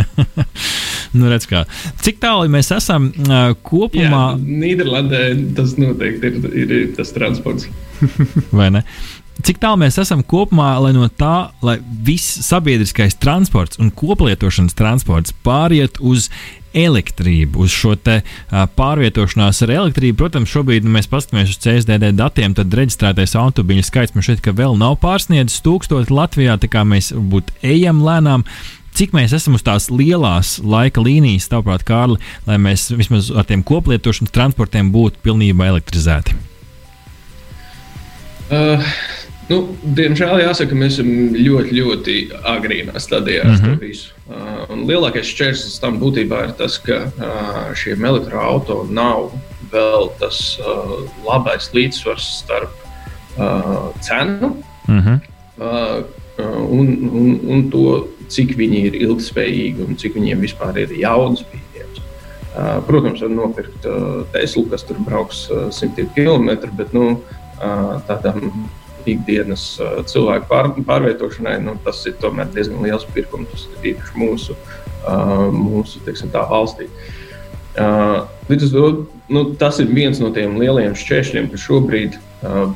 nu, 1.18 1.28
redz, 1.28 1.44
kā. 1.50 1.66
Cik 2.00 2.22
tālu 2.22 2.48
mēs 2.52 2.72
esam 2.72 3.10
uh, 3.26 3.52
kopumā? 3.66 4.24
Jā, 4.32 4.60
Nīderlandē 4.64 5.24
tas 5.58 5.76
noteikti 5.80 6.32
ir, 6.32 6.40
ir, 6.64 6.76
ir 6.78 6.92
tas 6.96 7.12
transports. 7.16 7.68
Vai 8.56 8.70
ne? 8.72 8.86
Cik 9.44 9.60
tālu 9.60 9.78
mēs 9.80 9.96
esam 10.00 10.20
kopumā, 10.26 10.74
lai 10.84 10.90
no 10.92 11.06
tā, 11.08 11.50
lai 11.64 11.78
viss 12.04 12.40
sabiedriskais 12.44 13.16
transports 13.20 13.80
un 13.80 13.92
koplietošanas 13.92 14.76
transports 14.76 15.32
pāriet 15.44 16.00
uz 16.00 16.28
elektrību, 16.76 17.64
uz 17.64 17.74
šo 17.74 17.94
te, 17.98 18.20
uh, 18.22 18.64
pārvietošanās 18.78 19.62
ar 19.66 19.74
elektrību. 19.76 20.18
Protams, 20.20 20.50
šobrīd 20.52 20.86
nu, 20.86 20.94
mēs 20.94 21.10
paskatāmies 21.10 21.54
uz 21.54 21.60
CSDD 21.62 22.12
datiem, 22.18 22.54
tad 22.56 22.74
reģistrētais 22.76 23.36
automobiļu 23.38 23.86
skaits 23.86 24.16
man 24.16 24.26
šeit 24.26 24.46
vēl 24.46 24.76
nav 24.80 24.98
pārsniedzis 25.02 25.62
tūkstoši 25.66 26.14
Latvijā, 26.14 26.58
tā 26.60 26.70
kā 26.70 26.84
mēs 26.86 27.12
būtu 27.14 27.56
ejam 27.66 28.04
lēnām. 28.06 28.46
Cik 28.96 29.14
mēs 29.14 29.32
esam 29.36 29.54
uz 29.54 29.62
tās 29.62 29.86
lielās 29.92 30.56
laika 30.66 31.02
līnijas, 31.02 31.46
tavuprāt, 31.50 31.84
Kārli, 31.86 32.18
lai 32.48 32.58
mēs 32.58 32.88
vismaz 32.90 33.30
ar 33.30 33.46
tiem 33.46 33.62
koplietošanas 33.66 34.34
transportiem 34.34 34.90
būtu 34.94 35.22
pilnībā 35.22 35.70
elektrizēti? 35.70 36.34
Uh, 38.50 38.82
Nu, 39.50 39.58
diemžēl 39.82 40.44
jāsaka, 40.44 40.76
mēs 40.78 41.00
esam 41.00 41.08
ļoti, 41.34 41.74
ļoti 41.74 42.16
agrīnā 42.52 43.00
stadijā 43.02 43.44
mm 43.48 43.56
-hmm. 43.64 44.16
Uh, 44.30 44.76
lielākais 44.86 45.26
šķērslis 45.26 45.80
tam 45.82 45.96
būtībā 45.98 46.44
ir 46.44 46.52
tas, 46.54 46.76
ka 46.78 47.10
uh, 47.10 47.72
šiem 47.74 48.04
elektroautoriem 48.06 48.92
nav 48.94 49.32
vēl 49.72 50.06
tas 50.20 50.38
uh, 50.62 51.02
labais 51.26 51.66
līdzsvars 51.74 52.28
starp 52.44 52.70
uh, 53.38 53.90
cenu 54.06 54.54
mm 54.86 55.00
-hmm. 55.00 55.18
uh, 55.58 56.04
un, 56.70 56.86
un, 57.10 57.40
un 57.42 57.70
to, 57.70 58.06
cik 58.28 58.54
viņi 58.56 58.84
ir 58.86 58.94
ilgspējīgi 59.02 59.86
un 59.88 59.96
cik 59.96 60.14
viņiem 60.14 60.40
vispār 60.46 60.78
ir 60.78 60.94
jaudas 60.94 61.42
pieejams. 61.42 61.98
Uh, 62.54 62.78
protams, 62.86 63.20
var 63.20 63.30
nopirkt 63.30 63.86
uh, 63.86 64.22
Teslu, 64.32 64.62
kas 64.70 64.82
tur 64.82 64.96
brauks 64.98 65.48
uh, 65.50 65.70
simtiem 65.70 66.08
kilometru, 66.14 66.70
bet 66.76 66.92
nu, 66.92 67.20
uh, 67.58 67.98
tādam 68.06 68.70
ikdienas 69.08 69.64
uh, 69.80 70.00
cilvēku 70.08 70.48
pār, 70.50 70.70
pārvietošanai, 70.86 71.58
nu, 71.64 71.76
tas 71.84 72.02
ir 72.08 72.16
diezgan 72.20 72.82
liels 72.84 73.06
pirkums, 73.14 73.68
īpaši 73.82 74.20
mūsu, 74.20 74.56
uh, 74.56 75.48
mūsu 75.54 76.02
teiksim, 76.06 76.32
valstī. 76.32 76.90
Uh, 77.78 78.26
līdz 78.50 78.66
ar 78.66 78.72
to 78.74 78.86
nu, 79.30 79.44
tas 79.54 79.78
ir 79.78 79.92
viens 79.94 80.18
no 80.20 80.32
tiem 80.34 80.58
lielajiem 80.58 80.96
šķēršļiem, 80.98 81.50
ka 81.52 81.60
šobrīd 81.60 82.18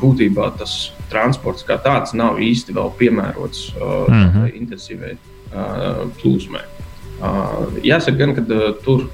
būtībā 0.01 0.51
tas 0.61 0.93
transports 1.09 1.64
kā 1.64 1.79
tāds 1.81 2.12
nav 2.12 2.37
īsti 2.39 2.75
vēl 2.77 2.93
piemērots 2.99 3.70
uh, 3.75 4.05
mm 4.09 4.29
-hmm. 4.31 4.51
intensīvai 4.61 5.16
plūsmai. 6.20 6.62
Jāsaka, 7.87 8.16
gan, 8.18 8.35
ka 8.35 8.43
tur 8.83 9.05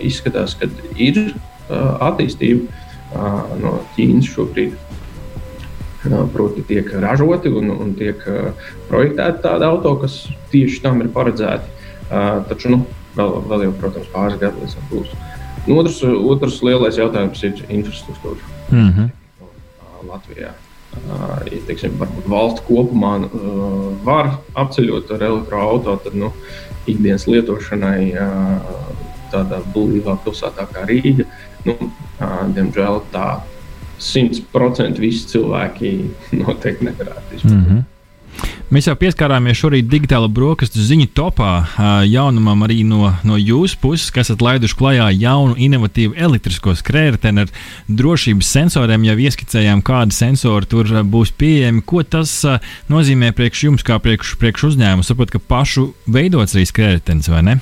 izskatās, 0.00 0.54
ka 0.54 0.68
ir 0.94 1.34
attīstība 1.68 2.70
no 3.58 3.80
Ķīnas 3.96 4.30
šobrīd 4.30 4.76
Proti, 6.32 6.62
tiek 6.66 6.90
ražoti 7.02 7.50
un, 7.50 7.70
un 7.70 7.94
tiek 7.98 8.20
projektēti 8.90 9.42
tādi 9.44 9.66
auto, 9.66 9.96
kas 10.02 10.20
tieši 10.52 10.82
tam 10.84 11.00
ir 11.02 11.10
paredzēti. 11.14 11.72
Taču 12.50 12.74
nu, 12.74 12.82
vēl, 13.16 13.40
vēl 13.50 13.66
jau, 13.66 13.72
protams, 13.80 14.12
pāris 14.12 14.38
gadi 14.42 14.62
līdz 14.62 14.76
tam 14.78 14.90
būs. 14.92 15.16
Nu, 15.66 15.80
otrs, 15.80 15.98
otrs 16.04 16.60
lielais 16.62 17.00
jautājums 17.00 17.42
ir 17.48 17.64
infrastruktūra. 17.68 18.54
Mm 18.70 18.92
-hmm. 18.92 19.10
Latvijā. 20.06 20.52
Ja 20.52 21.60
teiksim, 21.66 21.96
valsts 22.26 22.64
kopumā 22.66 23.16
var 24.06 24.38
apceļot 24.58 25.10
ar 25.16 25.24
elektroautorātu, 25.28 26.04
tad 26.04 26.16
nu, 26.18 26.32
ikdienas 26.86 27.26
lietošanai 27.26 28.12
tādā 29.32 29.60
blīvā 29.74 30.16
pilsētā 30.24 30.68
kā 30.72 30.86
Rīga, 30.88 31.26
nu, 31.66 31.90
diemžēl 32.56 33.02
tā 33.12 33.26
100% 34.00 35.02
visi 35.02 35.28
cilvēki 35.34 35.92
noteikti 36.42 36.90
nevarētu 36.90 37.38
izpildīt. 37.40 37.60
Mm 37.60 37.68
-hmm. 37.68 37.84
Mēs 38.66 38.88
jau 38.88 38.96
pieskārāmies 38.98 39.60
šorīt 39.60 39.86
digitāla 39.86 40.26
brokastu 40.26 40.82
ziņu 40.82 41.06
topā 41.14 41.50
jaunumam 42.10 42.64
arī 42.66 42.80
no, 42.84 43.12
no 43.22 43.36
jūsu 43.38 43.78
puses, 43.78 44.10
kas 44.10 44.26
esat 44.26 44.42
laiduši 44.42 44.76
klajā 44.76 45.06
jaunu, 45.14 45.54
inovatīvu 45.54 46.16
elektrisko 46.18 46.74
skrējēju 46.74 47.20
ar 47.44 47.52
drošības 48.00 48.50
sensoriem. 48.56 49.06
Jau 49.06 49.16
ieskicējām, 49.28 49.84
kādi 49.86 50.18
sensori 50.18 50.66
tur 50.66 50.90
būs 51.06 51.30
pieejami. 51.38 51.84
Ko 51.86 52.02
tas 52.02 52.42
nozīmē 52.90 53.30
priekš 53.38 53.64
jums, 53.68 53.86
kā 53.86 54.00
priekš, 54.02 54.34
priekš 54.42 54.72
uzņēmumu? 54.72 55.06
Saprotu, 55.06 55.38
ka 55.38 55.46
pašu 55.54 55.92
veidots 56.10 56.58
arī 56.58 56.66
skrējējs, 56.66 57.30
vai 57.30 57.46
ne? 57.46 57.58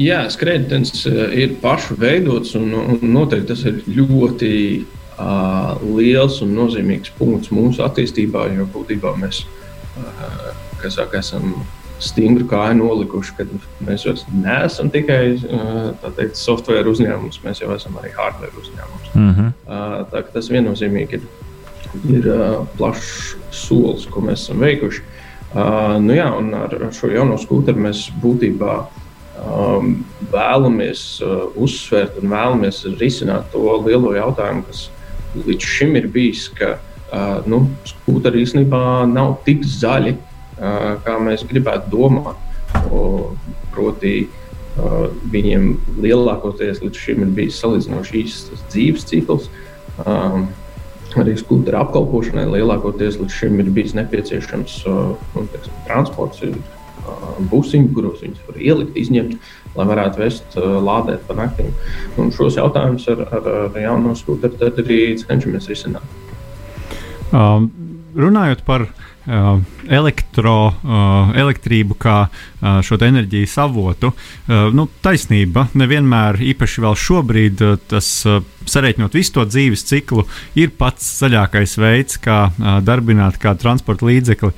Jā, 0.00 0.24
skrejtens 0.30 1.04
eh, 1.06 1.22
ir 1.44 1.54
pašu 1.62 1.94
veidots, 2.00 2.56
un, 2.58 2.72
un 2.74 3.14
noteikti 3.14 3.52
tas 3.52 3.62
ir 3.68 3.76
ļoti 3.86 4.50
uh, 4.82 5.78
liels 5.94 6.40
un 6.42 6.50
nozīmīgs 6.56 7.12
punkts 7.14 7.52
mūsu 7.54 7.84
attīstībā. 7.86 8.48
Jo 8.56 8.66
būtībā 8.74 9.14
mēs 9.20 9.44
uh, 9.44 10.50
saka, 10.90 11.20
esam 11.20 11.54
stingri 12.02 12.42
kāju 12.50 12.80
nolikuši, 12.80 13.36
ka 13.38 13.46
mēs 13.86 14.08
vairs 14.08 14.24
neesam 14.34 14.90
tikai 14.90 15.20
uh, 15.36 16.10
teikt, 16.18 16.34
software 16.42 16.90
uzņēmums, 16.90 17.38
mēs 17.46 17.62
jau 17.62 17.70
esam 17.76 17.94
arī 18.02 18.10
hardware 18.18 18.50
uzņēmums. 18.64 19.14
Mm 19.14 19.30
-hmm. 19.30 19.54
uh, 19.68 19.96
tā, 20.10 20.24
tas 20.34 20.50
viennozīmīgi 20.50 21.20
ir, 21.20 21.30
ir 22.18 22.28
uh, 22.34 22.66
plašs 22.74 23.36
solis, 23.54 24.10
ko 24.10 24.26
mēs 24.26 24.42
esam 24.42 24.66
veikuši. 24.66 25.06
Uh, 25.54 26.02
nu 26.02 26.18
jā, 26.18 26.26
un 26.34 26.50
ar, 26.58 26.76
šo 26.90 27.14
jauno 27.14 27.38
skūteru 27.38 27.86
mēs 27.86 28.08
būtībā 28.18 28.74
uh, 28.82 29.03
um, 29.40 29.96
vēlamies 30.32 31.04
uh, 31.24 31.46
uzsvērt 31.60 32.18
un 32.20 32.30
vēlamies 32.32 32.82
risināt 33.00 33.50
to 33.52 33.62
lielo 33.84 34.14
jautājumu, 34.14 34.64
kas 34.68 34.88
līdz 35.34 35.70
šim 35.74 35.96
ir 35.98 36.08
bijis, 36.14 36.46
ka 36.54 36.76
uh, 36.76 37.42
nu, 37.50 37.64
skūteri 37.88 38.44
īstenībā 38.44 39.04
nav 39.10 39.38
tik 39.46 39.64
zaļi, 39.66 40.16
uh, 40.16 40.94
kā 41.04 41.18
mēs 41.22 41.46
gribētu 41.50 41.92
domāt. 41.94 42.40
O, 42.90 43.32
proti, 43.74 44.26
uh, 44.26 45.06
viņiem 45.30 45.70
lielākoties 46.02 46.82
līdz 46.82 47.06
šim 47.06 47.24
ir 47.26 47.32
bijis 47.36 47.60
salīdzinoši 47.62 48.20
īsts 48.24 48.66
dzīves 48.72 49.08
cikls. 49.10 49.50
Um, 50.04 50.48
arī 51.14 51.36
skūpstūra 51.38 51.84
apkalpošanai 51.84 52.48
lielākoties 52.50 53.20
līdz 53.20 53.34
šim 53.34 53.60
ir 53.62 53.70
bijis 53.74 53.94
nepieciešams 53.94 54.80
uh, 54.90 55.12
nu, 55.36 55.44
teiksim, 55.52 55.76
transports, 55.86 56.42
ir 56.42 56.56
uh, 57.04 57.38
busiņi, 57.52 57.92
kuros 57.94 58.24
viņus 58.24 58.48
var 58.48 58.60
ielikt, 58.60 58.98
izņemt, 59.00 59.48
lai 59.78 59.88
varētu 59.92 60.22
vest, 60.22 60.58
uh, 60.58 60.76
lādēt 60.84 61.24
pa 61.28 61.38
naktīm. 61.38 61.72
Un 62.18 62.34
šos 62.34 62.58
jautājumus 62.60 63.08
ar, 63.14 63.24
ar, 63.30 63.48
ar 63.68 63.80
jauno 63.84 64.16
skūpstūru 64.18 64.84
arī 64.84 65.00
cenšamies 65.22 65.70
risināt. 65.72 66.20
Um, 67.34 67.70
runājot 68.14 68.62
par 68.66 68.86
uh, 68.86 69.04
elektro, 69.24 70.56
uh, 70.68 71.30
elektrību 71.36 71.96
kā 72.00 72.16
uh, 72.28 72.80
šo 72.84 72.98
enerģijas 73.00 73.56
avotu, 73.64 74.12
uh, 74.12 74.68
nu, 74.74 74.86
taisnība 75.04 75.68
nevienmēr, 75.74 76.40
īpaši 76.52 76.84
vēl 76.84 76.98
šobrīd, 76.98 77.64
uh, 77.64 77.78
tas 77.88 78.08
uh, 78.28 78.42
sareiķinot 78.68 79.16
visu 79.16 79.34
to 79.36 79.44
dzīves 79.48 79.84
ciklu, 79.88 80.24
ir 80.58 80.72
pats 80.78 81.06
zaļākais 81.20 81.76
veids, 81.80 82.18
kā 82.20 82.38
uh, 82.50 82.78
darbināt 82.84 83.38
kādu 83.40 83.64
transporta 83.64 84.08
līdzekli. 84.08 84.52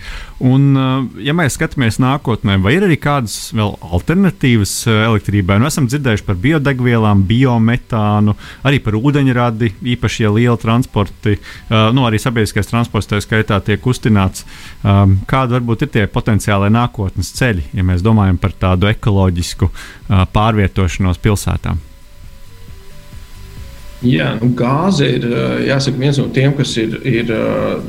Un, 0.46 0.66
uh, 0.74 1.22
ja 1.22 1.34
mēs 1.36 1.56
skatāmies 1.58 2.00
nākotnē, 2.02 2.58
vai 2.62 2.76
ir 2.76 2.86
arī 2.86 2.98
kādas 3.00 3.52
vēl 3.56 3.76
alternatīvas 3.86 4.74
uh, 4.90 5.00
elektrībai, 5.10 5.58
nu, 5.62 5.70
esam 5.70 5.88
dzirdējuši 5.90 6.26
par 6.26 6.40
biodegvielām, 6.42 7.24
biometānu, 7.28 8.36
arī 8.66 8.82
par 8.84 8.98
ūdeņradi, 8.98 9.72
īpaši, 9.96 10.26
ja 10.26 10.34
liela 10.34 10.58
transporti, 10.60 11.38
uh, 11.38 11.88
nu, 11.96 12.06
arī 12.08 12.20
sabiedriskais 12.22 12.70
transports 12.70 13.10
tā 13.10 13.22
skaitā 13.22 13.62
tiek 13.64 13.82
kustināts. 13.82 14.46
Um, 14.86 15.18
kādi 15.26 15.57
varbūt 15.57 15.86
ir 15.86 15.92
tie 15.94 16.07
potenciālie 16.07 16.70
nākotnes 16.70 17.32
ceļi, 17.34 17.70
ja 17.74 17.84
mēs 17.86 18.04
domājam 18.07 18.38
par 18.38 18.54
tādu 18.54 18.90
ekoloģisku 18.90 19.68
uh, 19.70 20.24
pārvietošanos 20.32 21.22
pilsētām? 21.22 21.80
Jā, 24.04 24.34
nu, 24.40 24.50
gāze 24.54 25.07
ir 25.16 25.24
jāsaka, 25.66 25.98
viens 25.98 26.18
no 26.20 26.28
tiem, 26.34 26.52
kas 26.57 26.74
ir, 26.78 26.98
ir 27.09 27.32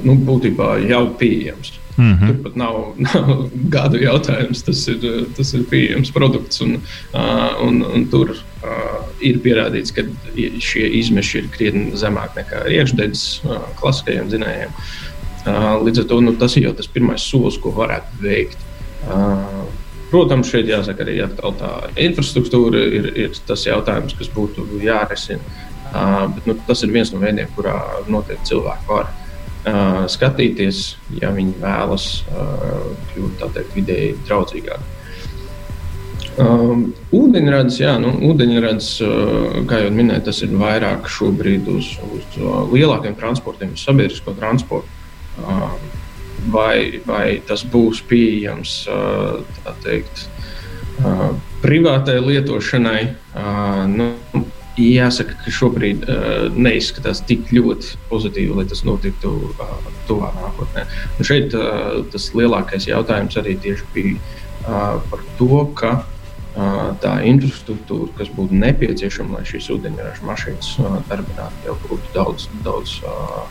nu, 0.08 0.16
būtībā 0.16 0.78
jau 0.88 1.04
pieejams. 1.20 1.76
Mm 1.98 2.14
-hmm. 2.14 2.28
Tur 2.28 2.44
pat 2.44 2.56
nav, 2.56 2.76
nav 3.08 3.50
gadu 3.70 3.98
jautājums, 3.98 4.64
tas 4.64 4.88
ir, 4.88 5.28
tas 5.38 5.54
ir 5.54 5.64
pieejams 5.70 6.12
produkts. 6.12 6.62
Un, 6.62 6.78
un, 7.62 7.86
un 7.94 8.08
tur 8.08 8.38
ir 9.22 9.40
pierādīts, 9.42 9.94
ka 9.96 10.04
šie 10.60 10.88
izmeši 11.00 11.38
ir 11.38 11.50
krietni 11.58 11.98
zemāki 11.98 12.42
nekā 12.42 12.68
iekšdedzes 12.70 13.42
klasiskajiem 13.82 14.30
dzinējiem. 14.30 14.70
Līdz 15.48 16.04
ar 16.04 16.08
to 16.10 16.20
nu, 16.24 16.34
tas 16.40 16.58
ir 16.58 16.68
jau 16.68 16.74
tas 16.78 16.90
pirmais 16.92 17.24
solis, 17.24 17.60
ko 17.62 17.72
varētu 17.76 18.22
veikt. 18.24 18.66
Protams, 20.12 20.50
šeit 20.52 20.70
jāsaka 20.72 21.04
arī 21.04 21.20
tā 21.60 21.72
infrastruktūra 22.00 22.82
ir, 23.00 23.08
ir 23.26 23.40
tas 23.48 23.66
jautājums, 23.68 24.16
kas 24.18 24.32
būtu 24.32 24.68
jārisina. 24.84 25.44
Bet, 25.92 26.44
nu, 26.48 26.56
tas 26.68 26.84
ir 26.84 26.92
viens 26.92 27.12
no 27.14 27.22
veidiem, 27.24 27.48
kurā 27.56 27.78
noteikti 28.12 28.54
cilvēki 28.54 28.92
var 28.92 29.12
skatīties, 30.12 30.84
ja 31.22 31.32
viņi 31.36 31.58
vēlas 31.60 32.06
kļūt 33.14 33.42
teikt, 33.56 33.74
vidēji 33.76 34.14
draudzīgāki. 34.28 34.94
Um, 36.38 36.92
ūdeņrads, 37.18 37.80
jā, 37.82 37.96
nu, 37.98 38.12
ūdeņrads, 38.30 38.90
uh, 39.02 39.56
kā 39.66 39.80
jau 39.82 39.94
minēju, 39.96 40.22
tas 40.28 40.44
ir 40.46 40.52
vairāk 40.54 41.08
šobrīd 41.10 41.66
uz, 41.74 41.96
uz 42.14 42.36
lielākiem 42.70 43.16
transportiem, 43.18 43.72
uz 43.74 43.82
sabiedrisko 43.88 44.36
transportu. 44.38 44.97
Uh, 45.38 45.70
vai, 46.54 47.02
vai 47.06 47.40
tas 47.48 47.64
būs 47.68 48.02
pieejams 48.10 48.80
uh, 48.92 49.42
teikt, 49.84 50.28
uh, 51.04 51.32
privātai 51.64 52.20
lietošanai? 52.24 53.02
Uh, 53.34 53.84
nu, 53.92 54.46
Jāsaka, 54.78 55.34
ka 55.42 55.50
šobrīd 55.50 56.04
uh, 56.06 56.52
neizskatās 56.54 57.24
tik 57.26 57.50
ļoti 57.50 57.96
pozitīvi, 58.12 58.60
lai 58.60 58.66
tas 58.70 58.84
notiktu 58.86 59.32
uh, 59.50 59.72
tuvā 60.06 60.30
nākotnē. 60.36 60.84
Un 61.18 61.26
šeit 61.26 61.56
uh, 61.58 62.04
tas 62.14 62.28
lielākais 62.38 62.86
jautājums 62.86 63.40
arī 63.42 63.56
bija 63.96 64.14
uh, 64.14 65.00
par 65.10 65.24
to, 65.40 65.64
ka 65.82 65.96
uh, 66.04 66.94
tā 67.02 67.16
infrastruktūra, 67.26 68.12
kas 68.20 68.30
būtu 68.38 68.62
nepieciešama, 68.62 69.40
lai 69.40 69.50
šīs 69.50 69.72
ūdeņraža 69.80 70.30
mašīnas 70.30 70.70
uh, 70.84 71.00
darbinātu, 71.10 71.66
jau 71.66 71.78
būtu 71.88 72.14
daudz, 72.14 72.46
daudz 72.62 73.00
uh, 73.02 73.50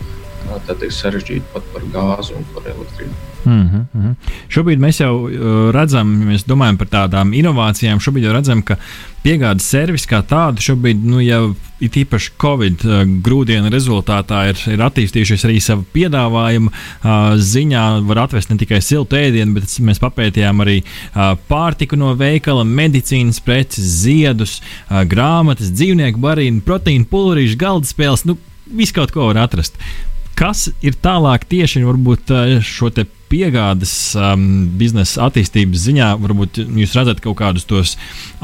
teikt, 0.67 0.93
sarežģīta 0.97 1.55
pat 1.55 1.73
par 1.75 1.89
gāzi 1.95 2.37
un 2.37 2.47
par 2.55 2.69
elektrību. 2.73 3.15
Mm 3.47 3.87
-hmm. 3.95 4.15
Šobrīd 4.49 4.81
mēs 4.83 5.01
jau 5.01 5.13
uh, 5.23 5.71
redzam, 5.75 6.21
ja 6.21 6.27
mēs 6.27 6.47
domājam 6.47 6.77
par 6.77 6.89
tādām 6.91 7.35
inovācijām, 7.35 8.01
šobrīd 8.03 8.25
jau 8.25 8.33
redzam, 8.33 8.63
ka 8.63 8.77
piegādes 9.23 9.69
servis 9.71 10.07
kā 10.07 10.23
tādu 10.23 10.61
šobrīd 10.61 11.05
nu, 11.05 11.21
jau 11.21 11.55
ir 11.81 11.91
īpaši 11.91 12.31
Covid 12.43 12.85
uh, 12.85 13.05
grūdienu 13.23 13.71
rezultātā 13.71 14.49
ir, 14.49 14.59
ir 14.67 14.83
attīstījušies 14.83 15.45
arī 15.45 15.61
savu 15.61 15.85
piedāvājumu 15.93 16.71
uh, 16.71 17.37
ziņā. 17.39 17.85
Var 18.09 18.19
atvest 18.19 18.51
ne 18.51 18.57
tikai 18.57 18.83
siltu 18.83 19.17
ēdienu, 19.17 19.55
bet 19.55 19.79
mēs 19.79 20.03
papētījām 20.03 20.61
arī 20.61 20.83
pārtiku 21.49 21.97
no 21.97 22.15
veikala, 22.15 22.65
medicīnas 22.65 23.41
preces, 23.41 23.85
ziedus, 24.03 24.61
grāmatas, 24.91 25.71
dzīvnieku 25.71 26.19
barību, 26.19 26.61
proteīnu 26.61 27.05
pulverīšu, 27.05 27.57
galda 27.57 27.87
spēles. 27.87 28.25
Nu, 28.25 28.37
Visu 28.67 28.95
kaut 28.95 29.13
ko 29.15 29.29
var 29.29 29.39
atrast. 29.39 29.79
Kas 30.37 30.67
ir 30.85 30.99
tālāk 31.01 31.47
tieši 31.49 31.81
varbūt, 31.87 32.29
šo 32.61 32.91
piegādes 33.31 33.93
um, 34.21 34.43
biznesa 34.77 35.31
attīstības 35.31 35.81
ziņā? 35.87 36.11
Varbūt 36.21 36.61
jūs 36.61 36.93
redzat 36.99 37.23
kaut 37.25 37.39
kādus 37.41 37.65
tos 37.65 37.95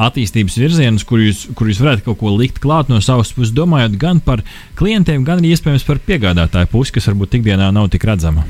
attīstības 0.01 0.57
virzienus, 0.57 1.05
kur 1.05 1.21
jūs, 1.21 1.45
kur 1.59 1.69
jūs 1.69 1.83
varētu 1.85 2.07
kaut 2.09 2.23
ko 2.23 2.33
likt 2.33 2.63
klāt 2.65 2.89
no 2.89 3.03
savas 3.05 3.35
puses, 3.37 3.53
domājot 3.53 4.01
gan 4.01 4.25
par 4.25 4.41
klientiem, 4.81 5.27
gan 5.29 5.43
arī 5.43 5.53
iespējams 5.53 5.85
par 5.85 6.01
piegādātāju 6.09 6.73
pusi, 6.73 6.97
kas 6.97 7.13
varbūt 7.13 7.43
ikdienā 7.43 7.69
nav 7.77 7.93
tik 7.93 8.09
redzama. 8.09 8.49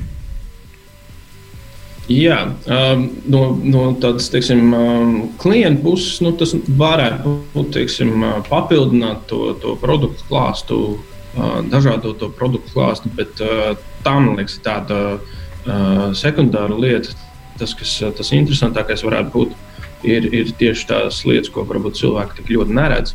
Jā, 2.13 2.39
um, 2.67 3.05
no, 3.31 3.45
no 3.63 3.85
tādas 4.03 4.31
teiksim, 4.31 4.71
um, 4.75 5.15
klienta 5.43 5.83
puses 5.83 6.23
nu, 6.23 6.31
tas 6.39 6.55
varētu 6.79 7.39
būt 7.55 7.75
teiksim, 7.75 8.23
papildināt 8.47 9.27
to, 9.31 9.49
to 9.63 9.75
produktu 9.83 10.31
klāstu 10.31 10.83
dažādo 11.73 12.13
to 12.19 12.29
produktu 12.37 12.75
klāstu, 12.75 13.11
bet 13.17 13.39
tā, 13.39 14.15
man 14.15 14.35
liekas, 14.37 14.59
ir 14.59 14.67
tāda 14.67 14.99
sekundāra 16.19 16.77
lieta. 16.77 17.15
Tas, 17.61 17.75
kas 17.79 17.93
tas 18.17 18.33
interesantākais 18.35 19.05
varētu 19.05 19.33
būt, 19.33 19.57
ir, 20.09 20.27
ir 20.35 20.53
tieši 20.59 20.87
tās 20.89 21.23
lietas, 21.29 21.53
ko 21.53 21.67
varbūt 21.69 22.01
cilvēki 22.01 22.41
tik 22.41 22.53
ļoti 22.57 22.77
neredz. 22.79 23.15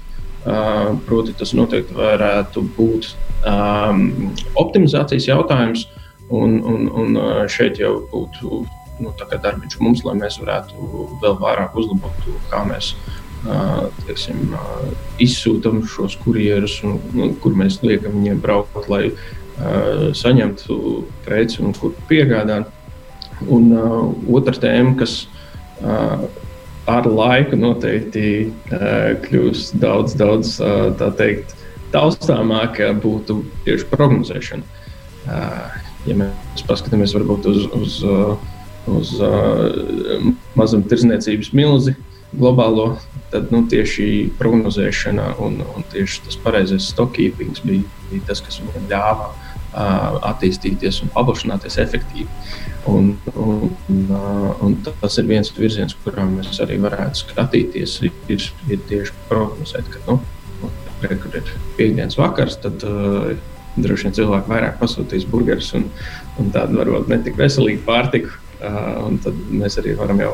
Proti, 1.08 1.34
tas 1.36 1.52
noteikti 1.58 1.98
varētu 1.98 2.64
būt 2.78 3.10
um, 3.50 4.32
optimizācijas 4.56 5.28
jautājums, 5.28 5.88
un, 6.30 6.62
un, 6.64 6.88
un 6.88 7.18
šeit 7.52 7.82
jau 7.82 7.98
būtu 8.14 8.62
nu, 9.04 9.14
darbiņš 9.20 9.80
mums, 9.84 10.04
lai 10.08 10.16
mēs 10.22 10.40
varētu 10.42 10.88
vēl 11.22 11.38
vairāk 11.42 11.76
uzlabot 11.78 12.24
to, 12.24 12.38
kā 12.52 12.64
mēs 12.70 12.94
teiksim, 14.08 14.56
izsūtām 15.24 15.82
šos 15.88 16.18
kurjerus, 16.24 16.80
nu, 16.84 17.32
kur 17.42 17.56
mēs 17.58 17.82
liekam 17.86 18.18
viņiem 18.18 18.42
braukt, 18.44 18.90
lai 18.92 19.12
saņemtu 20.18 20.80
preci 21.26 21.62
un 21.66 21.76
kur 21.78 21.96
piegādāt. 22.10 22.70
Un 23.54 23.70
otra 24.34 24.56
tēma, 24.58 24.96
kas 24.98 25.28
ar 26.90 27.10
laiku 27.10 27.60
noteikti 27.60 28.50
kļūs 29.28 29.72
daudz, 29.82 30.16
daudz 30.18 30.58
teikt, 31.20 31.54
taustāmāka, 31.94 32.90
būtu 33.04 33.42
tieši 33.68 33.88
prognozēšana. 33.92 34.64
Ja 36.08 36.16
mēs 36.16 36.66
paskatāmies 36.68 37.14
varbūt 37.16 37.48
uz, 37.52 37.64
uz, 37.78 37.98
uz 38.88 39.14
mazumtirdzniecības 40.58 41.54
milzi 41.58 41.96
globālo 42.36 42.98
tad 43.32 43.52
nu, 43.52 43.64
tieši 43.70 44.32
prognozēšana 44.40 45.34
un, 45.44 45.60
un 45.64 45.86
tieši 45.92 46.24
tas 46.28 46.40
pareizais 46.44 46.88
stockkeepings 46.94 47.64
bija, 47.68 47.84
bija 48.12 48.30
tas, 48.30 48.42
kas 48.44 48.60
viņam 48.64 48.88
ļāva 48.92 49.28
uh, 49.32 50.18
attīstīties 50.32 51.02
un 51.04 51.12
paplašināties 51.16 51.80
efektīvi. 51.84 52.28
Un, 52.88 53.14
un, 53.36 53.74
uh, 53.90 54.64
un 54.64 54.78
tas 54.88 55.20
ir 55.20 55.28
viens 55.28 55.52
virziens, 55.58 55.96
kurā 56.06 56.28
mēs 56.30 56.62
arī 56.64 56.80
varētu 56.84 57.26
skatīties. 57.26 58.00
Ir, 58.08 58.48
ir 58.72 58.84
tieši 58.92 59.16
prognozēt, 59.28 59.92
ka 59.92 60.04
nu, 60.08 60.20
re, 61.04 61.20
kur 61.20 61.36
ir 61.40 61.54
piekdienas 61.80 62.20
vakars, 62.20 62.60
tad 62.64 62.84
uh, 62.88 63.34
droši 63.78 64.08
vien 64.08 64.18
cilvēki 64.18 64.52
vairāk 64.52 64.80
pasūtīs 64.80 65.28
burgerus 65.30 65.74
un, 65.78 65.90
un 66.42 66.52
tādu 66.56 66.80
varbūt 66.80 67.12
netik 67.12 67.40
veselīgu 67.40 67.84
pārtiku. 67.88 68.32
Uh, 68.58 69.12
tad 69.22 69.36
mēs 69.54 69.76
arī 69.78 69.92
varam 70.00 70.18
jau 70.24 70.32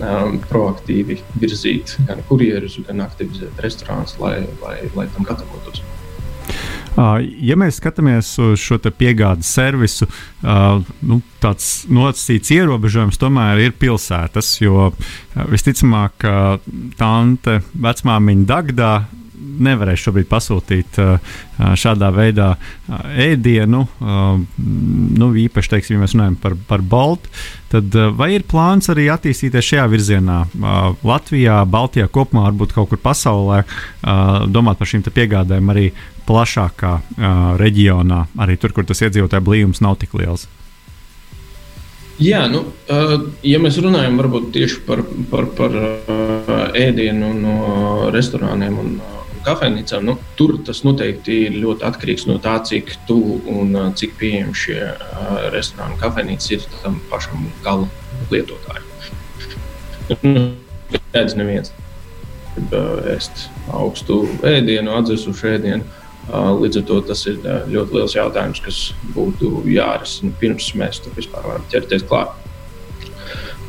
um, 0.00 0.38
proaktīvi 0.50 1.18
virzīt 1.40 1.96
gan 2.08 2.22
kurjerus, 2.28 2.78
gan 2.86 3.04
aktivizēt 3.04 3.60
restorānus, 3.64 4.16
lai, 4.22 4.38
lai, 4.62 4.78
lai 4.96 5.08
tam 5.14 5.28
gatavotos. 5.28 5.82
Ja 6.92 7.56
mēs 7.56 7.78
skatāmies 7.80 8.34
uz 8.42 8.60
šo 8.60 8.76
piegādes 8.92 9.48
servisu, 9.48 10.04
nu, 10.42 11.20
tāds 11.40 11.86
nosacīts 11.88 12.52
ierobežojums 12.52 13.16
tomēr 13.20 13.62
ir 13.64 13.72
pilsētas, 13.80 14.50
jo 14.60 14.90
visticamāk, 15.48 16.26
tante 17.00 17.62
vecmāmiņa 17.72 18.48
Dagdā 18.50 18.92
nevarēs 19.62 20.02
šobrīd 20.04 20.28
pasūtīt 20.30 21.00
šādā 21.78 22.10
veidā 22.14 22.52
ēdienu, 23.22 23.82
nu, 25.22 25.28
īpaši, 25.44 25.72
teiksim, 25.74 25.96
ja 25.96 26.04
mēs 26.04 26.16
runājam 26.16 26.38
par, 26.42 26.56
par 26.68 26.84
Baltu, 26.84 27.32
tad 27.72 27.94
vai 28.18 28.32
ir 28.36 28.46
plāns 28.48 28.90
arī 28.92 29.08
attīstīties 29.12 29.68
šajā 29.72 29.84
virzienā? 29.92 30.38
Latvijā, 31.06 31.60
Baltijā 31.68 32.08
kopumā, 32.12 32.46
varbūt 32.50 32.74
kaut 32.76 32.90
kur 32.92 33.02
pasaulē, 33.02 33.62
domāt 34.52 34.80
par 34.80 34.90
šīm 34.90 35.06
piegādēm 35.08 35.70
arī 35.72 35.90
plašākā 36.28 36.96
reģionā, 37.60 38.26
arī 38.42 38.58
tur, 38.60 38.74
kur 38.74 38.86
tas 38.88 39.02
iedzīvotāju 39.02 39.48
blīvums 39.48 39.82
nav 39.84 39.98
tik 40.02 40.14
liels. 40.18 40.48
Jā, 42.22 42.44
nu, 42.50 42.60
ja 43.42 43.58
mēs 43.58 43.78
runājam 43.82 44.20
tieši 44.54 44.82
par, 44.86 45.02
par, 45.30 45.48
par 45.56 45.74
ēdienu 46.78 47.32
no 47.34 47.56
restorāniem 48.14 48.76
un 48.78 48.92
kafejnīcām, 49.46 50.06
nu, 50.08 50.16
tur 50.38 50.56
tas 50.66 50.82
noteikti 50.86 51.38
ir 51.48 51.58
ļoti 51.62 51.86
atkarīgs 51.88 52.26
no 52.30 52.38
tā, 52.42 52.56
cik 52.68 52.94
tuvu 53.08 53.40
un 53.52 53.76
cik 53.98 54.16
pieejami 54.20 54.56
šie 54.56 54.80
restorāni 55.54 55.96
un 55.96 56.02
kafejnīcas 56.02 56.50
ir 56.56 56.66
tam 56.82 57.00
pašam 57.10 57.46
gala 57.64 57.88
lietotājam. 58.32 58.88
Nu, 60.22 60.50
Redz, 61.12 61.36
neviens 61.36 61.72
ēst 63.12 63.48
augstu 63.72 64.22
ēdienu, 64.44 64.92
atdzesušu 64.98 65.48
ēdienu. 65.54 65.84
Līdz 66.32 66.78
ar 66.78 66.84
to 66.86 67.00
tas 67.08 67.24
ir 67.26 67.40
ļoti 67.42 67.96
liels 67.96 68.14
jautājums, 68.14 68.60
kas 68.62 68.80
būtu 69.16 69.64
jārisina 69.72 70.32
pirms 70.38 70.70
mēs 70.78 71.00
tam 71.02 71.16
vispār 71.16 71.48
varam 71.48 71.64
ķerties 71.72 72.04
klāt. 72.06 72.30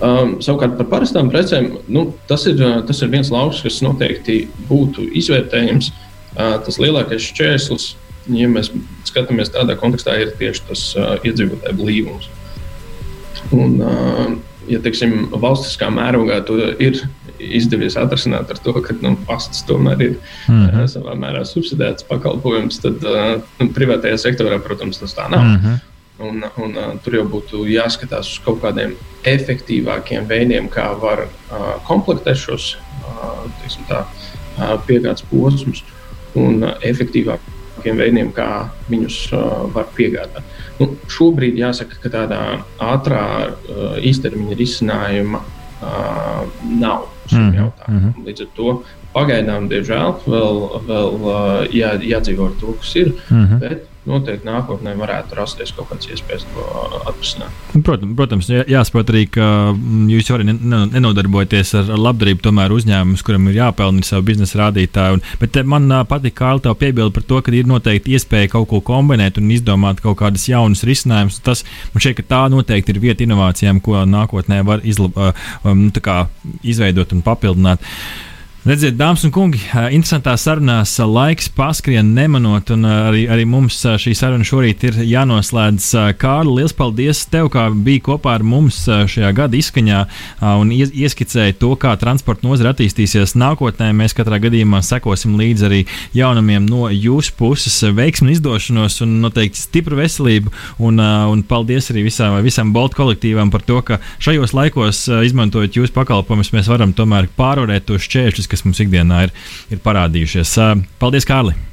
Um, 0.01 0.37
savukārt 0.43 0.73
par 0.79 0.87
parastām 0.89 1.29
precēm 1.31 1.77
nu, 1.87 2.07
tas, 2.27 2.47
ir, 2.49 2.59
tas 2.87 3.01
ir 3.05 3.11
viens 3.13 3.29
lauks, 3.31 3.61
kas 3.63 3.81
noteikti 3.85 4.47
būtu 4.67 5.05
izvērtējams. 5.21 5.91
Uh, 6.33 6.57
tas 6.65 6.79
lielākais 6.81 7.27
šķērslis, 7.29 7.91
ja 8.33 8.49
mēs 8.49 8.71
skatāmies 9.07 9.53
tādā 9.53 9.77
kontekstā, 9.79 10.17
ir 10.19 10.33
tieši 10.39 10.65
tas 10.71 10.87
uh, 10.97 11.13
iedzīvotāju 11.23 11.77
blīvums. 11.77 12.27
Un, 13.53 13.77
uh, 13.83 14.33
ja 14.67 14.81
teiksim, 14.83 15.29
valstiskā 15.39 15.91
mērogā 15.93 16.41
to 16.47 16.57
ir 16.81 17.03
izdevies 17.43 17.97
atrasināt 17.99 18.51
ar 18.51 18.59
to, 18.63 18.73
ka 18.83 18.95
nu, 19.03 19.13
pasts 19.27 19.63
tomēr 19.67 20.01
ir 20.01 20.13
mm 20.47 20.67
-hmm. 20.67 20.89
savā 20.89 21.15
mērā 21.19 21.45
subsidēts 21.45 22.07
pakalpojums, 22.09 22.79
tad 22.83 23.03
uh, 23.03 23.41
privātajā 23.77 24.17
sektorā, 24.17 24.59
protams, 24.59 24.99
tas 24.99 25.15
tā 25.15 25.29
nav. 25.29 25.43
Mm 25.43 25.57
-hmm. 25.57 25.92
Un, 26.21 26.43
un, 26.61 26.75
uh, 26.77 26.91
tur 27.01 27.15
jau 27.17 27.23
būtu 27.25 27.63
jāskatās 27.65 28.27
uz 28.35 28.41
kaut 28.45 28.59
kādiem 28.61 28.93
efektīvākiem 29.25 30.27
veidiem, 30.29 30.67
kā 30.69 30.91
var 31.01 31.25
uh, 31.25 31.63
komplektēt 31.87 32.37
šos 32.37 32.75
uh, 33.01 33.47
tā, 33.89 34.03
uh, 34.05 34.75
piegādes 34.85 35.25
posmus 35.31 35.81
un 36.37 36.61
uh, 36.67 36.75
efektīvākiem 36.85 37.97
veidiem, 37.97 38.29
kā 38.35 38.67
viņus 38.91 39.17
uh, 39.33 39.63
var 39.73 39.89
piegādāt. 39.97 40.45
Nu, 40.77 40.91
šobrīd 41.09 41.57
jāsaka, 41.57 41.97
ka 42.03 42.11
tādā 42.13 42.41
ātrā 42.77 43.25
uh, 43.49 43.95
īstermiņa 44.05 44.57
risinājuma 44.59 45.41
uh, 45.41 46.43
nav 46.77 47.09
šim 47.25 47.47
mm 47.47 47.57
jautājumam. 47.57 48.13
Līdz 48.27 48.45
ar 48.45 48.53
to 48.59 48.75
pagaidām, 49.13 49.65
diemžēl, 49.71 50.13
vēl, 50.29 50.61
vēl 50.89 51.17
jā, 51.73 51.95
jādzīvo 52.13 52.51
ar 52.51 52.55
to, 52.61 52.77
kas 52.81 52.95
ir. 53.01 53.11
Mm 53.29 53.45
-hmm. 53.45 53.59
Bet 53.65 53.89
noteikti 54.09 54.47
nākotnē 54.47 54.93
varētu 54.99 55.37
rasties 55.37 55.71
kaut 55.75 55.89
kādas 55.91 56.09
iespējas 56.11 56.45
to 56.51 56.63
atrisināt. 57.09 57.61
Protams, 57.73 58.15
protams 58.17 58.49
jāsaprot 58.51 59.11
arī, 59.13 59.23
ka 59.31 59.47
mm, 59.71 60.07
jūs 60.11 60.31
arī 60.35 60.47
nenodarbojaties 60.49 61.73
ar 61.79 61.91
labdarību, 61.91 62.43
tomēr 62.43 62.73
uzņēmums, 62.75 63.23
kuram 63.25 63.47
ir 63.51 63.59
jāpelnā 63.61 64.03
savu 64.07 64.27
biznesa 64.27 64.59
rādītāju. 64.65 65.19
Un, 65.19 65.23
bet 65.39 65.61
man 65.69 65.87
patīk, 66.09 66.35
kā 66.39 66.51
Alta 66.53 66.73
piebilda 66.77 67.13
par 67.15 67.25
to, 67.29 67.39
ka 67.45 67.53
ir 67.55 67.69
noteikti 67.69 68.17
iespēja 68.17 68.51
kaut 68.53 68.67
ko 68.73 68.81
kombinēt 68.85 69.39
un 69.41 69.49
izdomāt 69.55 70.03
kaut 70.03 70.19
kādas 70.19 70.45
jaunas 70.49 70.83
risinājumus. 70.87 71.39
Tas 71.45 71.63
man 71.93 72.03
šķiet, 72.03 72.19
ka 72.19 72.27
tā 72.35 72.43
noteikti 72.53 72.93
ir 72.93 73.01
vieta 73.03 73.25
inovācijām, 73.25 73.81
ko 73.83 74.03
nākotnē 74.09 74.61
var 74.67 74.83
izlab, 74.83 75.17
um, 75.63 75.87
izveidot 76.61 77.15
un 77.15 77.23
papildināt. 77.25 77.81
Redziet, 78.63 78.93
dāmas 78.95 79.25
un 79.27 79.31
kungi, 79.35 79.59
interesantā 79.91 80.37
sarunās 80.39 80.93
laiks 80.95 81.49
paskrien 81.51 82.13
nemanot, 82.15 82.69
un 82.71 82.85
arī, 82.87 83.25
arī 83.27 83.43
mums 83.43 83.81
šī 83.99 84.13
saruna 84.15 84.45
šorīt 84.47 84.85
ir 84.87 84.99
jānoslēdz. 85.03 85.89
Kārli, 86.15 86.61
liels 86.61 86.71
paldies 86.71 87.25
tev, 87.27 87.49
kā 87.51 87.65
bija 87.75 88.05
kopā 88.05 88.37
ar 88.37 88.45
mums 88.47 88.77
šajā 88.87 89.33
gada 89.35 89.59
izskaņā 89.59 89.97
un 90.61 90.71
ieskicēja 90.71 91.57
to, 91.59 91.73
kā 91.75 91.91
transporta 91.99 92.47
nozara 92.47 92.71
attīstīsies 92.71 93.35
nākotnē. 93.35 93.89
Mēs 93.99 94.15
katrā 94.15 94.39
gadījumā 94.45 94.79
sekosim 94.79 95.35
līdzi 95.41 95.67
arī 95.67 95.81
jaunumiem 96.15 96.63
no 96.63 96.87
jūsu 96.87 97.35
puses. 97.35 97.75
Veiksmi 97.83 98.31
izdošanos 98.37 99.01
un 99.03 99.19
noteikti 99.25 99.59
stipru 99.59 99.99
veselību, 99.99 100.55
un, 100.79 101.03
un 101.03 101.43
paldies 101.51 101.91
arī 101.91 102.05
visām, 102.07 102.39
visam 102.47 102.71
Bolt 102.71 102.95
kolektīvam 102.95 103.51
par 103.51 103.67
to, 103.67 103.83
ka 103.83 103.99
šajos 104.23 104.55
laikos, 104.55 105.03
izmantojot 105.27 105.81
jūsu 105.81 105.97
pakalpojumus, 105.99 106.55
mēs 106.55 106.71
varam 106.71 106.95
tomēr 106.95 107.27
pārvarēt 107.35 107.91
tos 107.91 108.07
šķēršļus 108.07 108.52
kas 108.53 108.65
mums 108.67 108.81
ikdienā 108.85 109.27
ir, 109.27 109.37
ir 109.73 109.83
parādījušies. 109.83 110.57
Paldies, 111.01 111.27
Kārli! 111.29 111.72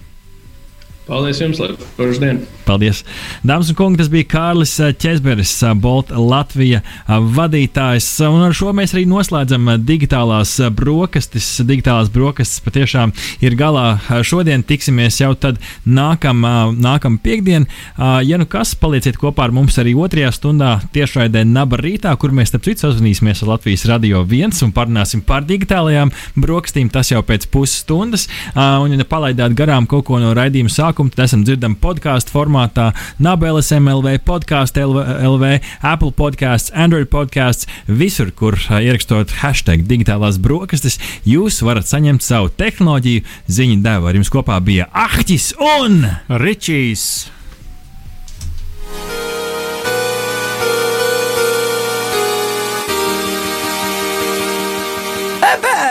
Paldies 1.10 1.40
jums, 1.42 1.58
lai 1.58 1.72
forši 1.96 2.20
dienu! 2.22 2.44
Paldies! 2.68 3.00
Dāmas 3.42 3.72
un 3.72 3.74
kungi, 3.74 3.98
tas 3.98 4.08
bija 4.12 4.28
Kārlis 4.30 4.76
Česberis, 5.02 5.56
Bolt 5.82 6.12
Latvija 6.14 6.84
vadītājs. 7.08 8.06
Un 8.28 8.44
ar 8.46 8.54
šo 8.54 8.70
mēs 8.76 8.94
arī 8.94 9.08
noslēdzam 9.10 9.72
digitālās 9.82 10.52
brokastis. 10.78 11.48
Digitālās 11.66 12.12
brokastis 12.14 12.62
patiešām 12.62 13.10
ir 13.42 13.56
galā. 13.58 13.96
Šodien 14.22 14.62
tiksimies 14.62 15.18
jau 15.18 15.32
tad 15.34 15.58
nākam, 15.82 16.46
nākam 16.78 17.16
piekdien. 17.18 17.66
Ja 17.98 18.38
nu 18.38 18.46
kas, 18.46 18.76
palieciet 18.78 19.18
kopā 19.18 19.48
ar 19.48 19.56
mums 19.56 19.80
arī 19.82 19.96
otrajā 19.98 20.30
stundā 20.36 20.76
tiešraidē 20.94 21.42
Naba 21.48 21.80
rītā, 21.82 22.14
kur 22.22 22.30
mēs 22.36 22.52
starp 22.52 22.68
citu 22.68 22.86
sazvanīsimies 22.86 23.42
ar 23.42 23.56
Latvijas 23.56 23.88
Radio 23.90 24.22
1 24.22 24.62
un 24.68 24.76
parunāsim 24.76 25.26
par 25.26 25.42
digitālajām 25.48 26.14
brokastīm. 26.38 26.92
Tas 26.94 27.10
jau 27.10 27.24
pēc 27.26 27.50
pusstundas. 27.50 28.28
Un, 28.54 28.94
ja 28.94 29.10
palaidāt 29.10 29.58
garām 29.58 29.90
kaut 29.90 30.06
ko 30.06 30.22
no 30.22 30.36
raidījuma 30.38 30.70
sākuma, 30.70 30.99
tad 31.08 31.24
esam 31.24 31.48
dzirdami 31.48 31.80
podkāstu 31.80 32.36
formā 32.36 32.50
formātā, 32.50 32.90
Nabeles 33.18 33.70
MLV, 33.72 34.18
podkāstu 34.26 34.82
LV, 34.84 35.60
Apple 35.82 36.12
podkāsts, 36.12 36.72
Android 36.74 37.08
podkāsts, 37.10 37.68
visur, 37.86 38.30
kur 38.34 38.58
ierakstot 38.58 39.30
hashtag 39.40 39.86
digitālās 39.88 40.40
brokastis, 40.42 40.98
jūs 41.24 41.62
varat 41.62 41.86
saņemt 41.86 42.22
savu 42.22 42.50
tehnoloģiju 42.50 43.24
ziņu 43.48 43.82
devu. 43.84 44.10
Ar 44.10 44.18
jums 44.18 44.32
kopā 44.32 44.60
bija 44.60 44.88
Ahtis 44.92 45.52
un 45.58 46.04
Ričijs! 46.28 47.30